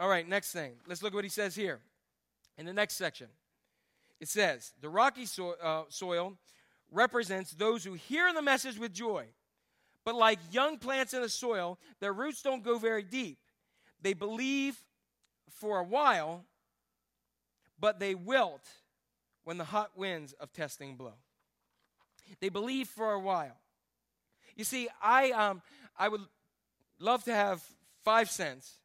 All 0.00 0.08
right, 0.08 0.26
next 0.26 0.52
thing. 0.52 0.72
Let's 0.86 1.02
look 1.02 1.12
at 1.12 1.16
what 1.16 1.24
he 1.24 1.30
says 1.30 1.54
here 1.54 1.78
in 2.56 2.64
the 2.64 2.72
next 2.72 2.96
section. 2.96 3.26
It 4.18 4.28
says, 4.28 4.72
The 4.80 4.88
rocky 4.88 5.26
so- 5.26 5.56
uh, 5.62 5.84
soil 5.90 6.38
represents 6.90 7.50
those 7.50 7.84
who 7.84 7.92
hear 7.92 8.32
the 8.32 8.40
message 8.40 8.78
with 8.78 8.94
joy. 8.94 9.26
But 10.02 10.14
like 10.14 10.38
young 10.50 10.78
plants 10.78 11.12
in 11.12 11.20
the 11.20 11.28
soil, 11.28 11.78
their 12.00 12.14
roots 12.14 12.40
don't 12.40 12.64
go 12.64 12.78
very 12.78 13.02
deep. 13.02 13.38
They 14.00 14.14
believe 14.14 14.82
for 15.50 15.78
a 15.78 15.84
while, 15.84 16.46
but 17.78 18.00
they 18.00 18.14
wilt 18.14 18.66
when 19.44 19.58
the 19.58 19.64
hot 19.64 19.90
winds 19.96 20.32
of 20.32 20.50
testing 20.54 20.96
blow. 20.96 21.14
They 22.40 22.48
believe 22.48 22.88
for 22.88 23.12
a 23.12 23.20
while. 23.20 23.58
You 24.56 24.64
see, 24.64 24.88
I, 25.02 25.32
um, 25.32 25.60
I 25.98 26.08
would 26.08 26.22
love 26.98 27.24
to 27.24 27.34
have 27.34 27.62
five 28.02 28.30
cents. 28.30 28.78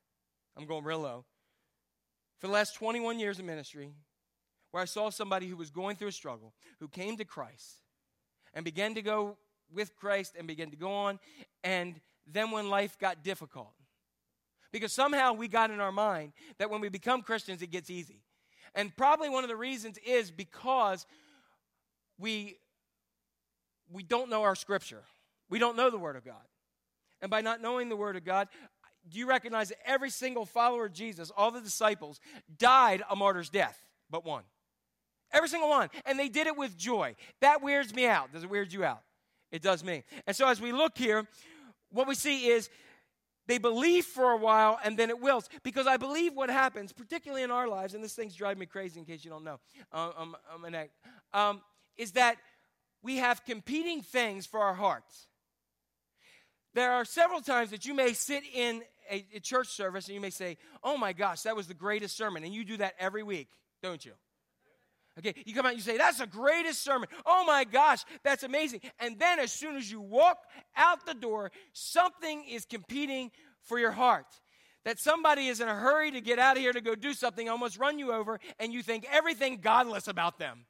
I'm 0.58 0.66
going 0.66 0.84
real 0.84 0.99
low. 0.99 1.26
For 2.39 2.47
the 2.47 2.53
last 2.53 2.76
21 2.76 3.20
years 3.20 3.39
of 3.39 3.45
ministry, 3.45 3.91
where 4.72 4.82
I 4.82 4.86
saw 4.86 5.10
somebody 5.10 5.47
who 5.47 5.56
was 5.56 5.70
going 5.70 5.95
through 5.95 6.10
a 6.10 6.14
struggle, 6.14 6.53
who 6.80 6.88
came 6.88 7.18
to 7.18 7.26
Christ 7.26 7.82
and 8.53 8.66
began 8.66 8.95
to 8.95 9.01
go 9.01 9.38
with 9.74 9.95
Christ 9.95 10.36
and 10.38 10.47
began 10.47 10.70
to 10.72 10.78
go 10.78 10.91
on, 10.91 11.20
and 11.64 11.99
then 12.28 12.51
when 12.51 12.70
life 12.70 12.97
got 12.99 13.24
difficult, 13.24 13.74
because 14.72 14.91
somehow 14.91 15.34
we 15.34 15.47
got 15.47 15.72
in 15.72 15.80
our 15.80 15.91
mind 15.91 16.34
that 16.58 16.70
when 16.70 16.82
we 16.82 16.89
become 16.89 17.22
Christians, 17.22 17.62
it 17.62 17.72
gets 17.72 17.89
easy. 17.89 18.22
And 18.74 18.95
probably 18.95 19.30
one 19.30 19.45
of 19.45 19.49
the 19.49 19.56
reasons 19.56 19.97
is 20.06 20.32
because 20.32 21.06
we, 22.20 22.58
we 23.89 24.03
don't 24.03 24.30
know 24.30 24.43
our 24.43 24.56
scripture. 24.56 25.03
We 25.49 25.60
don't 25.60 25.78
know 25.78 25.89
the 25.89 25.97
Word 25.97 26.18
of 26.18 26.26
God. 26.26 26.43
And 27.22 27.32
by 27.32 27.41
not 27.41 27.62
knowing 27.62 27.88
the 27.88 27.95
Word 27.95 28.18
of 28.18 28.26
God, 28.26 28.49
do 29.08 29.20
you 29.20 29.28
recognize 29.28 29.70
that 29.70 29.78
every 29.86 30.10
single 30.10 30.45
follower 30.45 30.86
of 30.86 30.93
Jesus, 30.93 31.32
all 31.36 31.51
the 31.51 31.62
disciples, 31.62 32.20
died 32.58 33.03
a 33.10 33.16
martyr's 33.16 33.49
death, 33.49 33.80
but 34.10 34.26
one? 34.26 34.43
Every 35.32 35.49
single 35.49 35.70
one. 35.70 35.89
And 36.06 36.18
they 36.18 36.30
did 36.30 36.47
it 36.47 36.58
with 36.58 36.78
joy. 36.78 37.16
That 37.41 37.62
weirds 37.62 37.93
me 37.93 38.06
out. 38.06 38.32
Does 38.32 38.43
it 38.43 38.49
weird 38.49 38.72
you 38.72 38.84
out? 38.84 39.01
It 39.51 39.62
does 39.62 39.84
me. 39.84 40.03
And 40.26 40.36
so 40.36 40.47
as 40.47 40.62
we 40.62 40.72
look 40.72 40.97
here, 40.97 41.28
what 41.91 42.08
we 42.08 42.16
see 42.16 42.47
is 42.47 42.70
they 43.47 43.58
believe 43.58 44.06
for 44.06 44.32
a 44.32 44.38
while 44.38 44.80
and 44.84 44.97
then 44.97 45.10
it 45.10 45.20
wills. 45.20 45.49
Because 45.64 45.88
I 45.88 45.97
believe 45.97 46.34
what 46.34 46.49
happens, 46.49 46.93
particularly 46.93 47.43
in 47.43 47.51
our 47.51 47.68
lives, 47.68 47.93
and 47.93 48.03
this 48.03 48.14
thing's 48.14 48.36
driving 48.36 48.60
me 48.60 48.66
crazy 48.66 48.99
in 48.99 49.06
case 49.06 49.24
you 49.24 49.32
don't 49.32 49.43
know, 49.43 49.60
um, 49.91 50.14
um, 50.18 50.66
um, 50.66 50.76
um, 51.34 51.62
is 51.97 52.14
that 52.14 52.38
we 53.01 53.18
have 53.18 53.45
competing 53.45 54.01
things 54.01 54.45
for 54.45 54.60
our 54.60 54.74
hearts. 54.74 55.28
There 56.76 56.92
are 56.92 57.06
several 57.06 57.40
times 57.40 57.72
that 57.72 57.86
you 57.86 57.94
may 57.94 58.12
sit 58.12 58.44
in 58.54 58.84
a, 59.10 59.26
a 59.34 59.40
church 59.40 59.70
service 59.70 60.08
and 60.08 60.16
you 60.16 60.20
may 60.20 60.30
say, 60.30 60.58
Oh 60.84 60.98
my 60.98 61.14
gosh, 61.14 61.44
that 61.44 61.56
was 61.56 61.68
the 61.68 61.74
greatest 61.74 62.18
sermon. 62.18 62.44
And 62.44 62.54
you 62.54 62.66
do 62.66 62.78
that 62.78 62.96
every 63.00 63.24
week, 63.24 63.48
don't 63.82 64.04
you? 64.06 64.12
Okay, 65.18 65.34
you 65.46 65.54
come 65.54 65.66
out 65.66 65.70
and 65.70 65.78
you 65.78 65.84
say, 65.84 65.98
That's 65.98 66.20
the 66.20 66.28
greatest 66.28 66.84
sermon. 66.84 67.08
Oh 67.26 67.46
my 67.48 67.64
gosh, 67.64 68.04
that's 68.24 68.44
amazing. 68.44 68.82
And 69.00 69.18
then 69.18 69.40
as 69.40 69.54
soon 69.54 69.78
as 69.78 69.90
you 69.90 70.02
walk 70.02 70.38
out 70.76 71.06
the 71.06 71.14
door, 71.14 71.50
something 71.72 72.44
is 72.44 72.66
competing 72.66 73.32
for 73.62 73.80
your 73.80 73.92
heart. 73.92 74.28
That 74.84 75.00
somebody 75.00 75.48
is 75.48 75.62
in 75.62 75.70
a 75.70 75.74
hurry 75.74 76.12
to 76.12 76.20
get 76.20 76.40
out 76.40 76.58
of 76.58 76.62
here 76.62 76.74
to 76.74 76.82
go 76.82 76.94
do 76.94 77.14
something, 77.14 77.48
almost 77.48 77.80
run 77.80 77.98
you 77.98 78.12
over, 78.12 78.40
and 78.60 78.74
you 78.74 78.84
think 78.84 79.08
everything 79.10 79.60
godless 79.62 80.10
about 80.10 80.40
them. 80.40 80.66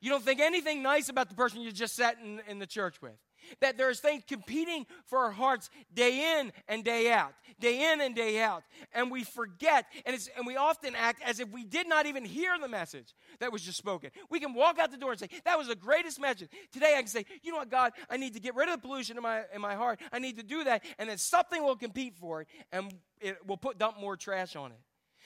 You 0.00 0.10
don't 0.10 0.22
think 0.22 0.40
anything 0.40 0.82
nice 0.82 1.08
about 1.08 1.28
the 1.28 1.34
person 1.34 1.60
you 1.60 1.72
just 1.72 1.96
sat 1.96 2.18
in, 2.22 2.40
in 2.48 2.60
the 2.60 2.66
church 2.66 3.02
with. 3.02 3.18
That 3.60 3.76
there's 3.76 4.00
things 4.00 4.24
competing 4.26 4.86
for 5.06 5.18
our 5.20 5.30
hearts 5.30 5.70
day 5.92 6.38
in 6.38 6.52
and 6.68 6.84
day 6.84 7.12
out, 7.12 7.34
day 7.60 7.92
in 7.92 8.00
and 8.00 8.14
day 8.14 8.40
out. 8.40 8.64
And 8.92 9.10
we 9.10 9.24
forget, 9.24 9.86
and, 10.06 10.16
and 10.36 10.46
we 10.46 10.56
often 10.56 10.94
act 10.94 11.22
as 11.22 11.40
if 11.40 11.48
we 11.50 11.64
did 11.64 11.88
not 11.88 12.06
even 12.06 12.24
hear 12.24 12.58
the 12.60 12.68
message 12.68 13.14
that 13.40 13.52
was 13.52 13.62
just 13.62 13.78
spoken. 13.78 14.10
We 14.30 14.40
can 14.40 14.54
walk 14.54 14.78
out 14.78 14.90
the 14.90 14.96
door 14.96 15.12
and 15.12 15.20
say, 15.20 15.28
That 15.44 15.58
was 15.58 15.68
the 15.68 15.76
greatest 15.76 16.20
message. 16.20 16.50
Today 16.72 16.94
I 16.96 16.98
can 16.98 17.08
say, 17.08 17.24
You 17.42 17.52
know 17.52 17.58
what, 17.58 17.70
God, 17.70 17.92
I 18.10 18.16
need 18.16 18.34
to 18.34 18.40
get 18.40 18.54
rid 18.54 18.68
of 18.68 18.80
the 18.80 18.86
pollution 18.86 19.16
in 19.16 19.22
my, 19.22 19.42
in 19.54 19.60
my 19.60 19.74
heart. 19.74 20.00
I 20.12 20.18
need 20.18 20.36
to 20.38 20.44
do 20.44 20.64
that. 20.64 20.84
And 20.98 21.08
then 21.08 21.18
something 21.18 21.62
will 21.62 21.76
compete 21.76 22.16
for 22.16 22.42
it, 22.42 22.48
and 22.72 22.92
it 23.20 23.38
will 23.46 23.56
put 23.56 23.78
dump 23.78 23.98
more 23.98 24.16
trash 24.16 24.56
on 24.56 24.72
it. 24.72 24.78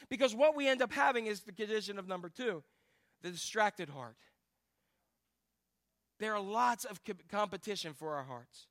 Because 0.09 0.35
what 0.35 0.57
we 0.57 0.69
end 0.69 0.83
up 0.83 0.93
having 0.93 1.27
is 1.27 1.41
the 1.41 1.53
condition 1.53 1.99
of 1.99 2.07
number 2.07 2.29
two 2.29 2.63
the 3.23 3.31
distracted 3.31 3.89
heart. 3.89 4.17
There 6.19 6.35
are 6.35 6.41
lots 6.41 6.85
of 6.85 7.03
co- 7.05 7.15
competition 7.31 7.95
for 7.95 8.15
our 8.15 8.25
hearts. 8.25 8.67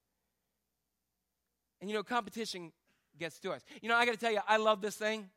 And 1.80 1.90
you 1.90 1.96
know, 1.96 2.04
competition 2.04 2.72
gets 3.18 3.40
to 3.40 3.52
us. 3.52 3.62
You 3.82 3.90
know, 3.90 3.96
I 3.96 4.06
got 4.06 4.14
to 4.14 4.20
tell 4.20 4.32
you, 4.32 4.42
I 4.48 4.58
love 4.58 4.82
this 4.82 4.96
thing. 4.96 5.30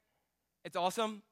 It's 0.64 0.76
awesome. 0.76 1.22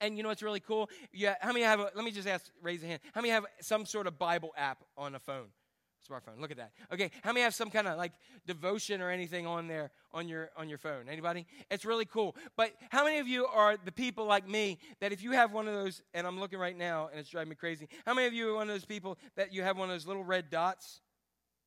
And 0.00 0.16
you 0.16 0.22
know 0.22 0.28
what's 0.30 0.42
really 0.42 0.60
cool? 0.60 0.90
Yeah, 1.12 1.36
how 1.40 1.52
many 1.52 1.64
have? 1.64 1.80
A, 1.80 1.90
let 1.94 2.04
me 2.04 2.10
just 2.10 2.26
ask, 2.26 2.50
raise 2.62 2.82
a 2.82 2.86
hand. 2.86 3.00
How 3.14 3.20
many 3.20 3.32
have 3.32 3.46
some 3.60 3.86
sort 3.86 4.06
of 4.06 4.18
Bible 4.18 4.52
app 4.56 4.82
on 4.96 5.14
a 5.14 5.18
phone, 5.18 5.48
smartphone? 6.06 6.40
Look 6.40 6.50
at 6.50 6.56
that. 6.56 6.72
Okay, 6.92 7.10
how 7.22 7.32
many 7.32 7.42
have 7.42 7.54
some 7.54 7.70
kind 7.70 7.86
of 7.86 7.96
like 7.96 8.12
devotion 8.46 9.00
or 9.00 9.10
anything 9.10 9.46
on 9.46 9.66
there 9.66 9.90
on 10.12 10.28
your 10.28 10.50
on 10.56 10.68
your 10.68 10.78
phone? 10.78 11.08
Anybody? 11.08 11.46
It's 11.70 11.84
really 11.84 12.04
cool. 12.04 12.36
But 12.56 12.72
how 12.90 13.04
many 13.04 13.18
of 13.18 13.28
you 13.28 13.46
are 13.46 13.76
the 13.84 13.92
people 13.92 14.26
like 14.26 14.48
me 14.48 14.78
that 15.00 15.12
if 15.12 15.22
you 15.22 15.32
have 15.32 15.52
one 15.52 15.68
of 15.68 15.74
those, 15.74 16.02
and 16.14 16.26
I'm 16.26 16.38
looking 16.38 16.58
right 16.58 16.76
now, 16.76 17.08
and 17.10 17.18
it's 17.18 17.30
driving 17.30 17.50
me 17.50 17.56
crazy. 17.56 17.88
How 18.04 18.14
many 18.14 18.26
of 18.26 18.32
you 18.32 18.50
are 18.50 18.54
one 18.54 18.68
of 18.68 18.74
those 18.74 18.84
people 18.84 19.18
that 19.36 19.52
you 19.52 19.62
have 19.62 19.76
one 19.76 19.90
of 19.90 19.94
those 19.94 20.06
little 20.06 20.24
red 20.24 20.50
dots 20.50 21.00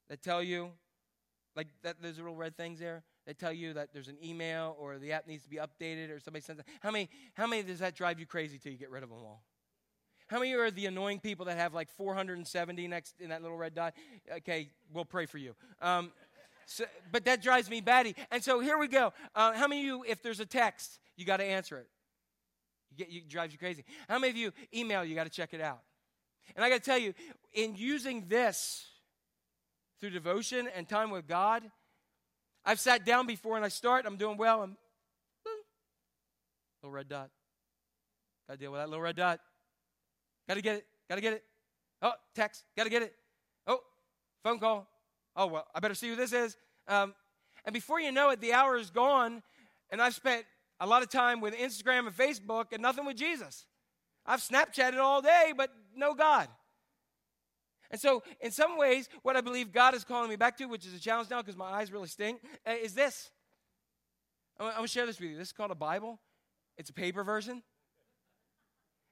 that 0.10 0.22
tell 0.22 0.42
you, 0.42 0.72
like 1.56 1.68
that? 1.84 1.98
There's 2.02 2.18
little 2.18 2.36
red 2.36 2.56
things 2.56 2.80
there 2.80 3.04
that 3.26 3.38
tell 3.38 3.54
you 3.54 3.74
that 3.74 3.94
there's 3.94 4.08
an 4.08 4.18
email 4.24 4.76
or 4.80 4.98
the 4.98 5.12
app 5.12 5.28
needs 5.28 5.44
to 5.44 5.50
be 5.50 5.58
updated 5.58 6.10
or 6.10 6.20
somebody 6.20 6.42
sends 6.42 6.60
it. 6.62 6.66
How 6.80 6.90
many, 6.90 7.10
how 7.36 7.46
many 7.46 7.62
does 7.62 7.80
that 7.80 7.96
drive 7.96 8.20
you 8.20 8.26
crazy 8.26 8.58
till 8.58 8.72
you 8.72 8.78
get 8.78 8.90
rid 8.90 9.04
of 9.04 9.10
them 9.10 9.20
all? 9.20 9.44
How 10.30 10.38
many 10.38 10.54
are 10.54 10.70
the 10.70 10.86
annoying 10.86 11.20
people 11.20 11.46
that 11.46 11.58
have 11.58 11.74
like 11.74 11.90
470 11.90 12.88
next 12.88 13.20
in 13.20 13.30
that 13.30 13.42
little 13.42 13.58
red 13.58 13.74
dot? 13.74 13.96
Okay, 14.32 14.70
we'll 14.94 15.06
pray 15.06 15.26
for 15.26 15.40
you. 15.40 15.56
Um, 15.82 16.12
so, 16.68 16.86
but 17.12 17.26
that 17.26 17.42
drives 17.42 17.68
me 17.68 17.82
batty. 17.82 18.16
And 18.30 18.44
so 18.44 18.60
here 18.60 18.78
we 18.78 18.88
go. 18.88 19.12
Uh, 19.34 19.54
how 19.54 19.68
many 19.68 19.82
of 19.82 19.86
you, 19.88 20.06
if 20.08 20.22
there's 20.22 20.40
a 20.40 20.46
text, 20.46 21.00
you 21.18 21.26
got 21.26 21.38
to 21.38 21.44
answer 21.44 21.80
it? 21.80 21.88
You 22.92 22.98
get, 22.98 23.10
you, 23.10 23.22
drives 23.28 23.54
you 23.54 23.58
crazy. 23.58 23.84
How 24.08 24.20
many 24.20 24.30
of 24.30 24.38
you 24.38 24.52
email, 24.72 25.04
you 25.04 25.16
got 25.16 25.24
to 25.24 25.32
check 25.32 25.56
it 25.56 25.62
out? 25.62 25.80
And 26.56 26.64
I 26.64 26.70
got 26.70 26.84
to 26.84 26.86
tell 26.86 27.00
you, 27.00 27.16
in 27.54 27.76
using 27.76 28.26
this 28.28 28.86
through 30.00 30.12
devotion 30.12 30.70
and 30.76 30.88
time 30.88 31.10
with 31.10 31.28
God, 31.28 31.64
I've 32.64 32.80
sat 32.80 33.04
down 33.04 33.26
before 33.26 33.56
and 33.56 33.66
I 33.66 33.70
start, 33.70 34.06
I'm 34.06 34.18
doing 34.18 34.38
well, 34.38 34.60
boom, 34.60 34.78
little 36.84 36.94
red 36.94 37.10
dot. 37.10 37.32
Got 38.48 38.54
to 38.54 38.60
deal 38.60 38.72
with 38.72 38.82
that 38.82 38.90
little 38.90 39.04
red 39.04 39.16
dot. 39.16 39.40
Got 40.50 40.56
to 40.56 40.62
get 40.62 40.78
it. 40.78 40.88
Got 41.08 41.16
to 41.16 41.22
get 41.22 41.34
it. 41.34 41.44
Oh, 42.02 42.14
text. 42.34 42.64
Got 42.76 42.86
to 42.86 42.90
get 42.90 43.04
it. 43.04 43.14
Oh, 43.68 43.80
phone 44.44 44.58
call. 44.58 44.88
Oh, 45.36 45.46
well, 45.46 45.68
I 45.76 45.80
better 45.80 45.94
see 45.94 46.10
who 46.10 46.16
this 46.16 46.34
is. 46.34 46.58
Um, 46.88 47.14
and 47.66 47.74
before 47.74 48.00
you 48.00 48.12
know 48.12 48.32
it, 48.32 48.42
the 48.42 48.54
hour 48.54 48.76
is 48.76 48.90
gone, 48.90 49.44
and 49.92 50.02
I've 50.02 50.16
spent 50.16 50.46
a 50.80 50.88
lot 50.88 51.04
of 51.04 51.10
time 51.10 51.40
with 51.40 51.54
Instagram 51.54 52.08
and 52.08 52.18
Facebook 52.18 52.74
and 52.74 52.82
nothing 52.82 53.06
with 53.06 53.16
Jesus. 53.16 53.68
I've 54.26 54.40
Snapchatted 54.40 54.98
all 54.98 55.22
day, 55.22 55.54
but 55.56 55.70
no 55.96 56.16
God. 56.16 56.48
And 57.92 58.02
so, 58.02 58.24
in 58.42 58.52
some 58.52 58.78
ways, 58.78 59.08
what 59.22 59.36
I 59.36 59.42
believe 59.42 59.72
God 59.72 59.94
is 59.94 60.04
calling 60.04 60.30
me 60.30 60.36
back 60.36 60.58
to, 60.58 60.66
which 60.66 60.86
is 60.86 60.96
a 60.96 61.00
challenge 61.00 61.30
now 61.30 61.42
because 61.42 61.58
my 61.58 61.66
eyes 61.66 61.92
really 61.92 62.08
stink, 62.08 62.40
uh, 62.66 62.72
is 62.72 62.96
this. 62.96 63.30
I'm, 64.60 64.68
I'm 64.68 64.74
going 64.74 64.86
to 64.86 64.92
share 64.92 65.06
this 65.06 65.20
with 65.20 65.30
you. 65.30 65.38
This 65.38 65.50
is 65.50 65.54
called 65.54 65.72
a 65.72 65.76
Bible, 65.76 66.20
it's 66.76 66.90
a 66.90 66.94
paper 66.94 67.24
version. 67.24 67.62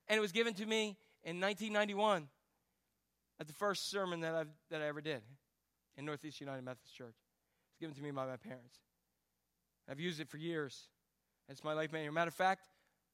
And 0.08 0.18
it 0.18 0.22
was 0.22 0.32
given 0.32 0.54
to 0.56 0.66
me 0.66 0.98
in 1.28 1.42
1991 1.42 2.30
at 3.38 3.48
the 3.48 3.54
first 3.54 3.92
sermon 3.92 4.22
that, 4.22 4.34
I've, 4.34 4.48
that 4.72 4.82
I 4.82 4.88
ever 4.88 5.02
did 5.02 5.22
in 5.98 6.06
Northeast 6.06 6.40
United 6.40 6.64
Methodist 6.64 6.96
Church. 6.96 7.16
It 7.18 7.74
was 7.74 7.78
given 7.82 7.96
to 7.96 8.02
me 8.02 8.12
by 8.12 8.26
my 8.26 8.38
parents. 8.38 8.78
I've 9.92 10.00
used 10.00 10.22
it 10.22 10.30
for 10.30 10.38
years. 10.38 10.88
It's 11.50 11.66
my 11.66 11.74
life 11.74 11.92
manual. 11.92 12.14
Matter 12.14 12.30
of 12.30 12.34
fact, 12.34 12.70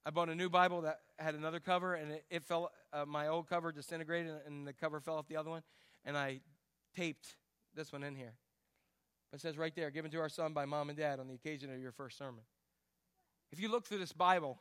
I 0.06 0.12
bought 0.12 0.30
a 0.30 0.36
new 0.36 0.48
Bible 0.48 0.82
that 0.82 1.00
had 1.18 1.34
another 1.34 1.60
cover, 1.60 1.96
and 1.96 2.12
it, 2.12 2.26
it 2.30 2.44
fell. 2.44 2.72
Uh, 2.92 3.04
my 3.08 3.30
old 3.30 3.50
cover 3.50 3.72
disintegrated, 3.72 4.32
and 4.46 4.68
the 4.68 4.74
cover 4.74 5.00
fell 5.00 5.18
off 5.18 5.28
the 5.28 5.38
other 5.38 5.50
one, 5.50 5.64
and 6.06 6.16
I 6.16 6.42
taped 6.96 7.36
this 7.74 7.92
one 7.92 8.04
in 8.04 8.16
here. 8.16 8.34
It 9.34 9.42
says 9.42 9.58
right 9.58 9.76
there, 9.76 9.90
given 9.90 10.12
to 10.12 10.20
our 10.20 10.30
son 10.30 10.54
by 10.54 10.66
mom 10.66 10.90
and 10.90 10.98
dad 10.98 11.20
on 11.20 11.28
the 11.28 11.34
occasion 11.34 11.74
of 11.74 11.82
your 11.82 11.92
first 11.92 12.20
sermon. 12.20 12.44
If 13.52 13.60
you 13.60 13.72
look 13.72 13.88
through 13.88 14.00
this 14.00 14.14
Bible, 14.14 14.60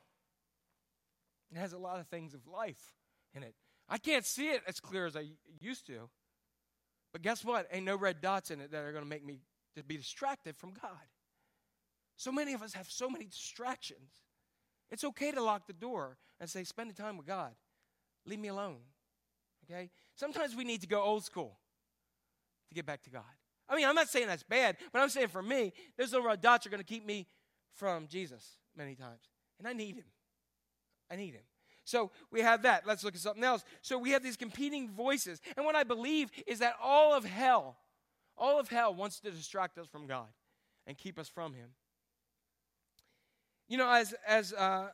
it 1.55 1.59
has 1.59 1.75
a 1.75 1.79
lot 1.79 2.01
of 2.01 2.07
things 2.07 2.33
of 2.33 2.47
life 2.47 2.95
in 3.35 3.43
it. 3.43 3.55
I 3.89 3.99
can't 3.99 4.25
see 4.25 4.49
it 4.49 4.63
as 4.67 4.81
clear 4.81 5.07
as 5.07 5.17
I 5.17 5.27
used 5.61 5.87
to. 5.87 6.09
But 7.13 7.23
guess 7.23 7.45
what? 7.45 7.69
Ain't 7.73 7.85
no 7.85 7.97
red 7.97 8.21
dots 8.21 8.51
in 8.51 8.61
it 8.61 8.73
that 8.73 8.85
are 8.85 8.93
going 8.93 9.05
to 9.05 9.09
make 9.09 9.25
me 9.25 9.41
to 9.77 9.83
be 9.83 9.97
distracted 9.97 10.57
from 10.57 10.73
God. 10.73 10.91
So 12.17 12.33
many 12.33 12.53
of 12.53 12.63
us 12.63 12.75
have 12.75 12.91
so 12.91 13.09
many 13.09 13.27
distractions. 13.27 14.11
It's 14.91 15.05
okay 15.05 15.33
to 15.33 15.43
lock 15.43 15.67
the 15.67 15.73
door 15.73 16.17
and 16.41 16.49
say, 16.49 16.65
spend 16.65 16.91
the 16.91 16.95
time 16.95 17.17
with 17.17 17.27
God. 17.27 17.53
Leave 18.27 18.39
me 18.39 18.49
alone. 18.49 18.79
Okay? 19.65 19.91
Sometimes 20.15 20.55
we 20.55 20.65
need 20.65 20.83
to 20.83 20.87
go 20.87 21.03
old 21.03 21.25
school 21.25 21.59
to 22.69 22.75
get 22.75 22.87
back 22.87 23.03
to 23.05 23.11
God. 23.11 23.23
I 23.69 23.77
mean, 23.77 23.87
I'm 23.87 23.95
not 23.95 24.09
saying 24.09 24.27
that's 24.27 24.43
bad, 24.43 24.77
but 24.93 25.01
I'm 25.01 25.09
saying 25.09 25.29
for 25.29 25.43
me, 25.43 25.73
those 25.97 26.13
little 26.13 26.27
red 26.27 26.41
dots 26.41 26.67
are 26.67 26.71
going 26.71 26.83
to 26.83 26.87
keep 26.87 27.07
me 27.07 27.27
from 27.75 28.07
Jesus 28.07 28.59
many 28.77 28.95
times. 28.95 29.23
And 29.59 29.67
I 29.67 29.73
need 29.73 29.97
him. 29.97 30.05
I 31.11 31.17
need 31.17 31.35
him. 31.35 31.43
So 31.85 32.11
we 32.31 32.41
have 32.41 32.63
that. 32.63 32.87
Let's 32.87 33.05
look 33.05 33.15
at 33.15 33.21
something 33.21 33.45
else. 33.45 33.65
So 33.81 33.99
we 33.99 34.11
have 34.11 34.23
these 34.23 34.37
competing 34.37 34.91
voices. 34.91 35.41
And 35.57 35.67
what 35.67 35.75
I 35.75 35.85
believe 35.85 36.31
is 36.47 36.61
that 36.61 36.75
all 36.83 37.15
of 37.15 37.25
hell, 37.25 37.77
all 38.37 38.59
of 38.61 38.69
hell 38.69 38.95
wants 38.95 39.21
to 39.21 39.31
distract 39.31 39.79
us 39.79 39.87
from 39.87 40.07
God 40.07 40.29
and 40.87 40.97
keep 40.97 41.19
us 41.19 41.29
from 41.29 41.55
him. 41.55 41.71
You 43.69 43.79
know, 43.79 43.91
as, 43.91 44.15
as 44.27 44.53
uh, 44.53 44.89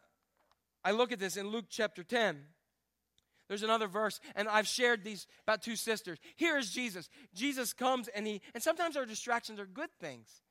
I 0.84 0.90
look 0.92 1.12
at 1.12 1.18
this 1.18 1.36
in 1.36 1.48
Luke 1.48 1.66
chapter 1.68 2.02
10, 2.02 2.38
there's 3.48 3.62
another 3.62 3.86
verse, 3.86 4.20
and 4.36 4.46
I've 4.46 4.66
shared 4.66 5.04
these 5.04 5.26
about 5.42 5.62
two 5.62 5.74
sisters. 5.74 6.18
Here 6.36 6.58
is 6.58 6.70
Jesus. 6.70 7.08
Jesus 7.34 7.72
comes, 7.72 8.08
and 8.08 8.26
he, 8.26 8.42
and 8.52 8.62
sometimes 8.62 8.94
our 8.96 9.06
distractions 9.06 9.58
are 9.58 9.64
good 9.64 9.88
things, 10.00 10.42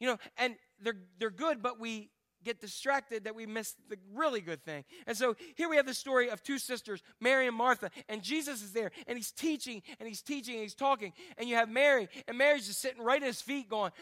you 0.00 0.06
know, 0.06 0.16
and 0.38 0.56
they're 0.80 0.96
they're 1.18 1.30
good, 1.30 1.62
but 1.62 1.78
we 1.78 2.10
get 2.44 2.60
distracted 2.60 3.24
that 3.24 3.34
we 3.34 3.46
miss 3.46 3.74
the 3.88 3.96
really 4.14 4.40
good 4.40 4.64
thing. 4.64 4.84
And 5.06 5.16
so 5.16 5.36
here 5.54 5.68
we 5.68 5.76
have 5.76 5.86
the 5.86 5.94
story 5.94 6.30
of 6.30 6.42
two 6.42 6.58
sisters, 6.58 7.02
Mary 7.20 7.46
and 7.46 7.56
Martha, 7.56 7.90
and 8.08 8.22
Jesus 8.22 8.62
is 8.62 8.72
there, 8.72 8.90
and 9.06 9.16
he's 9.16 9.32
teaching, 9.32 9.82
and 9.98 10.08
he's 10.08 10.22
teaching, 10.22 10.54
and 10.54 10.62
he's 10.62 10.74
talking, 10.74 11.12
and 11.38 11.48
you 11.48 11.56
have 11.56 11.68
Mary, 11.68 12.08
and 12.28 12.38
Mary's 12.38 12.66
just 12.66 12.80
sitting 12.80 13.02
right 13.02 13.22
at 13.22 13.26
his 13.26 13.40
feet, 13.40 13.68
going, 13.68 13.92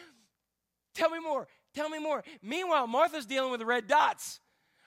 "Tell 0.93 1.09
me 1.09 1.19
more, 1.19 1.47
Tell 1.73 1.89
me 1.89 1.99
more. 1.99 2.23
Meanwhile, 2.41 2.87
Martha's 2.87 3.25
dealing 3.25 3.51
with 3.51 3.59
the 3.59 3.65
red 3.65 3.87
dots. 3.87 4.39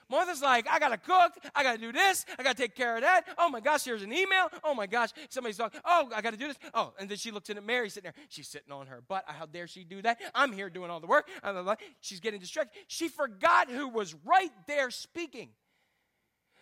Martha's 0.09 0.41
like, 0.41 0.67
I 0.69 0.77
gotta 0.77 0.97
cook, 0.97 1.33
I 1.55 1.63
gotta 1.63 1.79
do 1.79 1.91
this, 1.91 2.25
I 2.37 2.43
gotta 2.43 2.57
take 2.57 2.75
care 2.75 2.95
of 2.95 3.01
that. 3.01 3.23
Oh 3.37 3.49
my 3.49 3.59
gosh, 3.59 3.83
here's 3.83 4.03
an 4.03 4.13
email. 4.13 4.49
Oh 4.63 4.75
my 4.75 4.85
gosh, 4.85 5.09
somebody's 5.29 5.57
talking. 5.57 5.79
Oh, 5.83 6.09
I 6.15 6.21
gotta 6.21 6.37
do 6.37 6.47
this. 6.47 6.57
Oh, 6.73 6.93
and 6.99 7.09
then 7.09 7.17
she 7.17 7.31
looks 7.31 7.49
in 7.49 7.57
at 7.57 7.65
Mary 7.65 7.89
sitting 7.89 8.11
there. 8.11 8.23
She's 8.29 8.47
sitting 8.47 8.71
on 8.71 8.87
her 8.87 9.01
butt. 9.07 9.23
How 9.27 9.45
dare 9.45 9.67
she 9.67 9.83
do 9.83 10.01
that? 10.03 10.19
I'm 10.35 10.51
here 10.51 10.69
doing 10.69 10.91
all 10.91 10.99
the 10.99 11.07
work. 11.07 11.27
She's 12.01 12.19
getting 12.19 12.39
distracted. 12.39 12.79
She 12.87 13.07
forgot 13.07 13.69
who 13.69 13.87
was 13.87 14.15
right 14.25 14.51
there 14.67 14.91
speaking. 14.91 15.49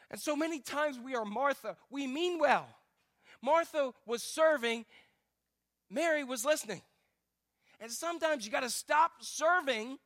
And 0.10 0.22
so 0.22 0.36
many 0.36 0.60
times 0.60 1.00
we 1.00 1.16
are 1.16 1.26
Martha. 1.26 1.76
We 1.90 2.08
mean 2.08 2.40
well. 2.40 2.68
Martha 3.42 3.94
was 4.06 4.24
serving, 4.24 4.86
Mary 5.90 6.24
was 6.24 6.46
listening. 6.46 6.82
And 7.82 7.92
sometimes 7.92 8.46
you 8.46 8.52
got 8.52 8.64
to 8.64 8.70
stop 8.70 9.12
serving 9.20 9.98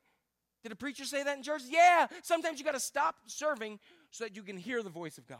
did 0.68 0.74
a 0.74 0.76
preacher 0.76 1.06
say 1.06 1.24
that 1.24 1.38
in 1.38 1.44
church? 1.44 1.62
Yeah. 1.70 2.08
Sometimes 2.24 2.60
you 2.60 2.66
got 2.66 2.74
to 2.74 2.80
stop 2.80 3.16
serving 3.28 3.80
so 4.12 4.26
that 4.26 4.36
you 4.36 4.44
can 4.44 4.58
hear 4.58 4.84
the 4.84 4.90
voice 4.90 5.18
of 5.18 5.26
God. 5.26 5.40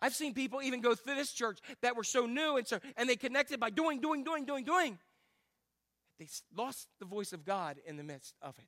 I've 0.00 0.14
seen 0.14 0.34
people 0.34 0.60
even 0.62 0.80
go 0.80 0.94
through 0.94 1.14
this 1.14 1.32
church 1.32 1.60
that 1.80 1.96
were 1.96 2.04
so 2.04 2.26
new 2.26 2.56
and 2.56 2.66
so 2.66 2.80
and 2.96 3.08
they 3.08 3.16
connected 3.16 3.60
by 3.60 3.70
doing, 3.70 4.00
doing, 4.00 4.24
doing, 4.24 4.44
doing, 4.44 4.64
doing. 4.64 4.98
They 6.18 6.28
lost 6.56 6.88
the 6.98 7.06
voice 7.06 7.32
of 7.32 7.44
God 7.44 7.76
in 7.86 7.96
the 7.96 8.02
midst 8.02 8.34
of 8.42 8.58
it. 8.58 8.66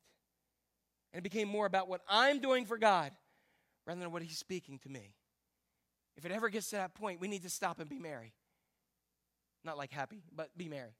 And 1.12 1.18
it 1.18 1.22
became 1.22 1.48
more 1.48 1.66
about 1.66 1.88
what 1.88 2.02
I'm 2.08 2.40
doing 2.40 2.64
for 2.64 2.78
God 2.78 3.10
rather 3.86 4.00
than 4.00 4.12
what 4.12 4.22
He's 4.22 4.38
speaking 4.38 4.78
to 4.80 4.88
me. 4.88 5.14
If 6.16 6.24
it 6.24 6.30
ever 6.30 6.48
gets 6.50 6.70
to 6.70 6.76
that 6.76 6.94
point, 6.94 7.20
we 7.20 7.28
need 7.28 7.42
to 7.42 7.50
stop 7.50 7.80
and 7.80 7.88
be 7.88 7.98
Mary. 7.98 8.32
Not 9.64 9.76
like 9.76 9.92
happy, 9.92 10.22
but 10.34 10.56
be 10.56 10.68
Mary. 10.68 10.94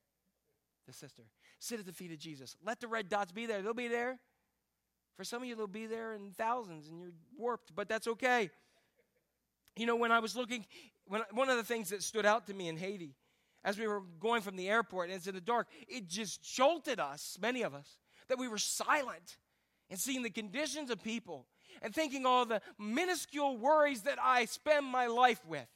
the 0.87 0.93
sister. 0.93 1.23
Sit 1.59 1.81
at 1.81 1.87
the 1.87 1.93
feet 1.93 2.13
of 2.13 2.19
Jesus. 2.19 2.57
Let 2.65 2.81
the 2.81 2.89
red 2.89 3.09
dots 3.09 3.33
be 3.33 3.47
there. 3.47 3.63
They'll 3.63 3.75
be 3.75 3.89
there. 3.89 4.19
For 5.17 5.25
some 5.25 5.43
of 5.43 5.49
you, 5.49 5.57
they'll 5.57 5.67
be 5.67 5.87
there 5.87 6.15
in 6.15 6.31
thousands 6.31 6.89
and 6.89 7.01
you're 7.01 7.13
warped, 7.37 7.75
but 7.75 7.89
that's 7.89 8.07
okay. 8.07 8.51
You 9.77 9.87
know, 9.87 9.97
when 9.97 10.13
I 10.13 10.21
was 10.21 10.37
looking, 10.37 10.65
when, 11.07 11.23
one 11.33 11.49
of 11.49 11.57
the 11.57 11.65
things 11.65 11.91
that 11.91 12.03
stood 12.05 12.25
out 12.25 12.47
to 12.47 12.55
me 12.55 12.69
in 12.69 12.77
Haiti, 12.77 13.17
as 13.65 13.77
we 13.77 13.89
were 13.89 14.03
going 14.21 14.43
from 14.43 14.55
the 14.55 14.69
airport 14.69 15.09
and 15.09 15.17
it's 15.17 15.27
in 15.27 15.35
the 15.35 15.41
dark, 15.41 15.67
it 15.89 16.09
just 16.09 16.43
jolted 16.43 17.01
us, 17.01 17.37
many 17.43 17.63
of 17.63 17.75
us, 17.75 17.99
that 18.29 18.39
we 18.39 18.47
were 18.47 18.59
silent 18.59 19.39
and 19.91 19.99
seeing 19.99 20.23
the 20.23 20.31
conditions 20.31 20.91
of 20.91 21.03
people 21.03 21.47
and 21.83 21.93
thinking 21.95 22.25
all 22.25 22.45
the 22.45 22.61
minuscule 22.79 23.57
worries 23.57 24.03
that 24.03 24.19
I 24.23 24.45
spend 24.45 24.87
my 24.87 25.07
life 25.07 25.45
with. 25.47 25.67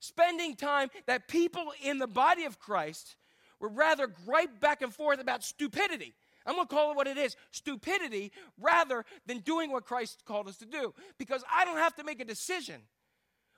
Spending 0.00 0.56
time 0.56 0.88
that 1.06 1.28
people 1.28 1.72
in 1.82 1.98
the 1.98 2.06
body 2.06 2.44
of 2.44 2.58
Christ 2.58 3.16
would 3.60 3.76
rather 3.76 4.06
gripe 4.06 4.60
back 4.60 4.82
and 4.82 4.94
forth 4.94 5.20
about 5.20 5.44
stupidity. 5.44 6.14
I'm 6.46 6.54
going 6.54 6.66
to 6.66 6.74
call 6.74 6.90
it 6.92 6.96
what 6.96 7.06
it 7.06 7.18
is 7.18 7.36
stupidity 7.50 8.32
rather 8.58 9.04
than 9.26 9.38
doing 9.38 9.70
what 9.70 9.84
Christ 9.84 10.24
called 10.24 10.48
us 10.48 10.56
to 10.58 10.66
do. 10.66 10.94
Because 11.18 11.44
I 11.54 11.64
don't 11.64 11.76
have 11.76 11.94
to 11.96 12.04
make 12.04 12.20
a 12.20 12.24
decision 12.24 12.80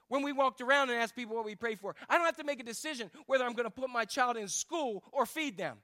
when 0.09 0.21
we 0.21 0.31
walked 0.31 0.61
around 0.61 0.89
and 0.89 0.99
asked 0.99 1.15
people 1.15 1.35
what 1.35 1.45
we 1.45 1.55
pray 1.55 1.75
for. 1.75 1.95
I 2.09 2.17
don't 2.17 2.25
have 2.25 2.37
to 2.37 2.43
make 2.43 2.59
a 2.59 2.65
decision 2.65 3.09
whether 3.25 3.45
I'm 3.45 3.53
going 3.53 3.65
to 3.65 3.71
put 3.71 3.89
my 3.89 4.05
child 4.05 4.37
in 4.37 4.47
school 4.47 5.03
or 5.11 5.25
feed 5.25 5.57
them. 5.57 5.77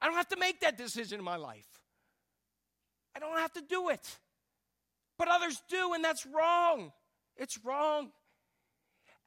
I 0.00 0.06
don't 0.06 0.16
have 0.16 0.28
to 0.28 0.38
make 0.38 0.60
that 0.60 0.78
decision 0.78 1.18
in 1.18 1.24
my 1.24 1.36
life. 1.36 1.66
I 3.14 3.18
don't 3.18 3.38
have 3.38 3.52
to 3.52 3.62
do 3.62 3.88
it. 3.90 4.18
But 5.18 5.28
others 5.28 5.62
do, 5.68 5.92
and 5.94 6.04
that's 6.04 6.26
wrong. 6.26 6.92
It's 7.36 7.58
wrong. 7.64 8.10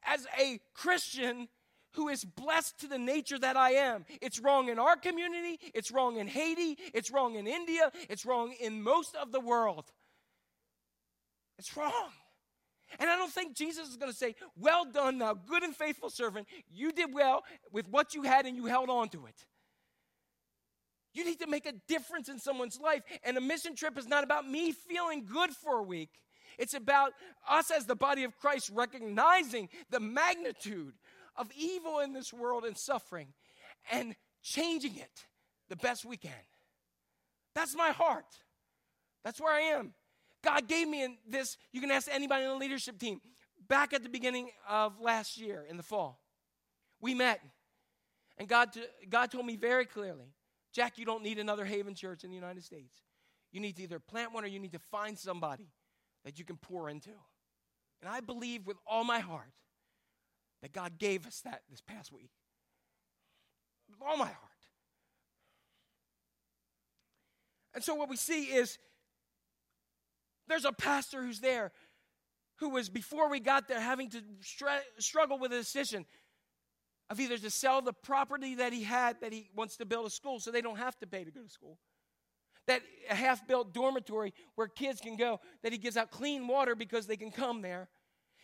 As 0.04 0.26
a 0.38 0.60
Christian, 0.74 1.48
who 1.96 2.08
is 2.08 2.24
blessed 2.24 2.78
to 2.80 2.88
the 2.88 2.98
nature 2.98 3.38
that 3.38 3.56
I 3.56 3.72
am. 3.72 4.04
It's 4.20 4.38
wrong 4.38 4.68
in 4.68 4.78
our 4.78 4.96
community, 4.96 5.58
it's 5.74 5.90
wrong 5.90 6.18
in 6.18 6.28
Haiti, 6.28 6.78
it's 6.94 7.10
wrong 7.10 7.34
in 7.34 7.46
India, 7.46 7.90
it's 8.08 8.24
wrong 8.24 8.54
in 8.60 8.82
most 8.82 9.16
of 9.16 9.32
the 9.32 9.40
world. 9.40 9.86
It's 11.58 11.76
wrong. 11.76 12.10
And 12.98 13.10
I 13.10 13.16
don't 13.16 13.32
think 13.32 13.56
Jesus 13.56 13.88
is 13.88 13.96
going 13.96 14.12
to 14.12 14.16
say, 14.16 14.34
Well 14.56 14.84
done, 14.84 15.18
thou 15.18 15.34
good 15.34 15.62
and 15.62 15.74
faithful 15.74 16.10
servant. 16.10 16.46
You 16.70 16.92
did 16.92 17.12
well 17.12 17.42
with 17.72 17.88
what 17.88 18.14
you 18.14 18.22
had 18.22 18.46
and 18.46 18.56
you 18.56 18.66
held 18.66 18.90
on 18.90 19.08
to 19.10 19.26
it. 19.26 19.34
You 21.12 21.24
need 21.24 21.40
to 21.40 21.46
make 21.46 21.66
a 21.66 21.72
difference 21.88 22.28
in 22.28 22.38
someone's 22.38 22.78
life. 22.78 23.02
And 23.24 23.36
a 23.38 23.40
mission 23.40 23.74
trip 23.74 23.98
is 23.98 24.06
not 24.06 24.22
about 24.22 24.48
me 24.48 24.72
feeling 24.72 25.24
good 25.24 25.50
for 25.50 25.78
a 25.78 25.82
week. 25.82 26.10
It's 26.58 26.74
about 26.74 27.12
us 27.48 27.70
as 27.70 27.86
the 27.86 27.96
body 27.96 28.24
of 28.24 28.36
Christ 28.38 28.70
recognizing 28.72 29.68
the 29.90 30.00
magnitude 30.00 30.94
of 31.36 31.50
evil 31.56 32.00
in 32.00 32.12
this 32.12 32.32
world 32.32 32.64
and 32.64 32.76
suffering 32.76 33.28
and 33.90 34.14
changing 34.42 34.96
it 34.96 35.26
the 35.68 35.76
best 35.76 36.04
we 36.04 36.16
can. 36.16 36.32
That's 37.54 37.74
my 37.74 37.90
heart. 37.90 38.26
That's 39.24 39.40
where 39.40 39.52
I 39.52 39.78
am. 39.78 39.94
God 40.44 40.68
gave 40.68 40.88
me 40.88 41.18
this. 41.28 41.56
You 41.72 41.80
can 41.80 41.90
ask 41.90 42.08
anybody 42.10 42.44
on 42.44 42.50
the 42.50 42.64
leadership 42.64 42.98
team. 42.98 43.20
Back 43.68 43.92
at 43.92 44.02
the 44.02 44.08
beginning 44.08 44.50
of 44.68 45.00
last 45.00 45.38
year 45.38 45.64
in 45.68 45.76
the 45.76 45.82
fall, 45.82 46.20
we 47.00 47.14
met, 47.14 47.40
and 48.38 48.46
God, 48.46 48.68
God 49.08 49.30
told 49.30 49.46
me 49.46 49.56
very 49.56 49.86
clearly 49.86 50.36
Jack, 50.76 50.98
you 50.98 51.06
don't 51.06 51.22
need 51.22 51.38
another 51.38 51.64
Haven 51.64 51.94
Church 51.94 52.22
in 52.22 52.28
the 52.28 52.36
United 52.36 52.62
States. 52.62 52.94
You 53.50 53.60
need 53.60 53.76
to 53.76 53.84
either 53.84 53.98
plant 53.98 54.34
one 54.34 54.44
or 54.44 54.46
you 54.46 54.58
need 54.58 54.72
to 54.72 54.78
find 54.78 55.18
somebody 55.18 55.70
that 56.26 56.38
you 56.38 56.44
can 56.44 56.58
pour 56.58 56.90
into. 56.90 57.12
And 58.02 58.10
I 58.10 58.20
believe 58.20 58.66
with 58.66 58.76
all 58.86 59.02
my 59.02 59.20
heart 59.20 59.54
that 60.66 60.72
God 60.72 60.98
gave 60.98 61.28
us 61.28 61.42
that 61.42 61.62
this 61.70 61.80
past 61.80 62.12
week. 62.12 62.30
With 63.88 64.00
all 64.04 64.16
my 64.16 64.24
heart. 64.24 64.38
And 67.72 67.84
so 67.84 67.94
what 67.94 68.08
we 68.08 68.16
see 68.16 68.46
is 68.46 68.78
there's 70.48 70.64
a 70.64 70.72
pastor 70.72 71.22
who's 71.22 71.38
there 71.38 71.70
who 72.58 72.70
was, 72.70 72.88
before 72.88 73.30
we 73.30 73.38
got 73.38 73.68
there, 73.68 73.78
having 73.78 74.10
to 74.10 74.22
stra- 74.40 74.80
struggle 74.98 75.38
with 75.38 75.52
a 75.52 75.56
decision 75.56 76.04
of 77.10 77.20
either 77.20 77.38
to 77.38 77.50
sell 77.50 77.80
the 77.80 77.92
property 77.92 78.56
that 78.56 78.72
he 78.72 78.82
had 78.82 79.20
that 79.20 79.32
he 79.32 79.50
wants 79.54 79.76
to 79.76 79.84
build 79.84 80.06
a 80.06 80.10
school 80.10 80.40
so 80.40 80.50
they 80.50 80.62
don't 80.62 80.78
have 80.78 80.98
to 80.98 81.06
pay 81.06 81.22
to 81.22 81.30
go 81.30 81.42
to 81.42 81.48
school. 81.48 81.78
That 82.66 82.82
a 83.08 83.14
half 83.14 83.46
built 83.46 83.72
dormitory 83.72 84.34
where 84.56 84.66
kids 84.66 85.00
can 85.00 85.16
go, 85.16 85.38
that 85.62 85.70
he 85.70 85.78
gives 85.78 85.96
out 85.96 86.10
clean 86.10 86.48
water 86.48 86.74
because 86.74 87.06
they 87.06 87.16
can 87.16 87.30
come 87.30 87.62
there. 87.62 87.88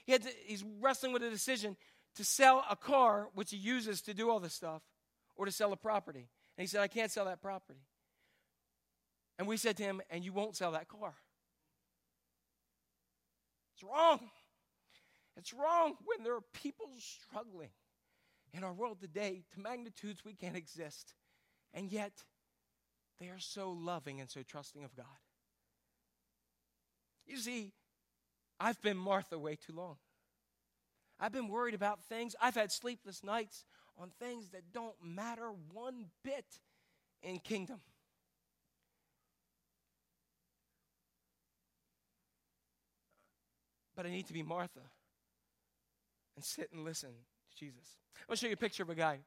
He 0.04 0.18
to, 0.18 0.28
he's 0.44 0.64
wrestling 0.80 1.12
with 1.12 1.22
a 1.22 1.30
decision 1.30 1.76
to 2.16 2.24
sell 2.24 2.64
a 2.68 2.76
car, 2.76 3.28
which 3.34 3.50
he 3.50 3.56
uses 3.56 4.02
to 4.02 4.14
do 4.14 4.30
all 4.30 4.40
this 4.40 4.54
stuff, 4.54 4.82
or 5.36 5.46
to 5.46 5.52
sell 5.52 5.72
a 5.72 5.76
property. 5.76 6.28
And 6.56 6.62
he 6.62 6.66
said, 6.66 6.80
I 6.80 6.88
can't 6.88 7.10
sell 7.10 7.24
that 7.24 7.40
property. 7.40 7.80
And 9.38 9.48
we 9.48 9.56
said 9.56 9.76
to 9.78 9.82
him, 9.82 10.02
And 10.10 10.24
you 10.24 10.32
won't 10.32 10.56
sell 10.56 10.72
that 10.72 10.88
car. 10.88 11.14
It's 13.74 13.82
wrong. 13.82 14.20
It's 15.36 15.52
wrong 15.52 15.94
when 16.04 16.22
there 16.22 16.34
are 16.34 16.44
people 16.52 16.86
struggling 16.98 17.70
in 18.52 18.62
our 18.64 18.72
world 18.72 19.00
today 19.00 19.44
to 19.54 19.60
magnitudes 19.60 20.24
we 20.24 20.34
can't 20.34 20.56
exist. 20.56 21.14
And 21.72 21.90
yet, 21.90 22.12
they 23.18 23.28
are 23.28 23.38
so 23.38 23.70
loving 23.70 24.20
and 24.20 24.30
so 24.30 24.42
trusting 24.42 24.84
of 24.84 24.94
God. 24.94 25.06
You 27.26 27.38
see, 27.38 27.72
I've 28.60 28.80
been 28.82 28.96
Martha 28.96 29.38
way 29.38 29.56
too 29.56 29.72
long. 29.72 29.96
I've 31.22 31.32
been 31.32 31.46
worried 31.46 31.74
about 31.74 32.02
things. 32.02 32.34
I've 32.42 32.56
had 32.56 32.72
sleepless 32.72 33.22
nights 33.22 33.64
on 33.96 34.10
things 34.18 34.50
that 34.50 34.72
don't 34.72 34.96
matter 35.00 35.52
one 35.72 36.06
bit 36.24 36.44
in 37.22 37.38
kingdom. 37.38 37.78
But 43.94 44.04
I 44.04 44.10
need 44.10 44.26
to 44.26 44.32
be 44.32 44.42
Martha 44.42 44.80
and 46.34 46.44
sit 46.44 46.70
and 46.72 46.84
listen 46.84 47.10
to 47.10 47.56
Jesus. 47.56 47.98
I'll 48.28 48.34
show 48.34 48.48
you 48.48 48.54
a 48.54 48.56
picture 48.56 48.82
of 48.82 48.90
a 48.90 48.96
guy, 48.96 49.20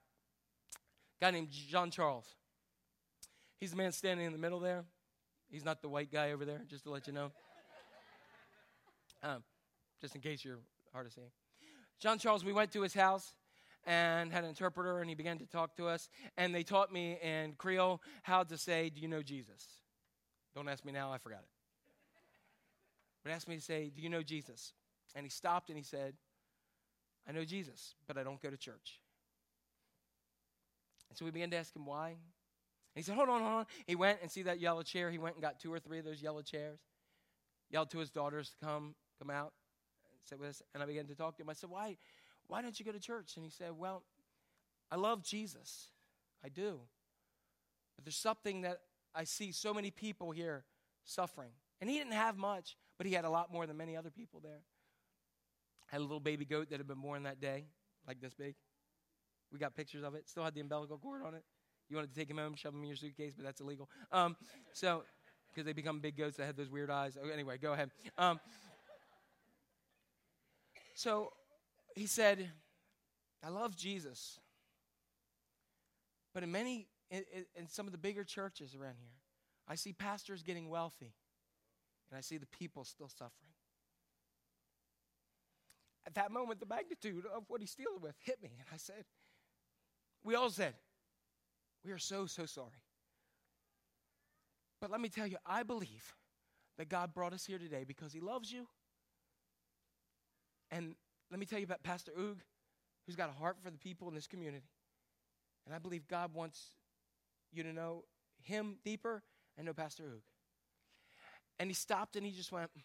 a 1.22 1.26
guy 1.26 1.32
named 1.32 1.50
John 1.50 1.92
Charles. 1.92 2.36
He's 3.58 3.72
the 3.72 3.78
man 3.78 3.94
standing 3.94 4.26
in 4.26 4.34
the 4.34 4.38
middle 4.38 4.60
there. 4.60 4.84
He's 5.50 5.64
not 5.64 5.82
the 5.82 5.88
white 5.88 6.12
guy 6.12 6.34
over 6.34 6.44
there, 6.44 6.62
just 6.68 6.84
to 6.84 6.90
let 6.90 7.08
you 7.08 7.14
know. 7.14 7.32
Um, 9.24 9.44
just 10.02 10.14
in 10.14 10.22
case 10.22 10.46
you're 10.46 10.60
hard 10.94 11.08
of 11.08 11.14
see. 11.14 11.22
John 12.00 12.20
Charles, 12.20 12.44
we 12.44 12.54
went 12.54 12.72
to 12.74 12.82
his 12.82 12.94
house 12.94 13.34
and 13.86 14.32
had 14.32 14.44
an 14.44 14.50
interpreter, 14.50 15.00
and 15.00 15.10
he 15.10 15.16
began 15.16 15.38
to 15.38 15.46
talk 15.46 15.76
to 15.78 15.88
us. 15.88 16.10
And 16.38 16.54
they 16.54 16.64
taught 16.64 16.92
me 16.92 17.18
in 17.22 17.54
Creole 17.54 18.02
how 18.24 18.44
to 18.44 18.58
say, 18.58 18.90
Do 18.90 19.02
you 19.02 19.08
know 19.08 19.22
Jesus? 19.22 19.66
Don't 20.56 20.68
ask 20.68 20.84
me 20.86 20.92
now, 20.92 21.12
I 21.12 21.18
forgot 21.18 21.40
it. 21.40 21.50
But 23.24 23.32
asked 23.32 23.48
me 23.48 23.56
to 23.56 23.62
say, 23.62 23.92
Do 23.96 24.02
you 24.02 24.10
know 24.10 24.24
Jesus? 24.24 24.74
And 25.16 25.26
he 25.26 25.30
stopped 25.30 25.70
and 25.70 25.78
he 25.78 25.84
said, 25.84 26.14
I 27.28 27.32
know 27.32 27.46
Jesus, 27.46 27.96
but 28.08 28.18
I 28.18 28.24
don't 28.24 28.42
go 28.42 28.50
to 28.50 28.58
church. 28.58 29.00
And 31.10 31.18
so 31.18 31.26
we 31.26 31.32
began 31.32 31.50
to 31.52 31.58
ask 31.58 31.76
him 31.76 31.86
why. 31.86 32.10
And 32.10 32.18
he 32.96 33.04
said, 33.04 33.16
Hold 33.16 33.30
on, 33.30 33.42
hold 33.42 33.54
on. 33.54 33.66
He 33.88 33.96
went 33.96 34.20
and 34.22 34.30
see 34.30 34.44
that 34.44 34.60
yellow 34.60 34.84
chair. 34.84 35.10
He 35.12 35.18
went 35.18 35.36
and 35.36 35.44
got 35.44 35.60
two 35.60 35.72
or 35.72 35.80
three 35.80 36.00
of 36.00 36.06
those 36.06 36.22
yellow 36.22 36.42
chairs. 36.42 36.80
Yelled 37.70 37.90
to 37.92 38.00
his 38.00 38.10
daughters 38.10 38.50
to 38.50 38.66
come, 38.66 38.96
come 39.20 39.30
out 39.30 39.54
and 40.32 40.84
I 40.84 40.86
began 40.86 41.06
to 41.08 41.16
talk 41.16 41.38
to 41.38 41.44
him. 41.44 41.50
I 41.50 41.54
said, 41.54 41.70
Why, 41.70 41.98
why 42.48 42.62
don't 42.62 42.80
you 42.80 42.86
go 42.86 42.92
to 42.92 43.00
church? 43.00 43.34
And 43.36 43.46
he 43.46 43.52
said, 43.52 43.72
Well, 43.78 44.04
I 44.92 44.96
love 44.96 45.24
Jesus. 45.24 45.90
I 46.44 46.50
do. 46.50 46.80
But 47.96 48.06
there's 48.06 48.18
something 48.18 48.62
that 48.62 48.82
I 49.14 49.24
see 49.24 49.52
so 49.52 49.74
many 49.74 49.92
people 49.92 50.32
here 50.32 50.64
suffering. 51.04 51.52
And 51.82 51.90
he 51.90 51.98
didn't 51.98 52.14
have 52.14 52.38
much, 52.38 52.78
but 52.98 53.08
he 53.08 53.14
had 53.14 53.26
a 53.26 53.30
lot 53.30 53.52
more 53.52 53.66
than 53.66 53.78
many 53.78 53.96
other 53.96 54.10
people 54.10 54.40
there. 54.44 54.62
Had 55.88 56.00
a 56.00 56.04
little 56.04 56.20
baby 56.20 56.46
goat 56.46 56.70
that 56.70 56.80
had 56.80 56.88
been 56.88 57.02
born 57.02 57.24
that 57.24 57.40
day, 57.40 57.66
like 58.08 58.20
this 58.20 58.34
big. 58.34 58.56
We 59.52 59.60
got 59.60 59.76
pictures 59.76 60.04
of 60.04 60.16
it. 60.16 60.28
Still 60.28 60.44
had 60.44 60.54
the 60.54 60.62
umbilical 60.62 60.98
cord 60.98 61.22
on 61.24 61.34
it. 61.34 61.44
You 61.90 61.96
wanted 61.96 62.14
to 62.14 62.20
take 62.20 62.30
him 62.30 62.38
home, 62.38 62.56
shove 62.56 62.74
him 62.74 62.82
in 62.82 62.88
your 62.88 62.98
suitcase, 62.98 63.34
but 63.36 63.46
that's 63.46 63.62
illegal. 63.62 63.90
Um, 64.12 64.36
so, 64.74 65.04
because 65.50 65.66
they 65.66 65.74
become 65.74 66.00
big 66.00 66.18
goats 66.18 66.38
that 66.38 66.46
have 66.46 66.56
those 66.56 66.70
weird 66.70 66.90
eyes. 66.90 67.18
Oh, 67.24 67.30
anyway, 67.30 67.58
go 67.58 67.74
ahead. 67.74 67.92
Um, 68.18 68.40
so 70.96 71.34
he 71.94 72.08
said, 72.08 72.50
I 73.44 73.50
love 73.50 73.76
Jesus. 73.76 74.40
But 76.34 76.44
in 76.44 76.52
many, 76.52 76.88
in, 77.12 77.24
in 77.56 77.68
some 77.68 77.86
of 77.86 77.92
the 77.92 77.98
bigger 77.98 78.24
churches 78.24 78.74
around 78.74 78.96
here, 78.98 79.14
I 79.68 79.76
see 79.76 79.94
pastors 79.94 80.42
getting 80.42 80.70
wealthy, 80.70 81.14
and 82.10 82.18
I 82.18 82.22
see 82.22 82.38
the 82.38 82.48
people 82.48 82.86
still 82.86 83.10
suffering. 83.10 83.32
At 86.08 86.16
that 86.16 86.32
moment, 86.32 86.60
the 86.60 86.66
magnitude 86.66 87.26
of 87.26 87.44
what 87.50 87.62
he's 87.62 87.76
dealing 87.76 88.02
with 88.02 88.16
hit 88.24 88.42
me, 88.42 88.52
and 88.58 88.68
I 88.72 88.78
said, 88.78 89.04
We 90.24 90.36
all 90.36 90.50
said, 90.50 90.76
We 91.84 91.92
are 91.92 91.98
so, 91.98 92.26
so 92.26 92.46
sorry. 92.46 92.84
But 94.80 94.92
let 94.92 95.02
me 95.02 95.10
tell 95.10 95.28
you, 95.28 95.38
I 95.46 95.64
believe 95.64 96.16
that 96.78 96.90
God 96.90 97.14
brought 97.14 97.34
us 97.34 97.46
here 97.46 97.58
today 97.58 97.84
because 97.86 98.14
he 98.14 98.20
loves 98.20 98.52
you. 98.52 98.68
And 100.76 100.94
let 101.32 101.40
me 101.40 101.46
tell 101.46 101.58
you 101.58 101.64
about 101.64 101.84
Pastor 101.84 102.12
Oog, 102.20 102.36
who's 103.06 103.16
got 103.16 103.30
a 103.30 103.32
heart 103.32 103.56
for 103.64 103.72
the 103.72 103.78
people 103.78 104.10
in 104.10 104.14
this 104.14 104.28
community. 104.28 104.66
And 105.66 105.74
I 105.74 105.80
believe 105.80 106.06
God 106.10 106.34
wants 106.34 106.62
you 107.54 107.64
to 107.64 107.72
know 107.72 108.04
him 108.44 108.76
deeper 108.84 109.24
and 109.58 109.66
know 109.66 109.74
Pastor 109.74 110.04
Oog. 110.04 110.22
And 111.60 111.70
he 111.70 111.74
stopped 111.74 112.18
and 112.18 112.26
he 112.26 112.34
just 112.34 112.52
went, 112.52 112.70
I 112.76 112.82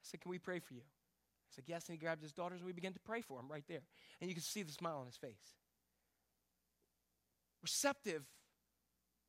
said, 0.00 0.22
Can 0.22 0.30
we 0.30 0.38
pray 0.38 0.58
for 0.58 0.72
you? 0.72 0.80
I 0.80 1.50
said, 1.54 1.64
Yes. 1.66 1.86
And 1.86 1.98
he 1.98 1.98
grabbed 1.98 2.22
his 2.22 2.32
daughters 2.32 2.60
and 2.60 2.66
we 2.66 2.72
began 2.72 2.94
to 2.94 3.00
pray 3.00 3.20
for 3.20 3.38
him 3.38 3.48
right 3.50 3.64
there. 3.68 3.82
And 4.22 4.30
you 4.30 4.34
could 4.34 4.42
see 4.44 4.62
the 4.62 4.72
smile 4.72 5.00
on 5.00 5.06
his 5.06 5.16
face. 5.16 5.52
Receptive 7.62 8.24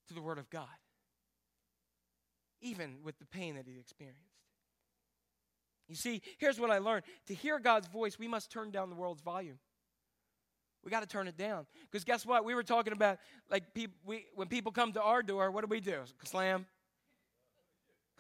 to 0.08 0.14
the 0.14 0.22
Word 0.22 0.38
of 0.38 0.50
God, 0.50 0.68
even 2.62 3.00
with 3.04 3.20
the 3.20 3.26
pain 3.26 3.56
that 3.56 3.66
he 3.68 3.78
experienced. 3.78 4.24
You 5.90 5.96
see, 5.96 6.22
here's 6.38 6.60
what 6.60 6.70
I 6.70 6.78
learned 6.78 7.04
to 7.28 7.34
hear 7.34 7.60
God's 7.60 7.88
voice, 7.88 8.18
we 8.18 8.28
must 8.28 8.52
turn 8.52 8.70
down 8.72 8.90
the 8.90 8.96
world's 8.96 9.22
volume. 9.22 9.58
We 10.84 10.92
got 10.92 11.02
to 11.02 11.08
turn 11.08 11.28
it 11.28 11.36
down. 11.36 11.66
Because 11.92 12.06
guess 12.06 12.26
what? 12.26 12.46
We 12.46 12.56
were 12.56 12.64
talking 12.64 12.94
about, 12.94 13.18
like, 13.50 13.74
peop- 13.74 13.98
we, 14.06 14.28
when 14.36 14.48
people 14.48 14.72
come 14.72 14.94
to 14.94 15.02
our 15.02 15.22
door, 15.22 15.52
what 15.52 15.62
do 15.62 15.68
we 15.68 15.82
do? 15.82 16.02
Slam. 16.24 16.66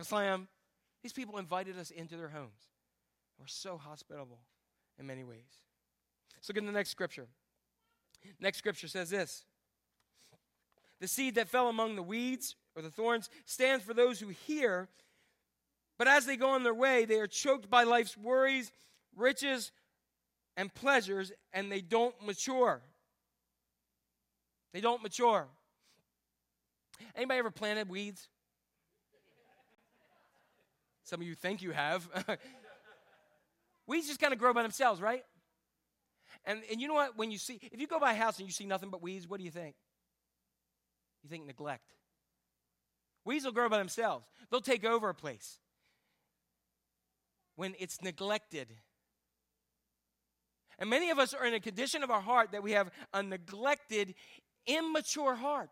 Slam. 0.01 0.47
These 1.03 1.13
people 1.13 1.37
invited 1.37 1.77
us 1.77 1.91
into 1.91 2.17
their 2.17 2.27
homes. 2.27 2.67
We're 3.39 3.47
so 3.47 3.77
hospitable 3.77 4.39
in 4.97 5.07
many 5.07 5.23
ways. 5.23 5.63
Let's 6.35 6.49
look 6.49 6.57
at 6.57 6.65
the 6.65 6.71
next 6.71 6.89
scripture. 6.89 7.27
Next 8.39 8.57
scripture 8.57 8.87
says 8.87 9.09
this 9.09 9.45
The 10.99 11.07
seed 11.07 11.35
that 11.35 11.47
fell 11.47 11.69
among 11.69 11.95
the 11.95 12.03
weeds 12.03 12.55
or 12.75 12.81
the 12.81 12.89
thorns 12.89 13.29
stands 13.45 13.83
for 13.83 13.93
those 13.93 14.19
who 14.19 14.27
hear, 14.27 14.89
but 15.99 16.07
as 16.07 16.25
they 16.25 16.37
go 16.37 16.51
on 16.51 16.63
their 16.63 16.73
way, 16.73 17.03
they 17.03 17.19
are 17.19 17.27
choked 17.27 17.69
by 17.69 17.83
life's 17.83 18.17
worries, 18.17 18.71
riches, 19.17 19.73
and 20.55 20.73
pleasures, 20.73 21.33
and 21.51 21.69
they 21.69 21.81
don't 21.81 22.15
mature. 22.25 22.81
They 24.73 24.79
don't 24.79 25.03
mature. 25.03 25.45
Anybody 27.15 27.39
ever 27.39 27.51
planted 27.51 27.89
weeds? 27.89 28.29
Some 31.03 31.19
of 31.19 31.27
you 31.27 31.35
think 31.35 31.61
you 31.61 31.71
have. 31.71 32.07
weeds 33.87 34.07
just 34.07 34.21
kind 34.21 34.31
of 34.31 34.39
grow 34.39 34.53
by 34.53 34.61
themselves, 34.61 35.01
right? 35.01 35.25
And, 36.45 36.61
and 36.71 36.79
you 36.79 36.87
know 36.87 36.93
what? 36.93 37.17
When 37.17 37.29
you 37.29 37.37
see, 37.37 37.59
if 37.73 37.81
you 37.81 37.87
go 37.87 37.99
by 37.99 38.13
a 38.13 38.15
house 38.15 38.37
and 38.37 38.47
you 38.47 38.53
see 38.53 38.65
nothing 38.65 38.89
but 38.89 39.01
weeds, 39.01 39.27
what 39.27 39.37
do 39.37 39.43
you 39.43 39.51
think? 39.51 39.75
You 41.23 41.29
think 41.29 41.45
neglect. 41.45 41.91
Weeds 43.25 43.43
will 43.43 43.51
grow 43.51 43.67
by 43.67 43.79
themselves, 43.79 44.25
they'll 44.49 44.61
take 44.61 44.85
over 44.85 45.09
a 45.09 45.13
place 45.13 45.59
when 47.59 47.75
it's 47.77 48.01
neglected. 48.01 48.69
And 50.77 50.89
many 50.89 51.09
of 51.09 51.19
us 51.19 51.33
are 51.33 51.45
in 51.45 51.53
a 51.53 51.59
condition 51.59 52.03
of 52.03 52.09
our 52.09 52.21
heart 52.21 52.53
that 52.53 52.63
we 52.63 52.71
have 52.71 52.89
a 53.13 53.21
neglected, 53.21 54.15
immature 54.65 55.35
heart. 55.35 55.71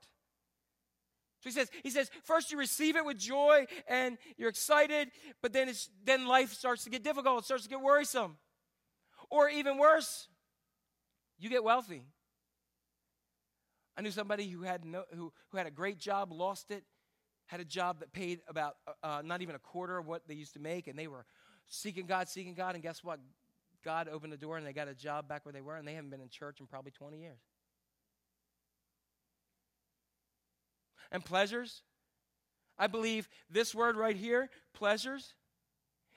So 1.39 1.49
he 1.49 1.51
says, 1.51 1.69
he 1.83 1.89
says, 1.89 2.11
first 2.25 2.51
you 2.51 2.57
receive 2.57 2.97
it 2.97 3.05
with 3.05 3.17
joy 3.17 3.67
and 3.87 4.17
you're 4.35 4.49
excited, 4.49 5.11
but 5.41 5.53
then 5.53 5.69
it's 5.69 5.89
then 6.03 6.27
life 6.27 6.51
starts 6.51 6.83
to 6.83 6.89
get 6.89 7.05
difficult, 7.05 7.43
it 7.43 7.45
starts 7.45 7.63
to 7.63 7.69
get 7.69 7.79
worrisome. 7.79 8.35
Or 9.29 9.47
even 9.47 9.77
worse, 9.77 10.27
you 11.39 11.49
get 11.49 11.63
wealthy. 11.63 12.03
I 13.95 14.01
knew 14.01 14.11
somebody 14.11 14.49
who 14.49 14.63
had 14.63 14.83
no, 14.83 15.05
who, 15.15 15.31
who 15.51 15.57
had 15.57 15.67
a 15.67 15.71
great 15.71 15.99
job, 15.99 16.33
lost 16.33 16.69
it, 16.69 16.83
had 17.45 17.61
a 17.61 17.65
job 17.65 18.01
that 18.01 18.11
paid 18.11 18.41
about 18.49 18.75
uh, 19.01 19.21
not 19.23 19.41
even 19.41 19.55
a 19.55 19.59
quarter 19.59 19.97
of 19.97 20.05
what 20.05 20.27
they 20.27 20.33
used 20.33 20.53
to 20.55 20.59
make, 20.59 20.87
and 20.87 20.99
they 20.99 21.07
were 21.07 21.25
seeking 21.69 22.05
God, 22.05 22.29
seeking 22.29 22.53
God, 22.53 22.75
and 22.75 22.83
guess 22.83 23.03
what? 23.03 23.19
God 23.83 24.07
opened 24.11 24.33
the 24.33 24.37
door 24.37 24.57
and 24.57 24.65
they 24.65 24.73
got 24.73 24.87
a 24.87 24.93
job 24.93 25.27
back 25.27 25.45
where 25.45 25.53
they 25.53 25.61
were, 25.61 25.75
and 25.75 25.87
they 25.87 25.93
haven't 25.93 26.09
been 26.09 26.21
in 26.21 26.29
church 26.29 26.59
in 26.59 26.67
probably 26.67 26.91
20 26.91 27.19
years. 27.19 27.39
And 31.11 31.23
pleasures, 31.23 31.83
I 32.77 32.87
believe 32.87 33.29
this 33.49 33.73
word 33.73 33.95
right 33.95 34.15
here, 34.15 34.49
pleasures, 34.73 35.33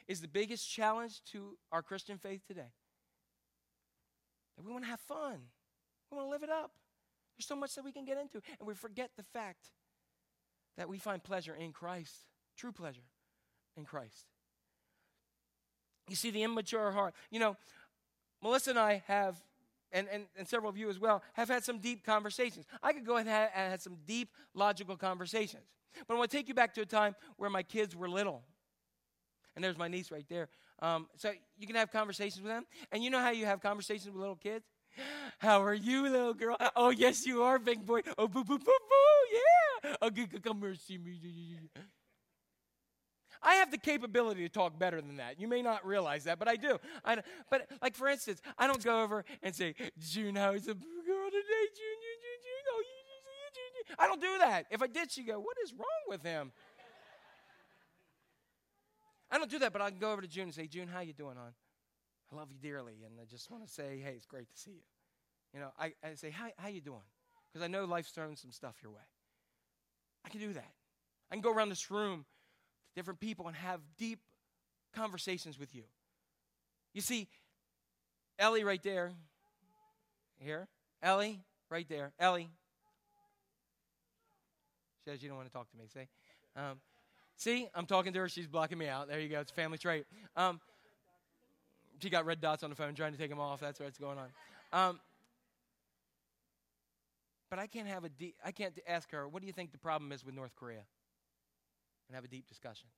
is 0.09 0.21
the 0.21 0.29
biggest 0.29 0.69
challenge 0.69 1.23
to 1.27 1.57
our 1.71 1.83
Christian 1.83 2.19
faith 2.19 2.43
today. 2.47 2.73
That 4.57 4.67
we 4.67 4.73
want 4.73 4.85
to 4.85 4.91
have 4.91 5.01
fun, 5.01 5.39
we 6.11 6.17
want 6.17 6.27
to 6.27 6.31
live 6.31 6.43
it 6.43 6.51
up. 6.51 6.73
There's 7.37 7.47
so 7.47 7.57
much 7.57 7.75
that 7.77 7.85
we 7.85 7.93
can 7.93 8.05
get 8.05 8.19
into, 8.19 8.43
and 8.59 8.67
we 8.67 8.75
forget 8.75 9.11
the 9.17 9.23
fact 9.23 9.71
that 10.77 10.89
we 10.89 10.99
find 10.99 11.23
pleasure 11.23 11.55
in 11.55 11.73
Christ, 11.73 12.15
true 12.57 12.73
pleasure 12.73 13.07
in 13.77 13.85
Christ. 13.85 14.30
You 16.09 16.17
see, 16.17 16.31
the 16.31 16.43
immature 16.43 16.91
heart. 16.91 17.15
You 17.31 17.41
know, 17.41 17.57
Melissa 18.43 18.71
and 18.71 18.79
I 18.79 19.03
have, 19.07 19.37
and, 19.93 20.09
and, 20.11 20.25
and 20.37 20.49
several 20.49 20.71
of 20.71 20.77
you 20.77 20.89
as 20.89 20.99
well, 20.99 21.23
have 21.35 21.49
had 21.49 21.65
some 21.65 21.79
deep 21.79 22.05
conversations. 22.05 22.67
I 22.83 22.93
could 22.93 23.05
go 23.05 23.15
ahead 23.15 23.27
and 23.27 23.35
have, 23.35 23.51
and 23.55 23.71
had 23.71 23.83
some 23.83 23.97
deep, 24.07 24.31
logical 24.55 24.97
conversations. 24.97 25.65
But 26.07 26.15
I 26.15 26.19
want 26.19 26.31
to 26.31 26.37
take 26.37 26.49
you 26.49 26.55
back 26.55 26.75
to 26.75 26.81
a 26.83 26.87
time 26.87 27.15
where 27.37 27.51
my 27.51 27.63
kids 27.63 27.95
were 27.95 28.09
little. 28.09 28.43
And 29.55 29.65
there's 29.65 29.77
my 29.77 29.89
niece 29.89 30.11
right 30.11 30.27
there. 30.29 30.49
Um, 30.81 31.09
so 31.17 31.33
you 31.59 31.67
can 31.67 31.77
have 31.77 31.91
conversations 31.91 32.43
with 32.43 32.53
them. 32.53 32.65
And 32.93 33.05
you 33.05 33.11
know 33.11 33.21
how 33.21 33.31
you 33.31 33.47
have 33.47 33.61
conversations 33.61 34.07
with 34.07 34.21
little 34.21 34.37
kids? 34.37 34.65
How 35.39 35.63
are 35.63 35.75
you, 35.75 36.03
little 36.03 36.35
girl? 36.35 36.57
Oh, 36.75 36.91
yes, 36.91 37.25
you 37.25 37.43
are, 37.43 37.59
big 37.59 37.87
boy. 37.87 38.01
Oh, 38.19 38.27
boo, 38.27 38.45
boo, 38.45 38.59
boo, 38.59 38.65
boo, 38.65 39.39
yeah. 39.85 39.97
Oh, 40.03 40.11
come 40.43 40.61
here, 40.61 40.75
see 40.75 40.99
me. 40.99 41.19
I 43.43 43.55
have 43.55 43.70
the 43.70 43.78
capability 43.78 44.43
to 44.43 44.49
talk 44.49 44.78
better 44.78 45.01
than 45.01 45.16
that. 45.16 45.41
You 45.41 45.49
may 45.49 45.62
not 45.62 45.86
realize 45.86 46.24
that, 46.24 46.38
but 46.38 46.47
I 46.47 46.57
do. 46.57 46.78
I, 47.05 47.22
but, 47.51 47.68
like, 47.80 47.95
for 47.95 48.09
instance, 48.09 48.43
I 48.59 48.66
don't 48.66 48.82
go 48.84 49.03
over 49.03 49.24
and 49.43 49.55
say, 49.55 49.74
June, 49.99 50.36
how's 50.36 50.66
the 50.66 50.74
girl 50.74 51.30
today? 51.30 51.64
June, 51.74 51.99
June, 52.03 52.20
June, 52.20 52.41
June. 52.43 52.64
Oh, 52.72 52.82
you, 52.84 53.01
June, 53.07 53.22
June, 53.55 53.86
June. 53.88 53.97
I 53.99 54.07
don't 54.07 54.20
do 54.20 54.38
that. 54.41 54.66
If 54.70 54.82
I 54.82 54.86
did, 54.86 55.11
she'd 55.11 55.26
go, 55.26 55.41
what 55.41 55.57
is 55.64 55.72
wrong 55.72 56.05
with 56.09 56.22
him? 56.22 56.53
I 59.30 59.38
don't 59.38 59.51
do 59.51 59.59
that, 59.61 59.72
but 59.72 59.80
I 59.80 59.91
can 59.91 59.99
go 59.99 60.12
over 60.12 60.20
to 60.20 60.28
June 60.28 60.45
and 60.45 60.55
say, 60.55 60.66
June, 60.66 60.88
how 60.88 61.01
you 61.01 61.12
doing, 61.12 61.36
hon? 61.36 61.53
I 62.32 62.36
love 62.36 62.49
you 62.51 62.59
dearly, 62.61 62.95
and 63.05 63.14
I 63.20 63.24
just 63.24 63.51
want 63.51 63.66
to 63.66 63.72
say, 63.72 64.01
hey, 64.05 64.12
it's 64.16 64.26
great 64.26 64.51
to 64.51 64.57
see 64.59 64.72
you. 64.72 64.82
You 65.55 65.61
know, 65.61 65.70
I, 65.78 65.93
I 66.05 66.14
say, 66.14 66.30
how, 66.30 66.49
how 66.57 66.68
you 66.68 66.80
doing? 66.80 67.01
Because 67.51 67.64
I 67.64 67.68
know 67.68 67.84
life's 67.84 68.11
throwing 68.11 68.36
some 68.36 68.53
stuff 68.53 68.76
your 68.82 68.93
way. 68.93 69.01
I 70.24 70.28
can 70.28 70.41
do 70.41 70.53
that. 70.53 70.72
I 71.30 71.34
can 71.34 71.43
go 71.43 71.53
around 71.53 71.70
this 71.70 71.91
room 71.91 72.24
different 72.95 73.20
people 73.20 73.47
and 73.47 73.57
have 73.57 73.80
deep 73.99 74.20
conversations 74.95 75.59
with 75.59 75.74
you. 75.74 75.82
You 76.93 77.01
see, 77.01 77.28
Ellie 78.38 78.64
right 78.64 78.82
there, 78.82 79.12
here, 80.38 80.66
Ellie 81.03 81.41
right 81.70 81.88
there, 81.88 82.12
Ellie. 82.18 82.49
She 85.05 85.11
says 85.11 85.22
you 85.22 85.28
don't 85.28 85.36
want 85.36 85.49
to 85.49 85.53
talk 85.53 85.70
to 85.70 85.76
me. 85.76 85.84
Say, 85.93 86.09
um, 86.57 86.80
see, 87.36 87.68
I'm 87.74 87.86
talking 87.86 88.12
to 88.12 88.18
her. 88.20 88.28
She's 88.28 88.47
blocking 88.47 88.78
me 88.78 88.88
out. 88.88 89.09
There 89.09 89.20
you 89.20 89.28
go. 89.28 89.41
It's 89.41 89.51
family 89.51 89.78
trait. 89.78 90.07
Um, 90.36 90.61
she 92.01 92.11
got 92.11 92.24
red 92.24 92.41
dots 92.41 92.62
on 92.62 92.70
the 92.70 92.76
phone 92.76 92.95
trying 92.95 93.12
to 93.12 93.18
take 93.18 93.30
them 93.30 93.41
off. 93.41 93.61
That's 93.61 93.78
what's 93.78 93.99
going 93.99 94.18
on. 94.18 94.28
Um, 94.72 95.01
but 97.51 97.59
I 97.59 97.66
can't 97.66 97.88
have 97.88 98.05
a 98.05 98.09
deep, 98.09 98.36
I 98.45 98.53
can't 98.53 98.78
ask 98.86 99.11
her, 99.11 99.28
what 99.28 99.43
do 99.43 99.47
you 99.47 99.53
think 99.53 99.72
the 99.72 99.78
problem 99.78 100.12
is 100.12 100.24
with 100.24 100.34
North 100.34 100.55
Korea? 100.55 100.82
And 102.11 102.17
have 102.17 102.25
a 102.25 102.29
deep 102.29 102.49
discussion. 102.49 102.89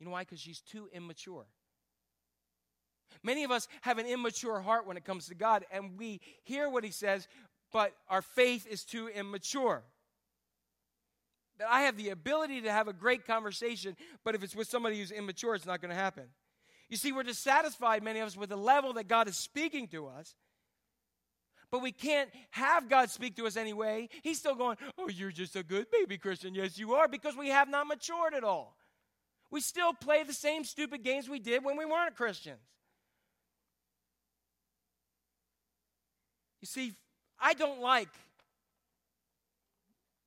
You 0.00 0.06
know 0.06 0.10
why? 0.10 0.22
Because 0.22 0.40
she's 0.40 0.60
too 0.60 0.88
immature. 0.92 1.46
Many 3.22 3.44
of 3.44 3.52
us 3.52 3.68
have 3.82 3.98
an 3.98 4.06
immature 4.06 4.60
heart 4.60 4.88
when 4.88 4.96
it 4.96 5.04
comes 5.04 5.28
to 5.28 5.36
God, 5.36 5.64
and 5.70 5.96
we 5.96 6.20
hear 6.42 6.68
what 6.68 6.82
He 6.82 6.90
says, 6.90 7.28
but 7.72 7.92
our 8.10 8.22
faith 8.22 8.66
is 8.66 8.82
too 8.82 9.06
immature. 9.06 9.84
That 11.60 11.68
I 11.70 11.82
have 11.82 11.96
the 11.96 12.08
ability 12.08 12.62
to 12.62 12.72
have 12.72 12.88
a 12.88 12.92
great 12.92 13.24
conversation, 13.24 13.96
but 14.24 14.34
if 14.34 14.42
it's 14.42 14.56
with 14.56 14.66
somebody 14.66 14.98
who's 14.98 15.12
immature, 15.12 15.54
it's 15.54 15.64
not 15.64 15.80
going 15.80 15.90
to 15.90 15.96
happen. 15.96 16.24
You 16.88 16.96
see, 16.96 17.12
we're 17.12 17.22
dissatisfied, 17.22 18.02
many 18.02 18.18
of 18.18 18.26
us, 18.26 18.36
with 18.36 18.48
the 18.48 18.56
level 18.56 18.94
that 18.94 19.06
God 19.06 19.28
is 19.28 19.36
speaking 19.36 19.86
to 19.88 20.08
us. 20.08 20.34
But 21.70 21.82
we 21.82 21.92
can't 21.92 22.30
have 22.50 22.88
God 22.88 23.10
speak 23.10 23.36
to 23.36 23.46
us 23.46 23.56
anyway. 23.56 24.08
He's 24.22 24.38
still 24.38 24.54
going, 24.54 24.76
Oh, 24.98 25.08
you're 25.08 25.32
just 25.32 25.56
a 25.56 25.62
good 25.62 25.90
baby 25.90 26.16
Christian. 26.16 26.54
Yes, 26.54 26.78
you 26.78 26.94
are, 26.94 27.08
because 27.08 27.36
we 27.36 27.48
have 27.48 27.68
not 27.68 27.86
matured 27.86 28.34
at 28.34 28.44
all. 28.44 28.76
We 29.50 29.60
still 29.60 29.92
play 29.92 30.22
the 30.24 30.32
same 30.32 30.64
stupid 30.64 31.02
games 31.02 31.28
we 31.28 31.38
did 31.38 31.64
when 31.64 31.76
we 31.76 31.84
weren't 31.84 32.16
Christians. 32.16 32.60
You 36.60 36.66
see, 36.66 36.92
I 37.38 37.54
don't 37.54 37.80
like 37.80 38.08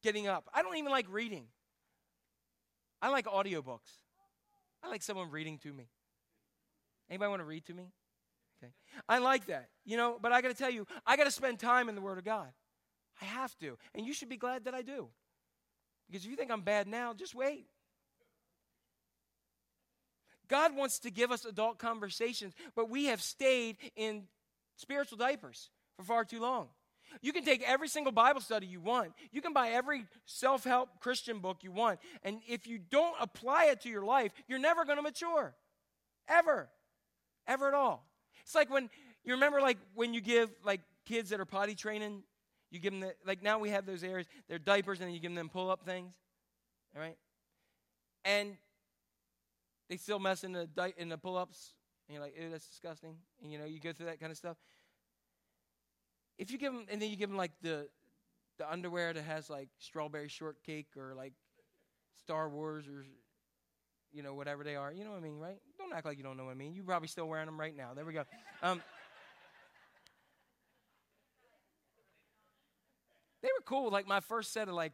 getting 0.02 0.28
up. 0.28 0.50
I 0.54 0.62
don't 0.62 0.78
even 0.78 0.92
like 0.92 1.08
reading. 1.10 1.46
I 3.02 3.10
like 3.10 3.26
audiobooks. 3.26 3.92
I 4.84 4.90
like 4.90 5.04
someone 5.04 5.32
reading 5.32 5.58
to 5.60 5.74
me. 5.74 5.90
Anybody 7.10 7.30
want 7.30 7.42
to 7.42 7.46
read 7.46 7.66
to 7.66 7.74
me? 7.74 7.92
Okay. 8.62 8.72
I 9.08 9.20
like 9.20 9.48
that. 9.48 9.70
You 9.86 9.98
know, 9.98 10.18
but 10.22 10.32
I 10.32 10.42
got 10.42 10.50
to 10.50 10.54
tell 10.54 10.70
you, 10.70 10.86
I 11.06 11.18
got 11.18 11.26
to 11.26 11.32
spend 11.32 11.60
time 11.60 11.90
in 11.90 11.96
the 11.96 12.02
Word 12.02 12.18
of 12.18 12.26
God. 12.26 12.50
I 13.22 13.26
have 13.26 13.58
to. 13.60 13.78
And 13.96 14.06
you 14.06 14.14
should 14.14 14.30
be 14.30 14.38
glad 14.38 14.66
that 14.66 14.74
I 14.74 14.82
do. 14.82 15.08
Because 16.08 16.26
if 16.26 16.32
you 16.32 16.38
think 16.38 16.52
I'm 16.52 16.62
bad 16.62 16.88
now, 16.88 17.14
just 17.14 17.36
wait. 17.36 17.68
God 20.48 20.76
wants 20.76 21.00
to 21.00 21.12
give 21.12 21.32
us 21.32 21.46
adult 21.46 21.78
conversations, 21.78 22.54
but 22.76 22.90
we 22.90 23.06
have 23.06 23.22
stayed 23.22 23.78
in 23.96 24.24
spiritual 24.78 25.18
diapers 25.18 25.70
for 25.96 26.04
far 26.04 26.26
too 26.26 26.42
long. 26.42 26.70
You 27.22 27.34
can 27.34 27.44
take 27.44 27.62
every 27.68 27.88
single 27.88 28.12
Bible 28.12 28.42
study 28.42 28.66
you 28.66 28.80
want. 28.80 29.14
You 29.32 29.42
can 29.42 29.54
buy 29.54 29.70
every 29.70 30.06
self 30.26 30.64
help 30.64 31.00
Christian 31.00 31.40
book 31.40 31.58
you 31.62 31.72
want. 31.72 32.00
And 32.24 32.40
if 32.48 32.68
you 32.68 32.80
don't 32.80 33.16
apply 33.20 33.66
it 33.66 33.82
to 33.82 33.90
your 33.90 34.04
life, 34.04 34.32
you're 34.48 34.60
never 34.60 34.86
going 34.86 34.98
to 34.98 35.04
mature. 35.04 35.56
Ever 36.28 36.70
ever 37.50 37.68
at 37.68 37.74
all. 37.74 38.06
It's 38.50 38.56
like 38.56 38.72
when 38.72 38.90
you 39.24 39.34
remember, 39.34 39.62
like 39.62 39.78
when 39.94 40.12
you 40.12 40.22
give 40.22 40.50
like 40.66 40.82
kids 41.06 41.30
that 41.30 41.40
are 41.40 41.46
potty 41.46 41.76
training, 41.76 42.24
you 42.72 42.80
give 42.80 42.94
them 42.94 43.02
the, 43.02 43.14
like 43.24 43.44
now 43.44 43.60
we 43.60 43.70
have 43.70 43.86
those 43.86 44.04
areas, 44.04 44.26
they're 44.48 44.58
diapers, 44.58 45.00
and 45.00 45.08
then 45.08 45.14
you 45.14 45.20
give 45.20 45.36
them 45.36 45.50
pull 45.50 45.70
up 45.70 45.86
things, 45.86 46.16
all 46.96 47.02
right? 47.04 47.16
And 48.26 48.58
they 49.88 49.98
still 49.98 50.18
mess 50.18 50.44
in 50.44 50.52
the 50.52 50.66
di- 50.66 50.96
in 50.98 51.10
the 51.10 51.18
pull 51.20 51.38
ups, 51.38 51.76
and 52.08 52.16
you're 52.16 52.24
like, 52.24 52.34
ew, 52.42 52.50
that's 52.50 52.68
disgusting. 52.68 53.18
And 53.44 53.52
you 53.52 53.60
know, 53.60 53.66
you 53.66 53.80
go 53.80 53.94
through 53.94 54.08
that 54.08 54.20
kind 54.20 54.32
of 54.32 54.38
stuff. 54.38 54.58
If 56.40 56.50
you 56.50 56.58
give 56.58 56.74
them, 56.74 56.88
and 56.90 57.00
then 57.00 57.12
you 57.12 57.18
give 57.18 57.30
them 57.30 57.38
like 57.38 57.52
the 57.62 57.88
the 58.58 58.68
underwear 58.68 59.14
that 59.14 59.26
has 59.26 59.52
like 59.52 59.70
strawberry 59.78 60.28
shortcake 60.28 60.88
or 60.98 61.14
like 61.16 61.34
Star 62.18 62.50
Wars 62.50 62.88
or 62.88 63.06
you 64.12 64.24
know, 64.24 64.34
whatever 64.34 64.64
they 64.64 64.76
are. 64.76 64.92
You 64.92 65.04
know 65.04 65.12
what 65.12 65.18
I 65.18 65.22
mean, 65.22 65.40
right? 65.40 65.58
Don't 65.78 65.94
act 65.94 66.06
like 66.06 66.18
you 66.18 66.24
don't 66.24 66.38
know 66.38 66.46
what 66.46 66.52
I 66.52 66.56
mean. 66.56 66.74
You're 66.74 66.84
probably 66.84 67.08
still 67.08 67.28
wearing 67.28 67.46
them 67.46 67.60
right 67.60 67.76
now. 67.76 67.94
There 67.96 68.06
we 68.06 68.14
go. 68.14 68.24
Um, 68.62 68.82
they 73.42 73.48
were 73.48 73.64
cool. 73.66 73.90
Like 73.92 74.08
my 74.08 74.20
first 74.20 74.54
set 74.54 74.68
of 74.68 74.74
like 74.74 74.94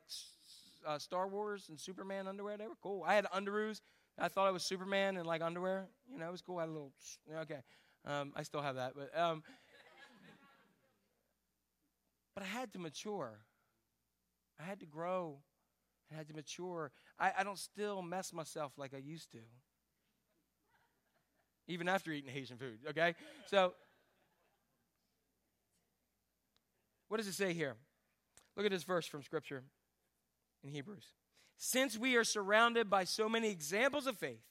uh, 0.85 0.99
Star 0.99 1.27
Wars 1.27 1.65
and 1.69 1.79
Superman 1.79 2.27
underwear, 2.27 2.57
they 2.57 2.67
were 2.67 2.77
cool. 2.81 3.03
I 3.05 3.15
had 3.15 3.25
underoos. 3.25 3.81
I 4.17 4.27
thought 4.29 4.47
I 4.47 4.51
was 4.51 4.63
Superman 4.63 5.17
in 5.17 5.25
like 5.25 5.41
underwear. 5.41 5.87
You 6.11 6.19
know, 6.19 6.27
it 6.27 6.31
was 6.31 6.41
cool. 6.41 6.57
I 6.57 6.61
had 6.61 6.69
a 6.69 6.71
little. 6.71 6.93
Okay, 7.41 7.59
um, 8.05 8.31
I 8.35 8.43
still 8.43 8.61
have 8.61 8.75
that, 8.75 8.93
but 8.95 9.17
um, 9.19 9.43
but 12.33 12.43
I 12.43 12.47
had 12.47 12.71
to 12.73 12.79
mature. 12.79 13.39
I 14.59 14.63
had 14.63 14.79
to 14.79 14.85
grow. 14.85 15.39
I 16.11 16.15
had 16.15 16.27
to 16.27 16.33
mature. 16.33 16.91
I, 17.19 17.31
I 17.39 17.43
don't 17.43 17.59
still 17.59 18.01
mess 18.01 18.33
myself 18.33 18.73
like 18.77 18.93
I 18.93 18.97
used 18.97 19.31
to. 19.31 19.39
Even 21.67 21.87
after 21.87 22.11
eating 22.11 22.31
Haitian 22.31 22.57
food, 22.57 22.77
okay? 22.89 23.15
So, 23.47 23.73
what 27.07 27.17
does 27.17 27.27
it 27.27 27.33
say 27.33 27.53
here? 27.53 27.75
Look 28.55 28.65
at 28.65 28.71
this 28.71 28.83
verse 28.83 29.07
from 29.07 29.23
Scripture 29.23 29.63
in 30.63 30.69
Hebrews. 30.69 31.05
Since 31.57 31.97
we 31.97 32.15
are 32.17 32.23
surrounded 32.23 32.89
by 32.89 33.05
so 33.05 33.27
many 33.27 33.49
examples 33.49 34.05
of 34.05 34.17
faith, 34.17 34.43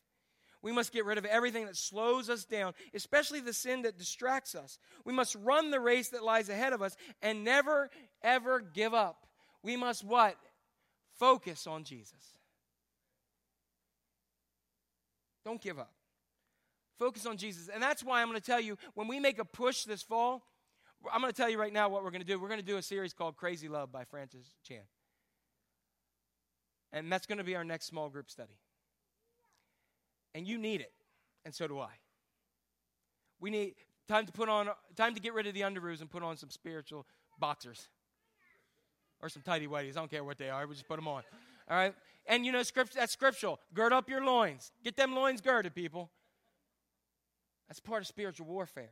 we 0.62 0.72
must 0.72 0.92
get 0.92 1.04
rid 1.04 1.18
of 1.18 1.26
everything 1.26 1.66
that 1.66 1.76
slows 1.76 2.30
us 2.30 2.46
down, 2.46 2.72
especially 2.94 3.40
the 3.40 3.52
sin 3.52 3.82
that 3.82 3.98
distracts 3.98 4.54
us. 4.54 4.78
We 5.04 5.12
must 5.12 5.36
run 5.36 5.70
the 5.70 5.78
race 5.78 6.08
that 6.08 6.24
lies 6.24 6.48
ahead 6.48 6.72
of 6.72 6.80
us 6.80 6.96
and 7.20 7.44
never, 7.44 7.90
ever 8.22 8.60
give 8.60 8.94
up. 8.94 9.26
We 9.62 9.76
must 9.76 10.04
what? 10.04 10.36
Focus 11.18 11.66
on 11.66 11.84
Jesus. 11.84 12.34
Don't 15.44 15.60
give 15.60 15.78
up. 15.78 15.92
Focus 16.98 17.26
on 17.26 17.36
Jesus. 17.36 17.68
And 17.68 17.82
that's 17.82 18.02
why 18.02 18.22
I'm 18.22 18.28
going 18.28 18.40
to 18.40 18.46
tell 18.46 18.60
you 18.60 18.78
when 18.94 19.08
we 19.08 19.20
make 19.20 19.38
a 19.38 19.44
push 19.44 19.84
this 19.84 20.02
fall, 20.02 20.42
I'm 21.12 21.20
going 21.20 21.32
to 21.32 21.36
tell 21.36 21.50
you 21.50 21.58
right 21.58 21.72
now 21.72 21.88
what 21.88 22.02
we're 22.02 22.10
going 22.10 22.22
to 22.22 22.26
do. 22.26 22.38
We're 22.38 22.48
going 22.48 22.60
to 22.60 22.66
do 22.66 22.76
a 22.76 22.82
series 22.82 23.12
called 23.12 23.36
Crazy 23.36 23.68
Love 23.68 23.92
by 23.92 24.04
Francis 24.04 24.46
Chan. 24.66 24.82
And 26.92 27.10
that's 27.10 27.26
going 27.26 27.38
to 27.38 27.44
be 27.44 27.56
our 27.56 27.64
next 27.64 27.86
small 27.86 28.08
group 28.08 28.30
study. 28.30 28.56
And 30.34 30.46
you 30.46 30.58
need 30.58 30.80
it, 30.80 30.92
and 31.44 31.54
so 31.54 31.68
do 31.68 31.78
I. 31.78 31.90
We 33.40 33.50
need 33.50 33.74
time 34.08 34.26
to 34.26 34.32
put 34.32 34.48
on 34.48 34.68
time 34.96 35.14
to 35.14 35.20
get 35.20 35.34
rid 35.34 35.46
of 35.46 35.54
the 35.54 35.60
underoos 35.60 36.00
and 36.00 36.10
put 36.10 36.22
on 36.22 36.36
some 36.36 36.50
spiritual 36.50 37.06
boxers 37.38 37.88
or 39.24 39.30
some 39.30 39.40
tidy 39.40 39.66
whities. 39.66 39.92
I 39.92 40.00
don't 40.00 40.10
care 40.10 40.22
what 40.22 40.36
they 40.36 40.50
are. 40.50 40.66
We 40.66 40.74
just 40.74 40.86
put 40.86 40.96
them 40.96 41.08
on. 41.08 41.22
All 41.70 41.76
right? 41.78 41.94
And 42.26 42.44
you 42.44 42.52
know, 42.52 42.62
script, 42.62 42.94
that's 42.94 43.12
scriptural. 43.12 43.58
Gird 43.72 43.92
up 43.92 44.08
your 44.10 44.22
loins. 44.22 44.70
Get 44.84 44.96
them 44.96 45.14
loins 45.14 45.40
girded, 45.40 45.74
people. 45.74 46.10
That's 47.66 47.80
part 47.80 48.02
of 48.02 48.06
spiritual 48.06 48.46
warfare. 48.46 48.90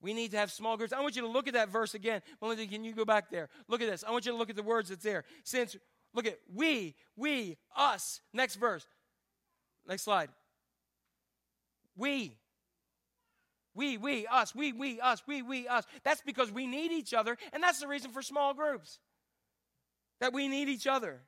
We 0.00 0.14
need 0.14 0.30
to 0.30 0.36
have 0.36 0.52
small 0.52 0.76
groups. 0.76 0.92
I 0.92 1.00
want 1.00 1.16
you 1.16 1.22
to 1.22 1.28
look 1.28 1.48
at 1.48 1.54
that 1.54 1.68
verse 1.68 1.94
again. 1.94 2.22
Melinda, 2.40 2.66
can 2.66 2.84
you 2.84 2.92
go 2.92 3.04
back 3.04 3.28
there? 3.28 3.48
Look 3.66 3.82
at 3.82 3.90
this. 3.90 4.04
I 4.06 4.12
want 4.12 4.24
you 4.24 4.32
to 4.32 4.38
look 4.38 4.50
at 4.50 4.56
the 4.56 4.62
words 4.62 4.90
that's 4.90 5.02
there. 5.02 5.24
Since, 5.42 5.76
look 6.12 6.26
at 6.26 6.38
we, 6.54 6.94
we, 7.16 7.56
us. 7.76 8.20
Next 8.32 8.54
verse. 8.56 8.86
Next 9.88 10.02
slide. 10.02 10.28
We. 11.96 12.36
We, 13.74 13.96
we, 13.96 14.26
us, 14.26 14.54
we, 14.54 14.72
we, 14.72 15.00
us, 15.00 15.22
we, 15.26 15.42
we, 15.42 15.66
us. 15.66 15.84
That's 16.04 16.22
because 16.22 16.52
we 16.52 16.66
need 16.66 16.92
each 16.92 17.12
other, 17.12 17.36
and 17.52 17.62
that's 17.62 17.80
the 17.80 17.88
reason 17.88 18.12
for 18.12 18.22
small 18.22 18.54
groups. 18.54 19.00
That 20.20 20.32
we 20.32 20.46
need 20.46 20.68
each 20.68 20.86
other. 20.86 21.22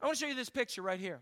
I 0.00 0.06
want 0.06 0.16
to 0.16 0.24
show 0.24 0.28
you 0.28 0.36
this 0.36 0.50
picture 0.50 0.82
right 0.82 1.00
here. 1.00 1.20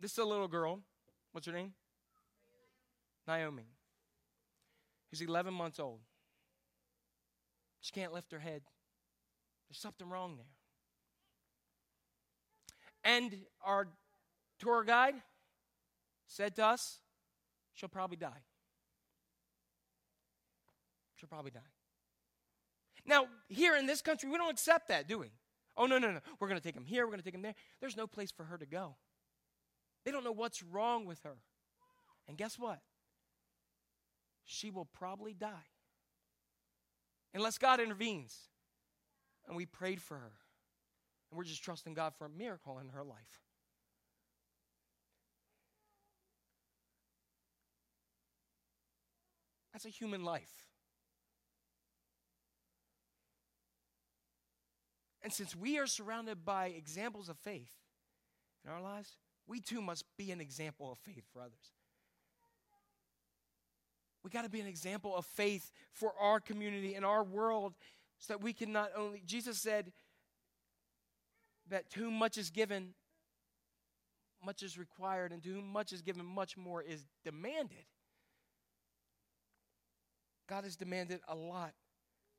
This 0.00 0.12
is 0.12 0.18
a 0.18 0.24
little 0.24 0.46
girl. 0.46 0.80
What's 1.32 1.46
her 1.46 1.52
name? 1.52 1.72
Naomi. 3.26 3.64
Who's 5.10 5.20
11 5.20 5.52
months 5.52 5.80
old. 5.80 6.00
She 7.80 7.92
can't 7.92 8.12
lift 8.12 8.30
her 8.32 8.38
head. 8.38 8.62
There's 9.68 9.78
something 9.78 10.08
wrong 10.08 10.36
there. 10.36 10.55
And 13.06 13.32
our 13.64 13.86
tour 14.58 14.82
guide 14.82 15.14
said 16.26 16.56
to 16.56 16.66
us, 16.66 16.98
she'll 17.72 17.88
probably 17.88 18.16
die. 18.16 18.42
She'll 21.14 21.28
probably 21.28 21.52
die. 21.52 21.60
Now, 23.06 23.26
here 23.48 23.76
in 23.76 23.86
this 23.86 24.02
country, 24.02 24.28
we 24.28 24.36
don't 24.36 24.50
accept 24.50 24.88
that, 24.88 25.06
do 25.06 25.18
we? 25.20 25.30
Oh, 25.76 25.86
no, 25.86 25.98
no, 25.98 26.10
no. 26.10 26.18
We're 26.40 26.48
going 26.48 26.60
to 26.60 26.64
take 26.64 26.74
him 26.74 26.84
here, 26.84 27.04
we're 27.04 27.12
going 27.12 27.20
to 27.20 27.24
take 27.24 27.34
him 27.34 27.42
there. 27.42 27.54
There's 27.80 27.96
no 27.96 28.08
place 28.08 28.32
for 28.32 28.42
her 28.42 28.58
to 28.58 28.66
go. 28.66 28.96
They 30.04 30.10
don't 30.10 30.24
know 30.24 30.32
what's 30.32 30.64
wrong 30.64 31.06
with 31.06 31.22
her. 31.22 31.36
And 32.26 32.36
guess 32.36 32.58
what? 32.58 32.80
She 34.44 34.72
will 34.72 34.84
probably 34.84 35.32
die. 35.32 35.68
Unless 37.32 37.58
God 37.58 37.78
intervenes. 37.78 38.36
And 39.46 39.56
we 39.56 39.64
prayed 39.64 40.02
for 40.02 40.16
her. 40.16 40.32
And 41.30 41.38
we're 41.38 41.44
just 41.44 41.62
trusting 41.62 41.94
God 41.94 42.14
for 42.16 42.26
a 42.26 42.30
miracle 42.30 42.78
in 42.78 42.88
her 42.90 43.02
life. 43.02 43.40
That's 49.72 49.84
a 49.84 49.90
human 49.90 50.24
life. 50.24 50.64
And 55.22 55.32
since 55.32 55.56
we 55.56 55.78
are 55.78 55.86
surrounded 55.86 56.44
by 56.44 56.68
examples 56.68 57.28
of 57.28 57.36
faith 57.36 57.72
in 58.64 58.70
our 58.70 58.80
lives, 58.80 59.16
we 59.46 59.60
too 59.60 59.82
must 59.82 60.04
be 60.16 60.30
an 60.30 60.40
example 60.40 60.90
of 60.90 60.98
faith 60.98 61.24
for 61.32 61.42
others. 61.42 61.72
We 64.22 64.30
got 64.30 64.44
to 64.44 64.50
be 64.50 64.60
an 64.60 64.66
example 64.66 65.14
of 65.14 65.26
faith 65.26 65.70
for 65.92 66.12
our 66.18 66.40
community 66.40 66.94
and 66.94 67.04
our 67.04 67.22
world 67.22 67.74
so 68.18 68.32
that 68.32 68.42
we 68.42 68.52
can 68.52 68.72
not 68.72 68.90
only, 68.96 69.22
Jesus 69.26 69.58
said, 69.58 69.92
that 71.70 71.90
to 71.90 72.00
whom 72.00 72.14
much 72.14 72.38
is 72.38 72.50
given, 72.50 72.94
much 74.44 74.62
is 74.62 74.78
required, 74.78 75.32
and 75.32 75.42
to 75.42 75.48
whom 75.50 75.72
much 75.72 75.92
is 75.92 76.02
given, 76.02 76.24
much 76.24 76.56
more 76.56 76.82
is 76.82 77.04
demanded. 77.24 77.84
God 80.48 80.64
has 80.64 80.76
demanded 80.76 81.20
a 81.28 81.34
lot 81.34 81.72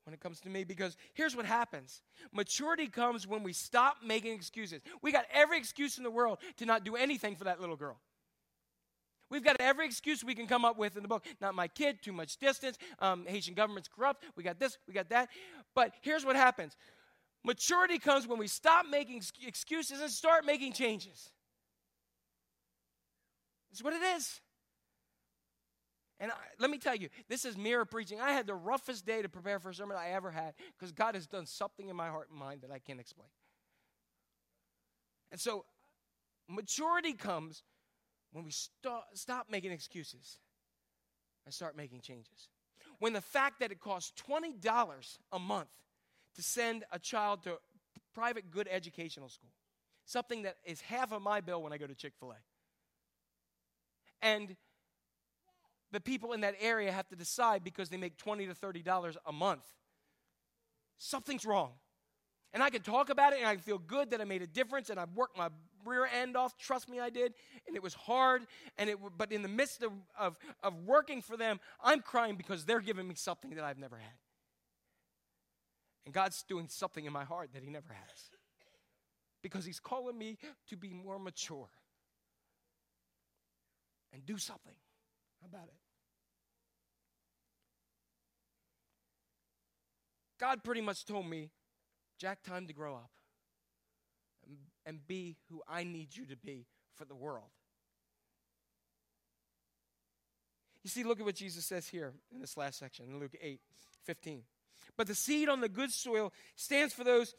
when 0.05 0.13
it 0.13 0.21
comes 0.21 0.39
to 0.39 0.49
me 0.49 0.63
because 0.63 0.95
here's 1.13 1.35
what 1.35 1.45
happens 1.45 2.01
maturity 2.31 2.87
comes 2.87 3.27
when 3.27 3.43
we 3.43 3.51
stop 3.51 3.97
making 4.05 4.33
excuses. 4.33 4.81
We 5.01 5.11
got 5.11 5.25
every 5.33 5.57
excuse 5.57 5.97
in 5.97 6.03
the 6.03 6.11
world 6.11 6.39
to 6.57 6.65
not 6.65 6.85
do 6.85 6.95
anything 6.95 7.35
for 7.35 7.43
that 7.43 7.59
little 7.59 7.75
girl. 7.75 7.97
We've 9.29 9.43
got 9.43 9.57
every 9.59 9.85
excuse 9.85 10.23
we 10.23 10.35
can 10.35 10.47
come 10.47 10.63
up 10.63 10.77
with 10.77 10.95
in 10.95 11.01
the 11.01 11.09
book. 11.09 11.25
Not 11.41 11.53
my 11.53 11.67
kid, 11.67 12.01
too 12.01 12.13
much 12.13 12.37
distance, 12.37 12.77
um, 12.99 13.25
Haitian 13.27 13.53
government's 13.53 13.89
corrupt, 13.89 14.23
we 14.37 14.43
got 14.43 14.59
this, 14.59 14.77
we 14.87 14.93
got 14.93 15.09
that. 15.09 15.27
But 15.75 15.93
here's 16.01 16.25
what 16.25 16.37
happens 16.37 16.77
Maturity 17.43 17.99
comes 17.99 18.27
when 18.27 18.39
we 18.39 18.47
stop 18.47 18.85
making 18.89 19.21
excuses 19.45 20.01
and 20.01 20.11
start 20.11 20.45
making 20.45 20.73
changes. 20.73 21.31
That's 23.69 23.83
what 23.83 23.93
it 23.93 24.01
is. 24.17 24.41
And 26.19 26.31
I, 26.31 26.35
let 26.59 26.71
me 26.71 26.77
tell 26.77 26.95
you, 26.95 27.09
this 27.29 27.45
is 27.45 27.55
mirror 27.57 27.85
preaching. 27.85 28.19
I 28.19 28.31
had 28.31 28.47
the 28.47 28.55
roughest 28.55 29.05
day 29.05 29.21
to 29.21 29.29
prepare 29.29 29.59
for 29.59 29.69
a 29.69 29.73
sermon 29.73 29.97
I 29.97 30.09
ever 30.09 30.31
had 30.31 30.53
because 30.77 30.91
God 30.91 31.13
has 31.15 31.27
done 31.27 31.45
something 31.45 31.89
in 31.89 31.95
my 31.95 32.09
heart 32.09 32.29
and 32.29 32.39
mind 32.39 32.61
that 32.61 32.71
I 32.71 32.79
can't 32.79 32.99
explain. 32.99 33.29
And 35.31 35.39
so, 35.39 35.65
maturity 36.49 37.13
comes 37.13 37.63
when 38.31 38.43
we 38.43 38.51
stop, 38.51 39.09
stop 39.13 39.47
making 39.49 39.71
excuses 39.71 40.39
and 41.45 41.53
start 41.53 41.77
making 41.77 42.01
changes. 42.01 42.49
When 42.99 43.13
the 43.13 43.21
fact 43.21 43.59
that 43.59 43.71
it 43.71 43.79
costs 43.79 44.11
$20 44.27 45.17
a 45.31 45.39
month 45.39 45.69
to 46.37 46.43
send 46.43 46.85
a 46.91 46.99
child 46.99 47.43
to 47.43 47.57
private 48.13 48.49
good 48.49 48.67
educational 48.71 49.29
school, 49.29 49.51
something 50.05 50.43
that 50.43 50.55
is 50.65 50.81
half 50.81 51.11
of 51.11 51.21
my 51.21 51.41
bill 51.41 51.61
when 51.61 51.73
I 51.73 51.77
go 51.77 51.87
to 51.87 51.95
Chick 51.95 52.13
fil 52.19 52.31
A. 52.31 52.35
And 54.25 54.55
the 55.91 55.99
people 55.99 56.33
in 56.33 56.41
that 56.41 56.55
area 56.59 56.91
have 56.91 57.07
to 57.09 57.15
decide 57.15 57.63
because 57.63 57.89
they 57.89 57.97
make 57.97 58.17
20 58.17 58.47
to 58.47 58.53
$30 58.53 59.15
a 59.25 59.31
month. 59.31 59.63
Something's 60.97 61.45
wrong. 61.45 61.73
And 62.53 62.63
I 62.63 62.69
can 62.69 62.81
talk 62.81 63.09
about 63.09 63.33
it 63.33 63.39
and 63.39 63.47
I 63.47 63.57
feel 63.57 63.77
good 63.77 64.11
that 64.11 64.21
I 64.21 64.23
made 64.23 64.41
a 64.41 64.47
difference 64.47 64.89
and 64.89 64.99
I've 64.99 65.13
worked 65.15 65.37
my 65.37 65.49
rear 65.85 66.05
end 66.05 66.35
off. 66.35 66.57
Trust 66.57 66.89
me, 66.89 66.99
I 66.99 67.09
did. 67.09 67.33
And 67.67 67.75
it 67.75 67.83
was 67.83 67.93
hard. 67.93 68.43
And 68.77 68.89
it, 68.89 68.97
but 69.17 69.31
in 69.31 69.41
the 69.41 69.47
midst 69.47 69.83
of, 69.83 69.91
of, 70.17 70.37
of 70.63 70.73
working 70.85 71.21
for 71.21 71.37
them, 71.37 71.59
I'm 71.83 72.01
crying 72.01 72.35
because 72.35 72.65
they're 72.65 72.81
giving 72.81 73.07
me 73.07 73.15
something 73.15 73.51
that 73.51 73.63
I've 73.63 73.77
never 73.77 73.97
had. 73.97 74.13
And 76.07 76.13
God's 76.13 76.41
doing 76.43 76.69
something 76.69 77.03
in 77.03 77.11
my 77.11 77.25
heart 77.25 77.49
that 77.53 77.61
He 77.61 77.69
never 77.69 77.89
has. 77.91 78.29
Because 79.43 79.65
He's 79.65 79.81
calling 79.81 80.17
me 80.17 80.37
to 80.69 80.77
be 80.77 80.93
more 80.93 81.19
mature 81.19 81.67
and 84.13 84.25
do 84.25 84.37
something 84.37 84.75
about 85.43 85.65
it. 85.65 85.75
God 90.39 90.63
pretty 90.63 90.79
much 90.79 91.03
told 91.03 91.25
me, 91.25 91.49
Jack, 92.17 92.41
time 92.41 92.67
to 92.67 92.73
grow 92.73 92.95
up 92.95 93.11
and, 94.47 94.55
and 94.85 95.05
be 95.05 95.35
who 95.51 95.61
I 95.67 95.83
need 95.83 96.15
you 96.15 96.25
to 96.27 96.37
be 96.37 96.67
for 96.95 97.03
the 97.03 97.15
world. 97.15 97.49
You 100.85 100.89
see, 100.89 101.03
look 101.03 101.19
at 101.19 101.25
what 101.25 101.35
Jesus 101.35 101.65
says 101.65 101.85
here 101.89 102.13
in 102.33 102.39
this 102.39 102.55
last 102.55 102.79
section, 102.79 103.07
in 103.09 103.19
Luke 103.19 103.35
8 103.41 103.59
15. 104.05 104.43
But 104.95 105.07
the 105.07 105.15
seed 105.15 105.49
on 105.49 105.61
the 105.61 105.69
good 105.69 105.91
soil 105.91 106.33
stands 106.55 106.93
for 106.93 107.03
those 107.03 107.33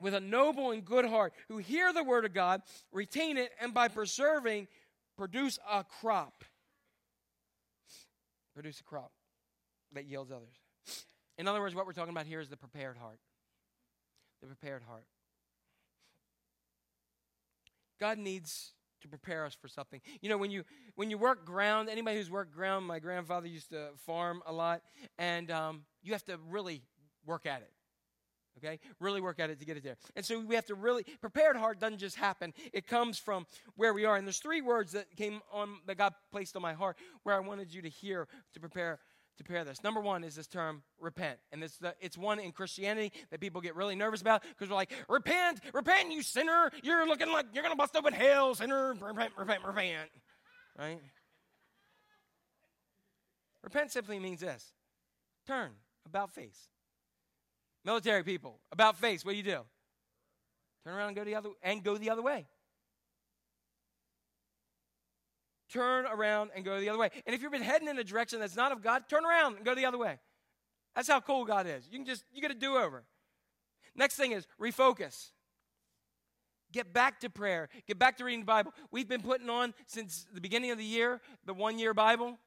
with 0.00 0.14
a 0.14 0.20
noble 0.20 0.70
and 0.70 0.84
good 0.84 1.04
heart 1.04 1.32
who 1.48 1.58
hear 1.58 1.92
the 1.92 2.04
word 2.04 2.24
of 2.24 2.34
God, 2.34 2.62
retain 2.92 3.36
it, 3.36 3.52
and 3.60 3.72
by 3.72 3.88
preserving, 3.88 4.68
produce 5.16 5.58
a 5.70 5.84
crop. 5.84 6.44
Produce 8.54 8.80
a 8.80 8.84
crop 8.84 9.12
that 9.92 10.04
yields 10.04 10.30
others. 10.30 10.54
In 11.38 11.48
other 11.48 11.60
words, 11.60 11.74
what 11.74 11.86
we're 11.86 11.92
talking 11.92 12.12
about 12.12 12.26
here 12.26 12.40
is 12.40 12.48
the 12.48 12.56
prepared 12.56 12.96
heart. 12.96 13.18
The 14.40 14.46
prepared 14.46 14.82
heart. 14.82 15.04
God 17.98 18.18
needs 18.18 18.72
to 19.00 19.08
prepare 19.08 19.44
us 19.44 19.54
for 19.54 19.68
something. 19.68 20.00
You 20.20 20.28
know, 20.28 20.38
when 20.38 20.50
you 20.50 20.64
when 20.94 21.10
you 21.10 21.18
work 21.18 21.44
ground, 21.44 21.88
anybody 21.88 22.16
who's 22.16 22.30
worked 22.30 22.54
ground, 22.54 22.86
my 22.86 22.98
grandfather 22.98 23.46
used 23.46 23.70
to 23.70 23.88
farm 24.06 24.42
a 24.46 24.52
lot, 24.52 24.82
and 25.18 25.50
um, 25.50 25.82
you 26.04 26.12
have 26.12 26.24
to 26.26 26.38
really 26.48 26.82
work 27.26 27.46
at 27.46 27.62
it. 27.62 27.70
Okay? 28.58 28.78
Really 29.00 29.20
work 29.20 29.40
at 29.40 29.50
it 29.50 29.58
to 29.58 29.64
get 29.64 29.76
it 29.76 29.82
there. 29.82 29.96
And 30.14 30.24
so 30.24 30.38
we 30.38 30.54
have 30.54 30.66
to 30.66 30.74
really 30.74 31.04
prepared 31.20 31.56
heart 31.56 31.80
doesn't 31.80 31.98
just 31.98 32.16
happen. 32.16 32.54
It 32.72 32.86
comes 32.86 33.18
from 33.18 33.46
where 33.76 33.92
we 33.92 34.04
are. 34.04 34.16
And 34.16 34.26
there's 34.26 34.38
three 34.38 34.60
words 34.62 34.92
that 34.92 35.16
came 35.16 35.40
on 35.52 35.78
that 35.86 35.98
God 35.98 36.14
placed 36.30 36.54
on 36.54 36.62
my 36.62 36.74
heart 36.74 36.96
where 37.24 37.34
I 37.34 37.40
wanted 37.40 37.74
you 37.74 37.82
to 37.82 37.88
hear 37.88 38.28
to 38.52 38.60
prepare 38.60 39.00
to 39.36 39.42
prepare 39.42 39.64
this. 39.64 39.82
Number 39.82 40.00
one 40.00 40.22
is 40.22 40.36
this 40.36 40.46
term 40.46 40.84
repent. 41.00 41.40
And 41.50 41.64
it's, 41.64 41.76
the, 41.78 41.92
it's 42.00 42.16
one 42.16 42.38
in 42.38 42.52
Christianity 42.52 43.10
that 43.30 43.40
people 43.40 43.60
get 43.60 43.74
really 43.74 43.96
nervous 43.96 44.20
about 44.20 44.44
because 44.44 44.68
we're 44.68 44.76
like, 44.76 44.92
repent, 45.08 45.58
repent, 45.72 46.12
you 46.12 46.22
sinner. 46.22 46.70
You're 46.84 47.04
looking 47.04 47.32
like 47.32 47.46
you're 47.52 47.64
going 47.64 47.74
to 47.74 47.76
bust 47.76 47.96
open 47.96 48.12
hell, 48.12 48.54
sinner. 48.54 48.94
Repent, 48.94 49.32
repent, 49.36 49.64
repent. 49.64 50.08
Right? 50.78 51.00
repent 53.64 53.90
simply 53.90 54.18
means 54.18 54.40
this 54.40 54.72
turn, 55.46 55.70
about 56.06 56.32
face. 56.32 56.68
Military 57.84 58.22
people, 58.22 58.60
about 58.72 58.98
face, 58.98 59.24
what 59.24 59.32
do 59.32 59.36
you 59.36 59.42
do? 59.42 59.60
Turn 60.84 60.94
around 60.94 61.08
and 61.08 61.16
go 61.16 61.24
the 61.24 61.34
other 61.34 61.50
and 61.62 61.82
go 61.82 61.96
the 61.96 62.10
other 62.10 62.22
way. 62.22 62.46
turn 65.74 66.06
around 66.06 66.50
and 66.54 66.64
go 66.64 66.80
the 66.80 66.88
other 66.88 66.98
way. 66.98 67.10
And 67.26 67.34
if 67.34 67.42
you've 67.42 67.52
been 67.52 67.62
heading 67.62 67.88
in 67.88 67.98
a 67.98 68.04
direction 68.04 68.38
that's 68.38 68.54
not 68.54 68.70
of 68.70 68.80
God, 68.80 69.04
turn 69.08 69.26
around 69.26 69.56
and 69.56 69.64
go 69.64 69.74
the 69.74 69.84
other 69.84 69.98
way. 69.98 70.18
That's 70.94 71.08
how 71.08 71.20
cool 71.20 71.44
God 71.44 71.66
is. 71.66 71.88
You 71.90 71.98
can 71.98 72.06
just, 72.06 72.24
you 72.32 72.40
get 72.40 72.52
a 72.52 72.54
do 72.54 72.76
over. 72.76 73.02
Next 73.96 74.14
thing 74.14 74.30
is 74.30 74.46
refocus. 74.60 75.30
Get 76.72 76.92
back 76.92 77.20
to 77.20 77.30
prayer. 77.30 77.68
Get 77.86 77.98
back 77.98 78.16
to 78.18 78.24
reading 78.24 78.40
the 78.40 78.46
Bible. 78.46 78.72
We've 78.92 79.08
been 79.08 79.22
putting 79.22 79.50
on 79.50 79.74
since 79.86 80.26
the 80.32 80.40
beginning 80.40 80.70
of 80.70 80.78
the 80.78 80.84
year 80.84 81.20
the 81.44 81.54
one 81.54 81.78
year 81.78 81.92
Bible 81.92 82.38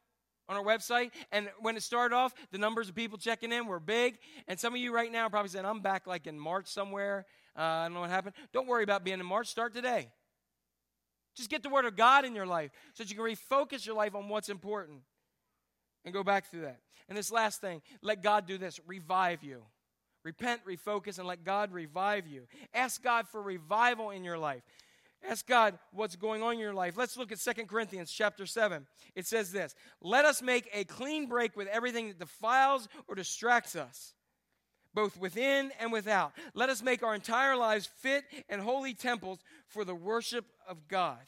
on 0.50 0.58
our 0.58 0.64
website. 0.64 1.12
And 1.32 1.50
when 1.60 1.76
it 1.78 1.84
started 1.84 2.16
off, 2.16 2.34
the 2.52 2.58
numbers 2.58 2.90
of 2.90 2.96
people 2.96 3.18
checking 3.18 3.52
in 3.52 3.68
were 3.68 3.80
big. 3.80 4.18
And 4.48 4.60
some 4.60 4.74
of 4.74 4.80
you 4.80 4.94
right 4.94 5.12
now 5.12 5.28
are 5.28 5.30
probably 5.30 5.50
saying, 5.50 5.66
I'm 5.66 5.82
back 5.82 6.08
like 6.08 6.28
in 6.28 6.40
March 6.40 6.68
somewhere. 6.68 7.26
Uh, 7.58 7.62
I 7.62 7.86
don't 7.86 7.94
know 7.94 8.02
what 8.02 8.10
happened. 8.10 8.36
Don't 8.54 8.68
worry 8.68 8.84
about 8.84 9.04
being 9.04 9.20
in 9.20 9.26
March. 9.26 9.48
Start 9.48 9.74
today. 9.74 10.10
Just 11.36 11.50
get 11.50 11.64
the 11.64 11.70
Word 11.70 11.86
of 11.86 11.96
God 11.96 12.26
in 12.26 12.34
your 12.34 12.48
life 12.48 12.72
so 12.94 13.04
that 13.04 13.12
you 13.12 13.16
can 13.16 13.26
refocus 13.26 13.86
your 13.86 13.96
life 13.96 14.16
on 14.16 14.28
what's 14.30 14.50
important 14.50 15.00
and 16.04 16.14
go 16.14 16.24
back 16.24 16.50
through 16.50 16.62
that. 16.62 16.80
And 17.10 17.18
this 17.18 17.32
last 17.32 17.62
thing, 17.62 17.82
let 18.02 18.24
God 18.24 18.48
do 18.48 18.58
this 18.58 18.80
revive 18.88 19.44
you. 19.44 19.64
Repent, 20.24 20.62
refocus, 20.66 21.20
and 21.20 21.28
let 21.28 21.46
God 21.46 21.72
revive 21.72 22.28
you. 22.28 22.48
Ask 22.74 23.02
God 23.04 23.28
for 23.30 23.42
revival 23.42 24.10
in 24.10 24.24
your 24.24 24.38
life. 24.38 24.64
Ask 25.28 25.46
God 25.46 25.78
what's 25.92 26.16
going 26.16 26.42
on 26.42 26.54
in 26.54 26.60
your 26.60 26.74
life. 26.74 26.96
Let's 26.96 27.18
look 27.18 27.34
at 27.34 27.40
Second 27.40 27.68
Corinthians 27.68 28.12
chapter 28.12 28.46
7. 28.46 28.88
It 29.14 29.26
says 29.26 29.52
this 29.52 29.76
Let 30.02 30.24
us 30.24 30.42
make 30.42 30.70
a 30.74 30.86
clean 30.86 31.28
break 31.28 31.58
with 31.58 31.68
everything 31.68 32.08
that 32.08 32.20
defiles 32.20 32.88
or 33.08 33.16
distracts 33.16 33.76
us, 33.76 34.14
both 34.94 35.20
within 35.20 35.72
and 35.82 35.92
without. 35.92 36.32
Let 36.54 36.70
us 36.70 36.82
make 36.82 37.04
our 37.04 37.14
entire 37.14 37.58
lives 37.58 37.90
fit 37.98 38.24
and 38.48 38.62
holy 38.62 38.94
temples 38.94 39.40
for 39.68 39.84
the 39.84 39.96
worship 39.96 40.46
of 40.68 40.88
God. 40.88 41.20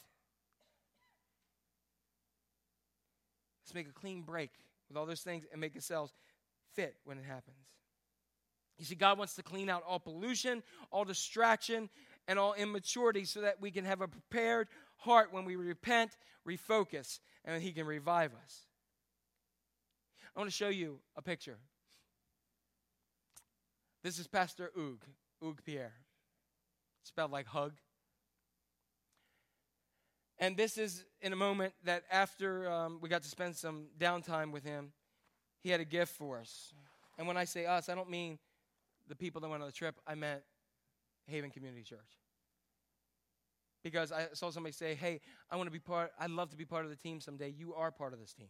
Let's 3.66 3.76
make 3.76 3.90
a 3.90 4.00
clean 4.00 4.22
break 4.22 4.52
with 4.88 4.98
all 4.98 5.06
those 5.06 5.22
things 5.22 5.46
and 5.52 5.60
make 5.60 5.76
ourselves 5.76 6.14
fit 6.74 6.96
when 7.04 7.18
it 7.18 7.26
happens. 7.26 7.58
You 8.80 8.86
see, 8.86 8.96
God 8.96 9.18
wants 9.18 9.36
to 9.36 9.44
clean 9.44 9.70
out 9.70 9.84
all 9.86 10.00
pollution, 10.00 10.64
all 10.90 11.04
distraction, 11.04 11.90
and 12.30 12.38
all 12.38 12.54
immaturity 12.54 13.26
so 13.26 13.42
that 13.42 13.60
we 13.60 13.72
can 13.72 13.84
have 13.84 14.02
a 14.02 14.08
prepared 14.08 14.68
heart 14.98 15.34
when 15.34 15.46
we 15.46 15.56
repent, 15.56 16.12
refocus, 16.48 17.20
and 17.44 17.62
He 17.62 17.72
can 17.72 17.88
revive 17.88 18.32
us. 18.46 18.68
I 20.36 20.40
want 20.40 20.50
to 20.50 20.56
show 20.56 20.70
you 20.70 21.00
a 21.18 21.24
picture. 21.24 21.58
This 24.04 24.20
is 24.20 24.28
Pastor 24.28 24.72
Oog, 24.78 25.00
Oog 25.44 25.58
Pierre. 25.66 25.96
Spelled 27.02 27.32
like 27.32 27.48
hug. 27.48 27.74
And 30.38 30.56
this 30.56 30.78
is 30.78 31.04
in 31.22 31.34
a 31.34 31.36
moment 31.36 31.74
that 31.84 32.04
after 32.12 32.70
um, 32.70 33.00
we 33.02 33.10
got 33.10 33.24
to 33.24 33.28
spend 33.28 33.56
some 33.56 33.88
downtime 34.00 34.52
with 34.52 34.64
him, 34.64 34.92
he 35.62 35.72
had 35.72 35.82
a 35.82 35.86
gift 35.86 36.14
for 36.14 36.38
us. 36.38 36.74
And 37.18 37.28
when 37.28 37.38
I 37.38 37.46
say 37.46 37.66
us, 37.66 37.90
I 37.90 37.96
don't 37.96 38.10
mean 38.10 38.38
the 39.08 39.16
people 39.16 39.42
that 39.42 39.50
went 39.50 39.64
on 39.64 39.68
the 39.68 39.74
trip, 39.74 39.96
I 40.06 40.14
meant 40.14 40.44
Haven 41.30 41.52
Community 41.52 41.84
Church. 41.84 42.00
Because 43.84 44.12
I 44.12 44.28
saw 44.34 44.50
somebody 44.50 44.74
say, 44.74 44.96
hey, 44.96 45.22
I 45.50 45.56
want 45.56 45.68
to 45.68 45.72
be 45.72 45.80
part, 45.80 46.12
I'd 46.20 46.32
love 46.32 46.50
to 46.50 46.58
be 46.58 46.66
part 46.66 46.84
of 46.84 46.92
the 46.92 46.98
team 46.98 47.22
someday. 47.22 47.50
You 47.50 47.74
are 47.76 47.92
part 47.92 48.14
of 48.14 48.20
this 48.20 48.34
team. 48.34 48.50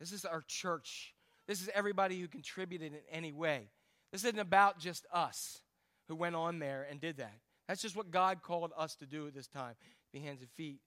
This 0.00 0.12
is 0.12 0.24
our 0.24 0.42
church. 0.48 1.14
This 1.46 1.60
is 1.60 1.70
everybody 1.74 2.18
who 2.20 2.26
contributed 2.26 2.92
in 2.92 3.00
any 3.12 3.32
way. 3.32 3.70
This 4.12 4.24
isn't 4.24 4.38
about 4.38 4.78
just 4.78 5.06
us 5.12 5.60
who 6.08 6.16
went 6.16 6.34
on 6.34 6.58
there 6.58 6.86
and 6.90 7.00
did 7.00 7.18
that. 7.18 7.38
That's 7.68 7.82
just 7.82 7.94
what 7.94 8.10
God 8.10 8.42
called 8.42 8.72
us 8.76 8.96
to 8.96 9.06
do 9.06 9.28
at 9.28 9.34
this 9.34 9.46
time 9.46 9.74
be 10.12 10.18
hands 10.18 10.40
and 10.40 10.50
feet 10.50 10.80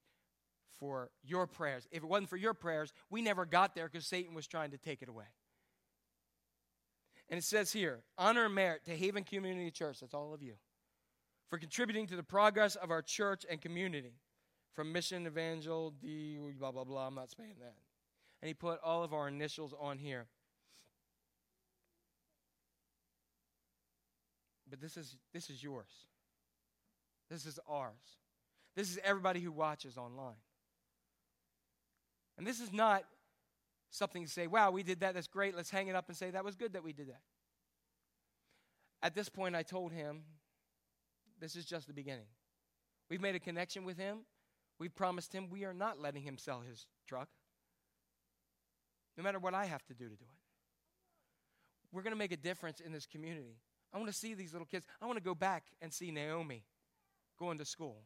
for 0.80 1.10
your 1.24 1.48
prayers. 1.48 1.88
If 1.92 2.04
it 2.04 2.10
wasn't 2.10 2.30
for 2.30 2.36
your 2.36 2.54
prayers, 2.54 2.92
we 3.10 3.22
never 3.22 3.46
got 3.46 3.74
there 3.74 3.88
because 3.88 4.06
Satan 4.06 4.34
was 4.36 4.48
trying 4.48 4.72
to 4.72 4.78
take 4.78 5.02
it 5.02 5.08
away. 5.08 5.24
And 7.30 7.38
it 7.38 7.44
says 7.44 7.72
here 7.72 8.02
honor 8.18 8.46
and 8.46 8.56
merit 8.56 8.86
to 8.86 8.96
Haven 8.96 9.24
Community 9.24 9.72
Church, 9.72 10.00
that's 10.02 10.14
all 10.14 10.34
of 10.34 10.42
you, 10.42 10.54
for 11.50 11.58
contributing 11.58 12.08
to 12.08 12.16
the 12.16 12.24
progress 12.24 12.76
of 12.76 12.92
our 12.92 13.02
church 13.02 13.46
and 13.50 13.62
community. 13.62 14.14
From 14.74 14.92
Mission 14.92 15.28
Evangel 15.28 15.92
D, 16.02 16.40
blah, 16.58 16.72
blah, 16.72 16.84
blah. 16.84 17.06
I'm 17.06 17.14
not 17.14 17.30
saying 17.30 17.58
that. 17.60 17.76
And 18.42 18.48
he 18.48 18.56
put 18.56 18.80
all 18.84 19.04
of 19.04 19.14
our 19.14 19.28
initials 19.28 19.72
on 19.80 20.00
here. 20.00 20.26
But 24.68 24.82
this 24.82 24.98
is, 24.98 25.16
this 25.32 25.52
is 25.52 25.62
yours. 25.62 25.92
This 27.30 27.46
is 27.46 27.60
ours. 27.70 28.18
This 28.76 28.90
is 28.90 28.98
everybody 29.04 29.40
who 29.40 29.52
watches 29.52 29.96
online. 29.96 30.42
And 32.40 32.48
this 32.48 32.60
is 32.60 32.74
not 32.74 33.04
something 33.94 34.26
to 34.26 34.30
say, 34.30 34.48
wow, 34.48 34.72
we 34.72 34.82
did 34.82 35.00
that, 35.02 35.14
that's 35.14 35.28
great, 35.28 35.56
let's 35.56 35.70
hang 35.70 35.88
it 35.88 35.96
up 35.96 36.08
and 36.08 36.18
say, 36.18 36.32
that 36.32 36.44
was 36.44 36.56
good 36.56 36.74
that 36.74 36.84
we 36.84 36.94
did 36.94 37.10
that. 37.10 37.22
At 39.04 39.14
this 39.14 39.30
point, 39.30 39.56
I 39.56 39.62
told 39.62 39.92
him, 39.92 40.24
this 41.40 41.56
is 41.56 41.66
just 41.66 41.88
the 41.88 41.94
beginning. 41.94 42.26
We've 43.10 43.22
made 43.22 43.36
a 43.36 43.40
connection 43.40 43.86
with 43.86 43.98
him. 43.98 44.20
We've 44.80 44.94
promised 44.94 45.32
him 45.32 45.50
we 45.50 45.64
are 45.66 45.74
not 45.74 46.00
letting 46.00 46.24
him 46.24 46.38
sell 46.38 46.62
his 46.62 46.88
truck, 47.08 47.30
no 49.16 49.24
matter 49.24 49.40
what 49.40 49.54
I 49.54 49.66
have 49.66 49.86
to 49.86 49.94
do 49.94 50.06
to 50.06 50.16
do 50.16 50.26
it. 50.26 50.40
We're 51.92 52.02
going 52.02 52.14
to 52.14 52.18
make 52.18 52.32
a 52.32 52.38
difference 52.38 52.80
in 52.80 52.92
this 52.92 53.06
community. 53.06 53.60
I 53.94 53.98
want 53.98 54.12
to 54.12 54.18
see 54.18 54.34
these 54.34 54.54
little 54.54 54.66
kids. 54.66 54.88
I 55.00 55.06
want 55.06 55.20
to 55.20 55.24
go 55.24 55.36
back 55.36 55.66
and 55.80 55.94
see 55.94 56.10
Naomi 56.10 56.64
going 57.38 57.60
to 57.60 57.66
school. 57.66 58.02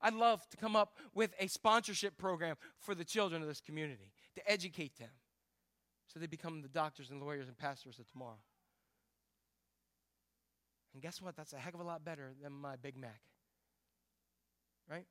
I'd 0.00 0.14
love 0.14 0.48
to 0.50 0.56
come 0.56 0.76
up 0.76 0.98
with 1.14 1.34
a 1.40 1.48
sponsorship 1.48 2.16
program 2.16 2.56
for 2.78 2.94
the 2.94 3.04
children 3.04 3.42
of 3.42 3.48
this 3.48 3.60
community 3.60 4.12
to 4.34 4.50
educate 4.50 4.96
them 4.98 5.10
so 6.06 6.20
they 6.20 6.26
become 6.26 6.62
the 6.62 6.68
doctors 6.68 7.10
and 7.10 7.20
lawyers 7.20 7.48
and 7.48 7.56
pastors 7.56 7.98
of 7.98 8.10
tomorrow. 8.10 8.38
And 10.92 11.02
guess 11.02 11.20
what? 11.20 11.36
That's 11.36 11.52
a 11.52 11.56
heck 11.56 11.74
of 11.74 11.80
a 11.80 11.84
lot 11.84 12.04
better 12.04 12.32
than 12.42 12.52
my 12.52 12.76
Big 12.76 12.96
Mac. 12.96 13.20
Right? 14.88 15.06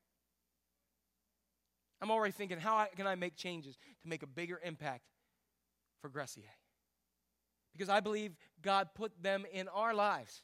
I'm 2.02 2.12
already 2.12 2.32
thinking, 2.32 2.60
how 2.60 2.86
can 2.96 3.08
I 3.08 3.16
make 3.16 3.36
changes 3.36 3.78
to 4.02 4.08
make 4.08 4.24
a 4.24 4.28
bigger 4.28 4.60
impact 4.64 5.04
for 6.02 6.10
Gressier? 6.10 6.52
Because 7.74 7.90
I 7.90 8.00
believe 8.00 8.36
God 8.62 8.90
put 8.94 9.12
them 9.22 9.46
in 9.52 9.68
our 9.68 9.94
lives. 9.94 10.44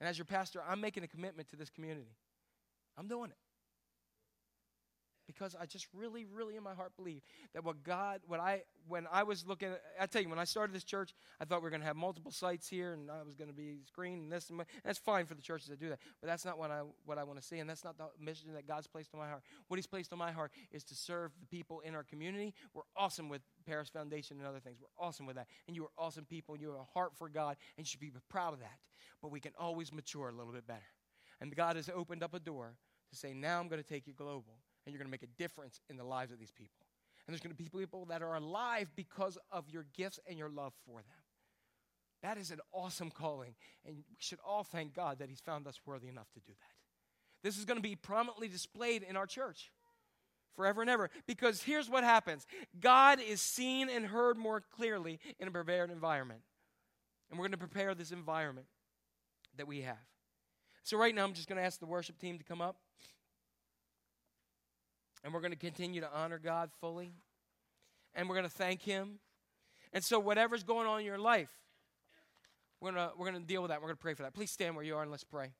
And 0.00 0.08
as 0.08 0.18
your 0.18 0.24
pastor, 0.24 0.62
I'm 0.66 0.80
making 0.80 1.02
a 1.02 1.08
commitment 1.08 1.48
to 1.50 1.56
this 1.56 1.70
community. 1.70 2.16
I'm 2.96 3.08
doing 3.08 3.30
it 3.30 3.36
because 5.34 5.56
I 5.60 5.66
just 5.66 5.86
really, 5.94 6.24
really 6.24 6.56
in 6.56 6.62
my 6.62 6.74
heart 6.74 6.92
believe 6.96 7.22
that 7.54 7.64
what 7.64 7.82
God, 7.82 8.20
what 8.26 8.40
I, 8.40 8.62
when 8.86 9.06
I 9.10 9.22
was 9.22 9.46
looking, 9.46 9.70
I 10.00 10.06
tell 10.06 10.22
you, 10.22 10.28
when 10.28 10.38
I 10.38 10.44
started 10.44 10.74
this 10.74 10.84
church, 10.84 11.14
I 11.40 11.44
thought 11.44 11.60
we 11.60 11.64
were 11.64 11.70
going 11.70 11.80
to 11.80 11.86
have 11.86 11.96
multiple 11.96 12.30
sites 12.30 12.68
here, 12.68 12.92
and 12.92 13.10
I 13.10 13.22
was 13.22 13.34
going 13.34 13.48
to 13.48 13.54
be 13.54 13.78
screened 13.86 14.22
and 14.22 14.32
this 14.32 14.50
and, 14.50 14.60
and 14.60 14.68
that's 14.84 14.98
fine 14.98 15.26
for 15.26 15.34
the 15.34 15.42
churches 15.42 15.68
that 15.68 15.80
do 15.80 15.88
that, 15.88 15.98
but 16.20 16.28
that's 16.28 16.44
not 16.44 16.58
what 16.58 16.70
I 16.70 16.82
what 17.04 17.18
I 17.18 17.24
want 17.24 17.40
to 17.40 17.46
see, 17.46 17.58
and 17.58 17.68
that's 17.68 17.84
not 17.84 17.98
the 17.98 18.06
mission 18.18 18.52
that 18.54 18.66
God's 18.66 18.86
placed 18.86 19.10
on 19.14 19.20
my 19.20 19.28
heart. 19.28 19.42
What 19.68 19.76
He's 19.76 19.86
placed 19.86 20.12
on 20.12 20.18
my 20.18 20.32
heart 20.32 20.52
is 20.70 20.84
to 20.84 20.94
serve 20.94 21.32
the 21.40 21.46
people 21.46 21.80
in 21.80 21.94
our 21.94 22.04
community. 22.04 22.54
We're 22.72 22.82
awesome 22.96 23.28
with 23.28 23.42
Paris 23.66 23.88
Foundation 23.88 24.38
and 24.38 24.46
other 24.46 24.60
things. 24.60 24.78
We're 24.80 25.04
awesome 25.04 25.26
with 25.26 25.36
that, 25.36 25.46
and 25.66 25.76
you 25.76 25.84
are 25.84 25.92
awesome 25.98 26.24
people. 26.24 26.54
and 26.54 26.62
You 26.62 26.70
have 26.70 26.80
a 26.80 26.84
heart 26.84 27.12
for 27.16 27.28
God, 27.28 27.56
and 27.76 27.86
you 27.86 27.88
should 27.88 28.00
be 28.00 28.12
proud 28.28 28.52
of 28.52 28.60
that. 28.60 28.78
But 29.22 29.30
we 29.30 29.40
can 29.40 29.52
always 29.58 29.92
mature 29.92 30.28
a 30.28 30.32
little 30.32 30.52
bit 30.52 30.66
better, 30.66 30.80
and 31.40 31.54
God 31.54 31.76
has 31.76 31.88
opened 31.88 32.22
up 32.22 32.34
a 32.34 32.40
door 32.40 32.76
to 33.14 33.20
say, 33.20 33.32
now 33.32 33.60
I'm 33.60 33.68
going 33.68 33.82
to 33.82 33.88
take 33.88 34.06
you 34.06 34.12
global 34.12 34.58
and 34.84 34.92
you're 34.92 34.98
going 34.98 35.08
to 35.08 35.10
make 35.10 35.22
a 35.22 35.38
difference 35.38 35.80
in 35.88 35.96
the 35.96 36.04
lives 36.04 36.32
of 36.32 36.38
these 36.38 36.50
people. 36.50 36.86
And 37.26 37.32
there's 37.32 37.40
going 37.40 37.56
to 37.56 37.62
be 37.62 37.68
people 37.68 38.04
that 38.06 38.22
are 38.22 38.34
alive 38.34 38.88
because 38.96 39.38
of 39.50 39.68
your 39.70 39.86
gifts 39.96 40.20
and 40.28 40.38
your 40.38 40.50
love 40.50 40.72
for 40.86 40.98
them. 40.98 41.22
That 42.22 42.38
is 42.38 42.50
an 42.50 42.60
awesome 42.72 43.10
calling, 43.10 43.54
and 43.86 43.96
we 43.96 44.04
should 44.18 44.38
all 44.46 44.64
thank 44.64 44.94
God 44.94 45.18
that 45.18 45.28
He's 45.28 45.40
found 45.40 45.66
us 45.66 45.78
worthy 45.84 46.08
enough 46.08 46.30
to 46.32 46.40
do 46.40 46.52
that. 46.52 47.42
This 47.42 47.58
is 47.58 47.66
going 47.66 47.76
to 47.76 47.82
be 47.82 47.96
prominently 47.96 48.48
displayed 48.48 49.02
in 49.02 49.16
our 49.16 49.26
church 49.26 49.70
forever 50.56 50.80
and 50.80 50.88
ever 50.88 51.10
because 51.26 51.62
here's 51.62 51.90
what 51.90 52.04
happens 52.04 52.46
God 52.80 53.20
is 53.20 53.42
seen 53.42 53.90
and 53.90 54.06
heard 54.06 54.38
more 54.38 54.62
clearly 54.74 55.20
in 55.38 55.48
a 55.48 55.50
prepared 55.50 55.90
environment. 55.90 56.40
And 57.30 57.38
we're 57.38 57.44
going 57.44 57.52
to 57.52 57.58
prepare 57.58 57.94
this 57.94 58.10
environment 58.10 58.66
that 59.56 59.66
we 59.66 59.82
have. 59.82 59.96
So, 60.82 60.96
right 60.98 61.14
now, 61.14 61.24
I'm 61.24 61.32
just 61.32 61.48
going 61.48 61.58
to 61.58 61.64
ask 61.64 61.80
the 61.80 61.86
worship 61.86 62.18
team 62.18 62.38
to 62.38 62.44
come 62.44 62.60
up. 62.60 62.76
And 65.24 65.32
we're 65.32 65.40
going 65.40 65.52
to 65.52 65.58
continue 65.58 66.02
to 66.02 66.10
honor 66.14 66.38
God 66.38 66.70
fully. 66.80 67.14
And 68.14 68.28
we're 68.28 68.36
going 68.36 68.48
to 68.48 68.54
thank 68.54 68.82
Him. 68.82 69.18
And 69.92 70.04
so, 70.04 70.20
whatever's 70.20 70.62
going 70.62 70.86
on 70.86 71.00
in 71.00 71.06
your 71.06 71.18
life, 71.18 71.50
we're 72.80 72.92
going 72.92 73.08
we're 73.16 73.32
to 73.32 73.40
deal 73.40 73.62
with 73.62 73.70
that. 73.70 73.80
We're 73.80 73.88
going 73.88 73.96
to 73.96 74.02
pray 74.02 74.14
for 74.14 74.22
that. 74.22 74.34
Please 74.34 74.50
stand 74.50 74.76
where 74.76 74.84
you 74.84 74.94
are 74.94 75.02
and 75.02 75.10
let's 75.10 75.24
pray. 75.24 75.52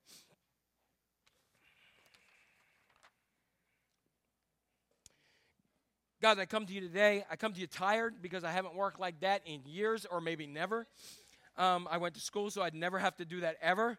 God, 6.20 6.38
I 6.38 6.46
come 6.46 6.64
to 6.64 6.72
you 6.72 6.80
today. 6.80 7.24
I 7.30 7.36
come 7.36 7.52
to 7.52 7.60
you 7.60 7.66
tired 7.66 8.22
because 8.22 8.44
I 8.44 8.50
haven't 8.50 8.74
worked 8.74 8.98
like 8.98 9.20
that 9.20 9.42
in 9.44 9.60
years 9.66 10.06
or 10.10 10.20
maybe 10.20 10.46
never. 10.46 10.86
Um, 11.58 11.86
I 11.90 11.98
went 11.98 12.14
to 12.14 12.20
school 12.20 12.50
so 12.50 12.62
I'd 12.62 12.74
never 12.74 12.98
have 12.98 13.16
to 13.16 13.24
do 13.24 13.40
that 13.40 13.56
ever. 13.60 13.98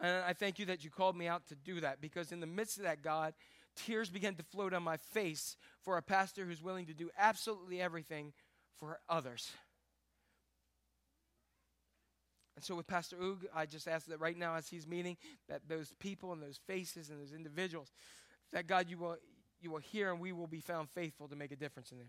And 0.00 0.24
I 0.24 0.32
thank 0.32 0.58
you 0.58 0.66
that 0.66 0.82
you 0.82 0.90
called 0.90 1.16
me 1.16 1.28
out 1.28 1.46
to 1.48 1.54
do 1.54 1.80
that 1.80 2.00
because 2.00 2.32
in 2.32 2.40
the 2.40 2.46
midst 2.46 2.78
of 2.78 2.84
that, 2.84 3.02
God, 3.02 3.34
tears 3.76 4.10
began 4.10 4.34
to 4.36 4.42
flow 4.42 4.68
down 4.68 4.82
my 4.82 4.96
face 4.96 5.56
for 5.82 5.96
a 5.96 6.02
pastor 6.02 6.44
who's 6.44 6.62
willing 6.62 6.86
to 6.86 6.94
do 6.94 7.10
absolutely 7.18 7.80
everything 7.80 8.32
for 8.78 8.98
others. 9.08 9.50
And 12.56 12.64
so, 12.64 12.74
with 12.74 12.86
Pastor 12.86 13.16
Oog, 13.16 13.44
I 13.54 13.64
just 13.64 13.88
ask 13.88 14.06
that 14.08 14.20
right 14.20 14.36
now, 14.36 14.54
as 14.54 14.68
he's 14.68 14.86
meeting, 14.86 15.16
that 15.48 15.62
those 15.68 15.94
people 15.98 16.32
and 16.32 16.42
those 16.42 16.60
faces 16.66 17.08
and 17.08 17.20
those 17.20 17.32
individuals, 17.32 17.90
that 18.52 18.66
God, 18.66 18.90
you 18.90 18.98
will, 18.98 19.16
you 19.62 19.70
will 19.70 19.78
hear 19.78 20.10
and 20.12 20.20
we 20.20 20.32
will 20.32 20.46
be 20.46 20.60
found 20.60 20.90
faithful 20.90 21.28
to 21.28 21.36
make 21.36 21.52
a 21.52 21.56
difference 21.56 21.90
in 21.90 21.98
there. 21.98 22.08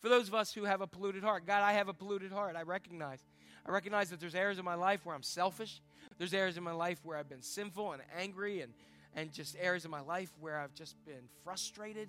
For 0.00 0.08
those 0.08 0.26
of 0.26 0.34
us 0.34 0.52
who 0.52 0.64
have 0.64 0.80
a 0.80 0.86
polluted 0.88 1.22
heart, 1.22 1.46
God, 1.46 1.62
I 1.62 1.74
have 1.74 1.88
a 1.88 1.94
polluted 1.94 2.32
heart. 2.32 2.56
I 2.56 2.62
recognize. 2.62 3.20
I 3.64 3.70
recognize 3.70 4.10
that 4.10 4.18
there's 4.18 4.34
areas 4.34 4.58
in 4.58 4.64
my 4.64 4.74
life 4.74 5.06
where 5.06 5.14
I'm 5.14 5.22
selfish. 5.22 5.80
There's 6.18 6.34
areas 6.34 6.56
in 6.56 6.64
my 6.64 6.72
life 6.72 6.98
where 7.04 7.16
I've 7.16 7.28
been 7.28 7.42
sinful 7.42 7.92
and 7.92 8.02
angry, 8.18 8.60
and, 8.62 8.74
and 9.14 9.32
just 9.32 9.56
areas 9.60 9.84
of 9.84 9.90
my 9.90 10.00
life 10.00 10.30
where 10.40 10.58
I've 10.58 10.74
just 10.74 10.96
been 11.04 11.28
frustrated. 11.44 12.08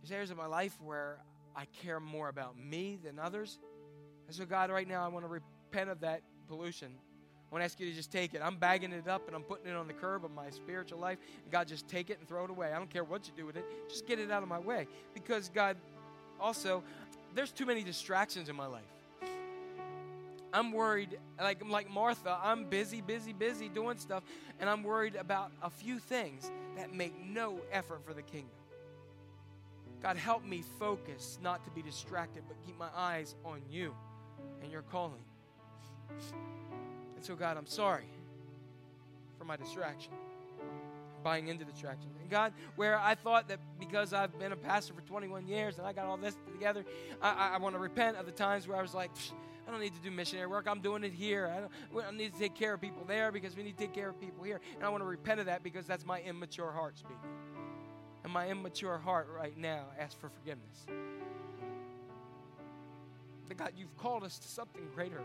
There's 0.00 0.12
areas 0.12 0.30
of 0.30 0.36
my 0.36 0.46
life 0.46 0.76
where 0.84 1.18
I 1.56 1.66
care 1.82 2.00
more 2.00 2.28
about 2.28 2.58
me 2.58 2.98
than 3.02 3.18
others. 3.18 3.58
And 4.26 4.36
so, 4.36 4.44
God, 4.44 4.70
right 4.70 4.86
now, 4.86 5.04
I 5.04 5.08
want 5.08 5.24
to 5.24 5.28
repent 5.28 5.90
of 5.90 6.00
that 6.00 6.22
pollution. 6.48 6.88
I 7.50 7.54
want 7.54 7.62
to 7.62 7.64
ask 7.64 7.80
you 7.80 7.88
to 7.88 7.94
just 7.94 8.12
take 8.12 8.34
it. 8.34 8.42
I'm 8.44 8.56
bagging 8.56 8.92
it 8.92 9.08
up 9.08 9.26
and 9.26 9.34
I'm 9.34 9.42
putting 9.42 9.70
it 9.70 9.74
on 9.74 9.86
the 9.86 9.94
curb 9.94 10.24
of 10.24 10.30
my 10.30 10.50
spiritual 10.50 10.98
life. 10.98 11.18
And 11.42 11.50
God, 11.50 11.66
just 11.66 11.88
take 11.88 12.10
it 12.10 12.18
and 12.18 12.28
throw 12.28 12.44
it 12.44 12.50
away. 12.50 12.72
I 12.72 12.76
don't 12.76 12.90
care 12.90 13.04
what 13.04 13.26
you 13.26 13.32
do 13.34 13.46
with 13.46 13.56
it. 13.56 13.64
Just 13.88 14.06
get 14.06 14.18
it 14.18 14.30
out 14.30 14.42
of 14.42 14.48
my 14.48 14.58
way. 14.58 14.86
Because, 15.14 15.48
God, 15.48 15.76
also, 16.38 16.84
there's 17.34 17.50
too 17.50 17.64
many 17.64 17.82
distractions 17.82 18.50
in 18.50 18.56
my 18.56 18.66
life. 18.66 18.82
I'm 20.52 20.72
worried, 20.72 21.18
like 21.40 21.62
like 21.68 21.90
Martha, 21.90 22.38
I'm 22.42 22.64
busy, 22.64 23.00
busy, 23.00 23.32
busy 23.32 23.68
doing 23.68 23.98
stuff, 23.98 24.22
and 24.60 24.68
I'm 24.68 24.82
worried 24.82 25.16
about 25.16 25.52
a 25.62 25.70
few 25.70 25.98
things 25.98 26.50
that 26.76 26.94
make 26.94 27.14
no 27.24 27.60
effort 27.72 28.04
for 28.04 28.14
the 28.14 28.22
kingdom. 28.22 28.50
God, 30.02 30.16
help 30.16 30.44
me 30.44 30.62
focus, 30.78 31.38
not 31.42 31.64
to 31.64 31.70
be 31.70 31.82
distracted, 31.82 32.44
but 32.46 32.56
keep 32.64 32.78
my 32.78 32.88
eyes 32.94 33.34
on 33.44 33.60
you 33.68 33.94
and 34.62 34.70
your 34.70 34.82
calling. 34.82 35.24
And 37.16 37.24
so, 37.24 37.34
God, 37.34 37.56
I'm 37.56 37.66
sorry 37.66 38.08
for 39.38 39.44
my 39.44 39.56
distraction, 39.56 40.12
buying 41.24 41.48
into 41.48 41.64
distraction. 41.64 42.10
And 42.20 42.30
God, 42.30 42.52
where 42.76 42.98
I 42.98 43.16
thought 43.16 43.48
that 43.48 43.58
because 43.80 44.12
I've 44.12 44.38
been 44.38 44.52
a 44.52 44.56
pastor 44.56 44.94
for 44.94 45.00
21 45.02 45.48
years 45.48 45.78
and 45.78 45.86
I 45.86 45.92
got 45.92 46.06
all 46.06 46.16
this 46.16 46.36
together, 46.52 46.84
I, 47.20 47.30
I, 47.30 47.54
I 47.54 47.58
want 47.58 47.74
to 47.74 47.80
repent 47.80 48.16
of 48.16 48.26
the 48.26 48.32
times 48.32 48.68
where 48.68 48.78
I 48.78 48.82
was 48.82 48.94
like, 48.94 49.10
I 49.68 49.70
don't 49.70 49.80
need 49.80 49.94
to 49.94 50.00
do 50.00 50.10
missionary 50.10 50.46
work. 50.46 50.66
I'm 50.66 50.80
doing 50.80 51.04
it 51.04 51.12
here. 51.12 51.52
I 51.54 51.60
don't, 51.60 52.06
I 52.06 52.10
need 52.16 52.32
to 52.32 52.38
take 52.38 52.54
care 52.54 52.72
of 52.72 52.80
people 52.80 53.04
there 53.06 53.30
because 53.30 53.54
we 53.54 53.62
need 53.62 53.76
to 53.76 53.84
take 53.84 53.92
care 53.92 54.08
of 54.08 54.18
people 54.18 54.42
here. 54.42 54.62
And 54.76 54.84
I 54.84 54.88
want 54.88 55.02
to 55.02 55.06
repent 55.06 55.40
of 55.40 55.46
that 55.46 55.62
because 55.62 55.86
that's 55.86 56.06
my 56.06 56.22
immature 56.22 56.72
heart 56.72 56.96
speaking. 56.96 57.18
And 58.24 58.32
my 58.32 58.48
immature 58.48 58.96
heart 58.96 59.28
right 59.36 59.56
now 59.58 59.84
asks 59.98 60.14
for 60.14 60.30
forgiveness. 60.30 60.86
But 63.46 63.58
God, 63.58 63.72
you've 63.76 63.94
called 63.98 64.24
us 64.24 64.38
to 64.38 64.48
something 64.48 64.82
greater 64.94 65.20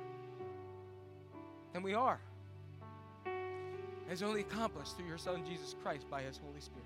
than 1.71 1.81
we 1.81 1.93
are. 1.93 2.19
It's 4.11 4.21
only 4.21 4.41
accomplished 4.41 4.97
through 4.97 5.07
your 5.07 5.17
Son, 5.17 5.43
Jesus 5.47 5.73
Christ, 5.81 6.09
by 6.09 6.21
His 6.21 6.37
Holy 6.37 6.59
Spirit. 6.59 6.83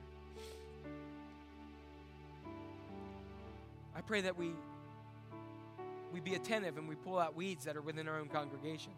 I 3.95 4.01
pray 4.01 4.21
that 4.21 4.37
we, 4.37 4.51
we 6.11 6.19
be 6.19 6.35
attentive 6.35 6.77
and 6.77 6.87
we 6.87 6.95
pull 6.95 7.19
out 7.19 7.35
weeds 7.35 7.65
that 7.65 7.75
are 7.75 7.81
within 7.81 8.07
our 8.07 8.19
own 8.19 8.27
congregation. 8.27 8.91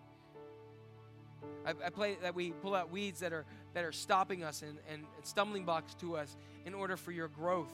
I, 1.66 1.72
I 1.86 1.90
pray 1.90 2.18
that 2.22 2.36
we 2.36 2.52
pull 2.52 2.76
out 2.76 2.92
weeds 2.92 3.20
that 3.22 3.34
are, 3.34 3.46
that 3.74 3.84
are 3.84 3.92
stopping 3.92 4.44
us 4.44 4.62
and, 4.62 4.78
and 4.92 5.06
stumbling 5.24 5.66
blocks 5.66 5.94
to 5.96 6.18
us 6.18 6.36
in 6.66 6.74
order 6.74 6.98
for 6.98 7.12
your 7.12 7.28
growth. 7.28 7.72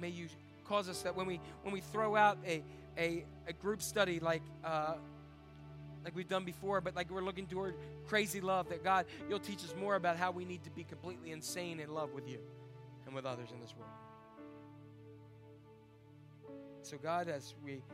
May 0.00 0.08
you 0.08 0.28
cause 0.64 0.88
us 0.88 1.02
that 1.02 1.16
when 1.16 1.26
we, 1.26 1.40
when 1.62 1.72
we 1.74 1.80
throw 1.80 2.16
out 2.16 2.38
a, 2.46 2.62
a, 2.96 3.24
a 3.46 3.52
group 3.52 3.82
study 3.82 4.20
like, 4.20 4.42
uh, 4.64 4.94
like 6.04 6.14
we've 6.14 6.28
done 6.28 6.44
before, 6.44 6.80
but 6.80 6.96
like 6.96 7.10
we're 7.10 7.24
looking 7.24 7.46
toward 7.46 7.74
crazy 8.06 8.40
love, 8.40 8.68
that 8.70 8.82
God, 8.82 9.06
you'll 9.28 9.40
teach 9.40 9.58
us 9.58 9.74
more 9.78 9.96
about 9.96 10.16
how 10.16 10.30
we 10.30 10.44
need 10.44 10.62
to 10.64 10.70
be 10.70 10.84
completely 10.84 11.32
insane 11.32 11.80
in 11.80 11.92
love 11.92 12.12
with 12.14 12.28
you 12.28 12.38
and 13.06 13.14
with 13.14 13.26
others 13.26 13.50
in 13.52 13.60
this 13.60 13.74
world. 13.76 13.90
So, 16.90 16.96
God, 17.00 17.28
as 17.28 17.54
we 17.64 17.84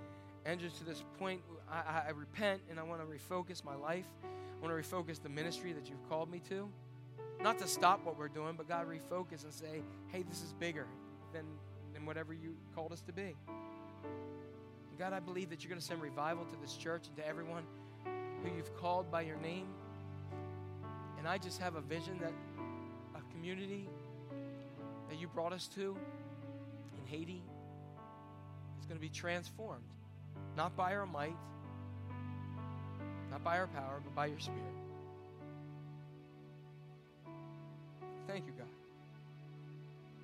enter 0.46 0.70
to 0.70 0.84
this 0.84 1.04
point, 1.18 1.42
I, 1.70 2.04
I 2.06 2.10
repent 2.12 2.62
and 2.70 2.80
I 2.80 2.82
want 2.82 3.02
to 3.02 3.06
refocus 3.06 3.62
my 3.62 3.74
life. 3.74 4.06
I 4.24 4.66
want 4.66 4.74
to 4.74 4.82
refocus 4.82 5.22
the 5.22 5.28
ministry 5.28 5.74
that 5.74 5.90
you've 5.90 6.08
called 6.08 6.30
me 6.30 6.40
to. 6.48 6.66
Not 7.42 7.58
to 7.58 7.68
stop 7.68 8.06
what 8.06 8.18
we're 8.18 8.28
doing, 8.28 8.54
but 8.56 8.66
God, 8.66 8.86
refocus 8.88 9.44
and 9.44 9.52
say, 9.52 9.82
hey, 10.08 10.22
this 10.22 10.42
is 10.42 10.54
bigger 10.54 10.86
than, 11.34 11.44
than 11.92 12.06
whatever 12.06 12.32
you 12.32 12.56
called 12.74 12.90
us 12.90 13.02
to 13.02 13.12
be. 13.12 13.36
And 13.44 14.98
God, 14.98 15.12
I 15.12 15.20
believe 15.20 15.50
that 15.50 15.62
you're 15.62 15.68
going 15.68 15.80
to 15.80 15.86
send 15.86 16.00
revival 16.00 16.46
to 16.46 16.56
this 16.62 16.74
church 16.74 17.06
and 17.06 17.16
to 17.18 17.28
everyone 17.28 17.64
who 18.42 18.56
you've 18.56 18.74
called 18.78 19.10
by 19.10 19.20
your 19.20 19.36
name. 19.36 19.66
And 21.18 21.28
I 21.28 21.36
just 21.36 21.60
have 21.60 21.74
a 21.74 21.82
vision 21.82 22.18
that 22.22 22.32
a 23.14 23.32
community 23.34 23.90
that 25.10 25.20
you 25.20 25.28
brought 25.28 25.52
us 25.52 25.68
to 25.74 25.94
in 26.96 27.04
Haiti 27.04 27.42
is 28.86 28.88
going 28.88 29.00
to 29.00 29.02
be 29.02 29.12
transformed, 29.12 29.82
not 30.56 30.76
by 30.76 30.94
our 30.94 31.06
might, 31.06 31.34
not 33.32 33.42
by 33.42 33.58
our 33.58 33.66
power, 33.66 34.00
but 34.04 34.14
by 34.14 34.26
your 34.26 34.38
Spirit. 34.38 34.60
Thank 38.28 38.46
you, 38.46 38.52
God. 38.56 38.68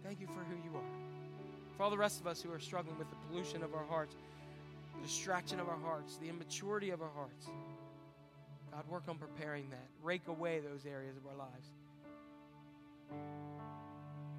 Thank 0.04 0.20
you 0.20 0.28
for 0.28 0.44
who 0.44 0.54
you 0.62 0.76
are. 0.76 1.76
For 1.76 1.82
all 1.82 1.90
the 1.90 1.98
rest 1.98 2.20
of 2.20 2.28
us 2.28 2.40
who 2.40 2.52
are 2.52 2.60
struggling 2.60 2.96
with 2.98 3.10
the 3.10 3.16
pollution 3.28 3.64
of 3.64 3.74
our 3.74 3.84
hearts, 3.84 4.14
the 4.94 5.06
distraction 5.08 5.58
of 5.58 5.68
our 5.68 5.78
hearts, 5.84 6.18
the 6.18 6.28
immaturity 6.28 6.90
of 6.90 7.02
our 7.02 7.10
hearts. 7.16 7.46
God, 8.70 8.84
work 8.88 9.02
on 9.08 9.18
preparing 9.18 9.68
that. 9.70 9.88
Rake 10.04 10.28
away 10.28 10.60
those 10.60 10.86
areas 10.86 11.16
of 11.16 11.26
our 11.26 11.36
lives. 11.36 11.66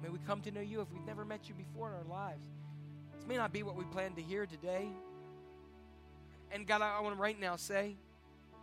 May 0.02 0.08
we 0.08 0.18
come 0.26 0.40
to 0.42 0.50
know 0.50 0.62
you 0.62 0.80
if 0.80 0.90
we've 0.92 1.06
never 1.06 1.26
met 1.26 1.46
you 1.46 1.54
before 1.54 1.88
in 1.88 1.94
our 1.94 2.18
lives. 2.18 2.46
May 3.28 3.36
not 3.36 3.52
be 3.52 3.62
what 3.62 3.76
we 3.76 3.84
planned 3.84 4.16
to 4.16 4.22
hear 4.22 4.46
today. 4.46 4.88
And 6.52 6.66
God, 6.66 6.82
I, 6.82 6.98
I 6.98 7.00
want 7.00 7.16
to 7.16 7.20
right 7.20 7.38
now 7.40 7.56
say, 7.56 7.96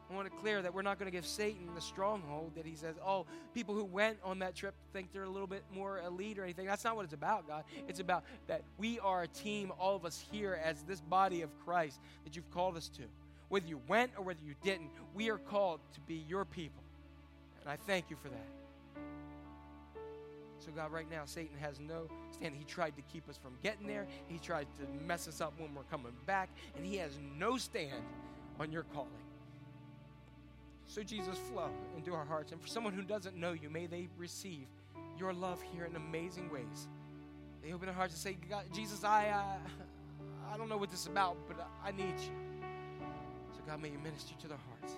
I 0.09 0.13
want 0.13 0.29
to 0.29 0.37
clear 0.39 0.61
that 0.61 0.73
we're 0.73 0.81
not 0.81 0.99
going 0.99 1.09
to 1.09 1.15
give 1.15 1.25
Satan 1.25 1.69
the 1.73 1.81
stronghold 1.81 2.51
that 2.55 2.65
he 2.65 2.75
says, 2.75 2.95
oh, 3.05 3.25
people 3.53 3.73
who 3.73 3.85
went 3.85 4.17
on 4.23 4.39
that 4.39 4.55
trip 4.55 4.73
think 4.91 5.13
they're 5.13 5.23
a 5.23 5.29
little 5.29 5.47
bit 5.47 5.63
more 5.73 5.99
elite 5.99 6.37
or 6.37 6.43
anything. 6.43 6.65
That's 6.65 6.83
not 6.83 6.97
what 6.97 7.05
it's 7.05 7.13
about, 7.13 7.47
God. 7.47 7.63
It's 7.87 8.01
about 8.01 8.23
that 8.47 8.61
we 8.77 8.99
are 8.99 9.23
a 9.23 9.27
team, 9.27 9.71
all 9.79 9.95
of 9.95 10.05
us 10.05 10.23
here 10.31 10.59
as 10.63 10.83
this 10.83 10.99
body 10.99 11.43
of 11.43 11.49
Christ 11.63 11.99
that 12.25 12.35
you've 12.35 12.51
called 12.51 12.75
us 12.75 12.89
to. 12.89 13.03
Whether 13.47 13.67
you 13.67 13.79
went 13.87 14.11
or 14.17 14.23
whether 14.23 14.41
you 14.45 14.53
didn't, 14.63 14.89
we 15.15 15.29
are 15.29 15.37
called 15.37 15.79
to 15.93 15.99
be 16.01 16.25
your 16.27 16.43
people. 16.43 16.83
And 17.61 17.69
I 17.69 17.77
thank 17.77 18.09
you 18.09 18.17
for 18.21 18.29
that. 18.29 18.60
So, 20.63 20.71
God, 20.71 20.91
right 20.91 21.09
now, 21.09 21.23
Satan 21.25 21.57
has 21.59 21.79
no 21.79 22.07
stand. 22.31 22.53
He 22.55 22.63
tried 22.63 22.95
to 22.95 23.01
keep 23.01 23.27
us 23.27 23.37
from 23.37 23.53
getting 23.63 23.87
there, 23.87 24.05
he 24.27 24.37
tried 24.37 24.67
to 24.77 25.05
mess 25.05 25.27
us 25.27 25.41
up 25.41 25.53
when 25.57 25.73
we're 25.73 25.83
coming 25.83 26.13
back, 26.27 26.49
and 26.75 26.85
he 26.85 26.97
has 26.97 27.17
no 27.37 27.57
stand 27.57 28.03
on 28.59 28.71
your 28.71 28.83
calling. 28.93 29.09
So, 30.85 31.01
Jesus, 31.01 31.37
flow 31.51 31.69
into 31.97 32.13
our 32.13 32.25
hearts. 32.25 32.51
And 32.51 32.61
for 32.61 32.67
someone 32.67 32.93
who 32.93 33.01
doesn't 33.01 33.35
know 33.35 33.53
you, 33.53 33.69
may 33.69 33.87
they 33.87 34.07
receive 34.17 34.67
your 35.17 35.33
love 35.33 35.59
here 35.73 35.85
in 35.85 35.95
amazing 35.95 36.51
ways. 36.51 36.87
They 37.63 37.73
open 37.73 37.85
their 37.85 37.95
hearts 37.95 38.13
and 38.13 38.21
say, 38.21 38.37
God, 38.49 38.65
Jesus, 38.73 39.03
I, 39.03 39.29
uh, 39.29 40.53
I 40.53 40.57
don't 40.57 40.69
know 40.69 40.77
what 40.77 40.91
this 40.91 41.01
is 41.01 41.07
about, 41.07 41.37
but 41.47 41.65
I 41.83 41.91
need 41.91 42.19
you. 42.19 42.33
So, 43.55 43.61
God, 43.65 43.81
may 43.81 43.89
you 43.89 43.99
minister 43.99 44.33
to 44.41 44.47
their 44.47 44.59
hearts 44.69 44.95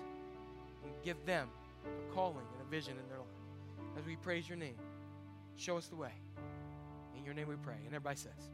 and 0.82 0.92
give 1.04 1.24
them 1.24 1.48
a 1.84 2.14
calling 2.14 2.44
and 2.52 2.66
a 2.66 2.70
vision 2.70 2.94
in 3.02 3.08
their 3.08 3.18
life. 3.18 3.98
As 3.98 4.04
we 4.04 4.16
praise 4.16 4.48
your 4.48 4.58
name, 4.58 4.74
show 5.56 5.76
us 5.76 5.86
the 5.86 5.96
way. 5.96 6.12
In 7.16 7.24
your 7.24 7.34
name 7.34 7.48
we 7.48 7.56
pray. 7.56 7.76
And 7.76 7.88
everybody 7.88 8.16
says, 8.16 8.50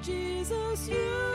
Jesus, 0.00 0.88
you. 0.88 1.27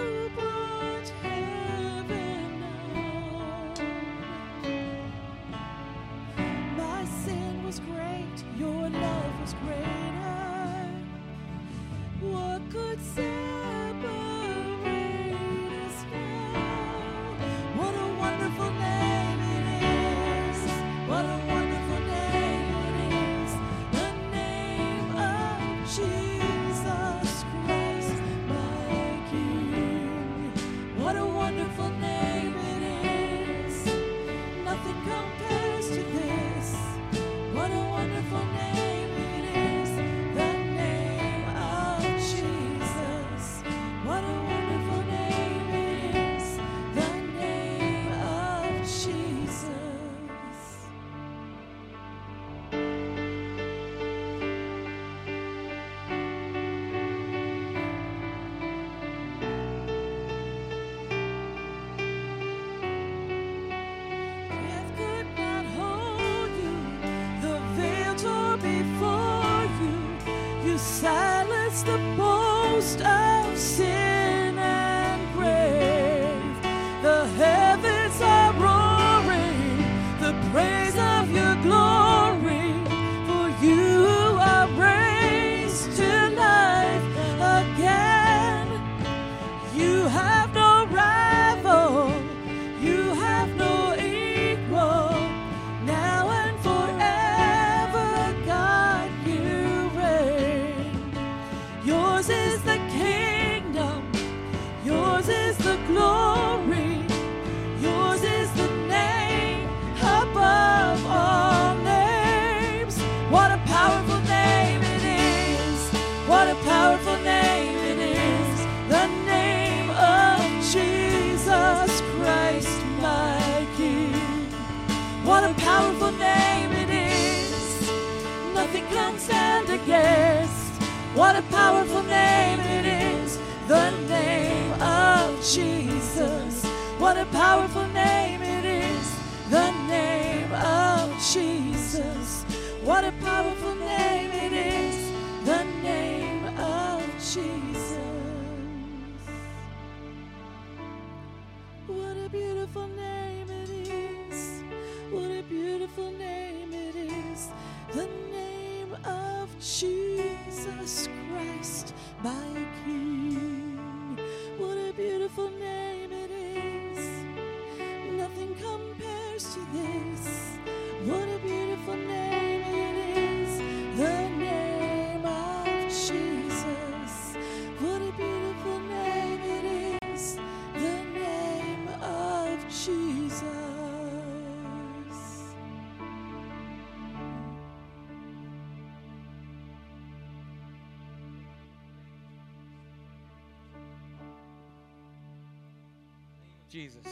Jesus, 196.74 197.06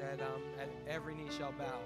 that 0.00 0.20
um, 0.20 0.42
at 0.60 0.68
every 0.92 1.14
knee 1.14 1.28
shall 1.38 1.52
bow, 1.52 1.78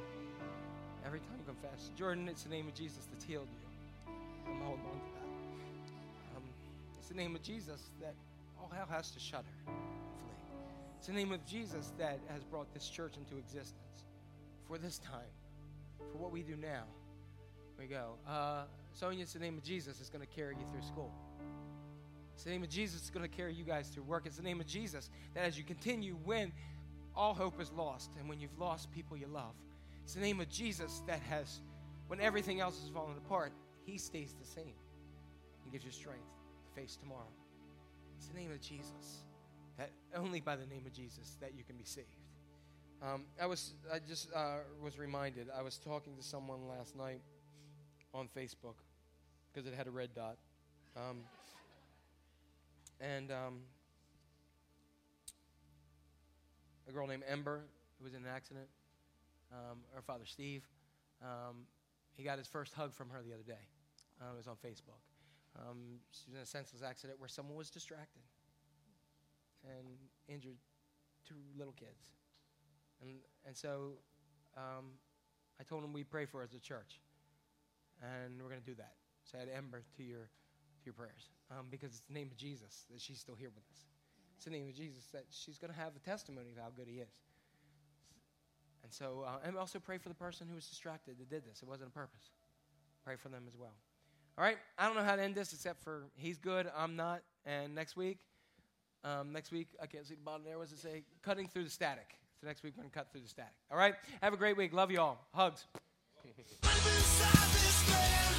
every 1.05 1.21
tongue 1.21 1.43
confess. 1.45 1.91
Jordan, 1.95 2.27
it's 2.27 2.45
the 2.45 2.49
name 2.49 2.67
of 2.67 2.73
Jesus 2.73 3.07
that's 3.13 3.23
healed 3.23 3.49
you. 3.51 4.13
I'm 4.47 4.59
holding 4.63 4.87
on 4.87 4.93
to 4.93 5.13
that. 5.13 6.39
Um, 6.39 6.43
it's 6.99 7.09
the 7.09 7.15
name 7.15 7.37
of 7.37 7.43
Jesus 7.43 7.91
that 8.01 8.15
all 8.59 8.71
hell 8.75 8.89
has 8.91 9.11
to 9.11 9.21
shudder 9.21 9.45
and 9.67 9.77
flee. 9.77 10.57
It's 10.97 11.07
the 11.07 11.13
name 11.13 11.31
of 11.31 11.45
Jesus 11.45 11.93
that 11.99 12.19
has 12.33 12.45
brought 12.45 12.73
this 12.73 12.89
church 12.89 13.19
into 13.19 13.37
existence 13.37 14.07
for 14.67 14.79
this 14.79 14.97
time, 14.97 15.21
for 16.11 16.17
what 16.17 16.33
we 16.33 16.41
do 16.41 16.57
now. 16.57 16.85
We 17.79 17.89
go. 17.89 18.13
Uh, 18.27 18.63
Sonia, 18.95 19.25
it's 19.25 19.35
the 19.35 19.39
name 19.39 19.59
of 19.59 19.65
Jesus 19.65 19.99
that's 19.99 20.09
going 20.09 20.27
to 20.27 20.35
carry 20.35 20.55
you 20.55 20.65
through 20.73 20.81
school. 20.81 21.13
It's 22.33 22.45
the 22.45 22.51
name 22.51 22.63
of 22.63 22.71
Jesus 22.71 23.03
that's 23.03 23.11
going 23.11 23.29
to 23.29 23.37
carry 23.37 23.53
you 23.53 23.65
guys 23.65 23.89
through 23.89 24.05
work. 24.05 24.23
It's 24.25 24.39
the 24.39 24.43
name 24.43 24.61
of 24.61 24.67
Jesus 24.67 25.11
that 25.35 25.45
as 25.45 25.59
you 25.59 25.65
continue, 25.65 26.17
when 26.25 26.53
all 27.19 27.35
hope 27.35 27.61
is 27.61 27.73
lost 27.73 28.13
and 28.19 28.29
when 28.29 28.39
you've 28.41 28.57
lost 28.59 28.91
people 28.93 29.17
you 29.17 29.27
love, 29.27 29.55
it's 30.05 30.15
the 30.15 30.21
name 30.21 30.41
of 30.41 30.49
Jesus 30.49 31.03
that 31.07 31.21
has, 31.21 31.61
when 32.07 32.21
everything 32.21 32.61
else 32.61 32.83
is 32.83 32.89
falling 32.89 33.17
apart, 33.19 33.53
He 33.85 33.99
stays 33.99 34.35
the 34.41 34.47
same 34.47 34.75
and 35.65 35.73
gives 35.73 35.85
you 35.85 35.91
strength 35.91 36.31
to 36.65 36.81
face 36.81 36.97
tomorrow. 36.97 37.29
It's 38.17 38.29
the 38.29 38.39
name 38.39 38.53
of 38.53 38.61
Jesus 38.61 39.25
that 39.77 39.91
only 40.17 40.41
by 40.41 40.57
the 40.57 40.67
name 40.67 40.87
of 40.87 40.93
Jesus 40.93 41.37
that 41.41 41.55
you 41.57 41.65
can 41.65 41.77
be 41.77 41.85
saved. 41.85 42.07
Um, 43.03 43.25
I 43.41 43.47
was, 43.47 43.75
I 43.93 43.99
just 43.99 44.29
uh, 44.35 44.59
was 44.83 44.99
reminded. 44.99 45.49
I 45.57 45.63
was 45.63 45.77
talking 45.77 46.17
to 46.17 46.23
someone 46.23 46.67
last 46.69 46.97
night 46.97 47.21
on 48.15 48.29
Facebook 48.37 48.75
because 49.53 49.71
it 49.71 49.75
had 49.75 49.87
a 49.87 49.91
red 49.91 50.11
dot. 50.15 50.37
Um, 50.97 51.19
and 53.01 53.31
um, 53.31 53.61
a 56.89 56.93
girl 56.93 57.07
named 57.07 57.25
Ember 57.29 57.65
who 57.99 58.05
was 58.05 58.15
in 58.15 58.25
an 58.25 58.31
accident. 58.35 58.67
Um, 59.53 59.79
her 59.95 60.03
father 60.03 60.25
Steve, 60.25 60.67
um, 61.23 61.67
he 62.15 62.23
got 62.23 62.39
his 62.39 62.47
first 62.47 62.75
hug 62.75 62.93
from 62.93 63.11
her 63.11 63.23
the 63.23 63.33
other 63.33 63.43
day. 63.43 63.65
Uh, 64.21 64.35
it 64.35 64.37
was 64.37 64.47
on 64.47 64.57
Facebook. 64.57 65.01
Um, 65.59 66.01
she 66.11 66.31
was 66.31 66.37
in 66.37 66.43
a 66.43 66.47
senseless 66.47 66.83
accident 66.83 67.19
where 67.19 67.29
someone 67.29 67.57
was 67.57 67.71
distracted 67.71 68.23
and 69.65 69.87
injured 70.29 70.57
two 71.27 71.35
little 71.57 71.73
kids. 71.73 72.13
And 73.01 73.11
and 73.47 73.57
so 73.57 73.99
um, 74.57 74.99
I 75.61 75.65
told 75.65 75.85
him 75.85 75.93
we 75.93 76.05
pray 76.05 76.27
for 76.27 76.39
her 76.39 76.45
as 76.45 76.55
a 76.55 76.61
church, 76.61 77.01
and 78.03 78.41
we're 78.43 78.51
going 78.51 78.61
to 78.61 78.67
do 78.67 78.75
that. 78.77 78.95
So 79.25 79.39
add 79.39 79.49
Ember 79.55 79.83
to 79.97 80.03
your 80.03 80.31
to 80.81 80.85
your 80.85 80.95
prayers 80.95 81.31
um, 81.51 81.67
because 81.71 81.91
it's 81.91 82.03
the 82.09 82.15
name 82.15 82.29
of 82.31 82.37
Jesus 82.37 82.87
that 82.91 83.01
she's 83.01 83.19
still 83.19 83.35
here 83.35 83.51
with 83.55 83.65
us. 83.73 83.98
It's 84.39 84.45
the 84.45 84.53
name 84.53 84.69
of 84.69 84.75
Jesus 84.77 85.05
that 85.13 85.25
she's 85.31 85.59
going 85.59 85.73
to 85.73 85.77
have 85.79 85.97
a 85.97 85.99
testimony 85.99 86.53
of 86.57 86.63
how 86.63 86.71
good 86.77 86.87
He 86.87 87.01
is. 87.01 87.11
And 88.85 88.93
so, 88.93 89.25
uh, 89.27 89.39
and 89.45 89.59
also 89.59 89.81
pray 89.81 89.99
for 89.99 90.09
the 90.09 90.15
person 90.15 90.47
who 90.49 90.55
was 90.55 90.69
distracted 90.69 91.19
that 91.19 91.29
did 91.29 91.45
this. 91.45 91.61
It 91.61 91.69
wasn't 91.69 91.89
a 91.89 91.93
purpose. 91.93 92.31
Pray 93.05 93.17
for 93.17 93.31
them 93.31 93.43
as 93.49 93.57
well. 93.59 93.75
All 94.39 94.45
right. 94.45 94.57
I 94.79 94.87
don't 94.87 94.95
know 94.95 95.03
how 95.03 95.17
to 95.17 95.23
end 95.23 95.35
this 95.35 95.53
except 95.53 95.83
for 95.83 96.05
He's 96.15 96.39
good. 96.39 96.71
I'm 96.77 96.95
not. 96.95 97.23
And 97.45 97.75
next 97.75 97.97
week, 97.97 98.19
Um, 99.03 99.33
next 99.33 99.51
week, 99.51 99.69
I 99.83 99.87
can't 99.87 100.07
see 100.07 100.15
the 100.15 100.23
bottom 100.23 100.45
there. 100.45 100.57
What 100.57 100.69
does 100.69 100.79
it 100.79 100.83
say? 100.83 101.03
Cutting 101.23 101.49
through 101.49 101.65
the 101.65 101.71
static. 101.71 102.17
So 102.41 102.47
next 102.47 102.63
week, 102.63 102.75
we're 102.77 102.83
going 102.83 102.91
to 102.91 102.97
cut 102.99 103.11
through 103.11 103.23
the 103.23 103.29
static. 103.29 103.55
All 103.73 103.79
right? 103.79 103.95
Have 104.23 104.35
a 104.35 104.37
great 104.37 104.57
week. 104.57 104.73
Love 104.73 104.93
you 104.93 105.01
all. 105.01 105.27
Hugs. 105.35 105.67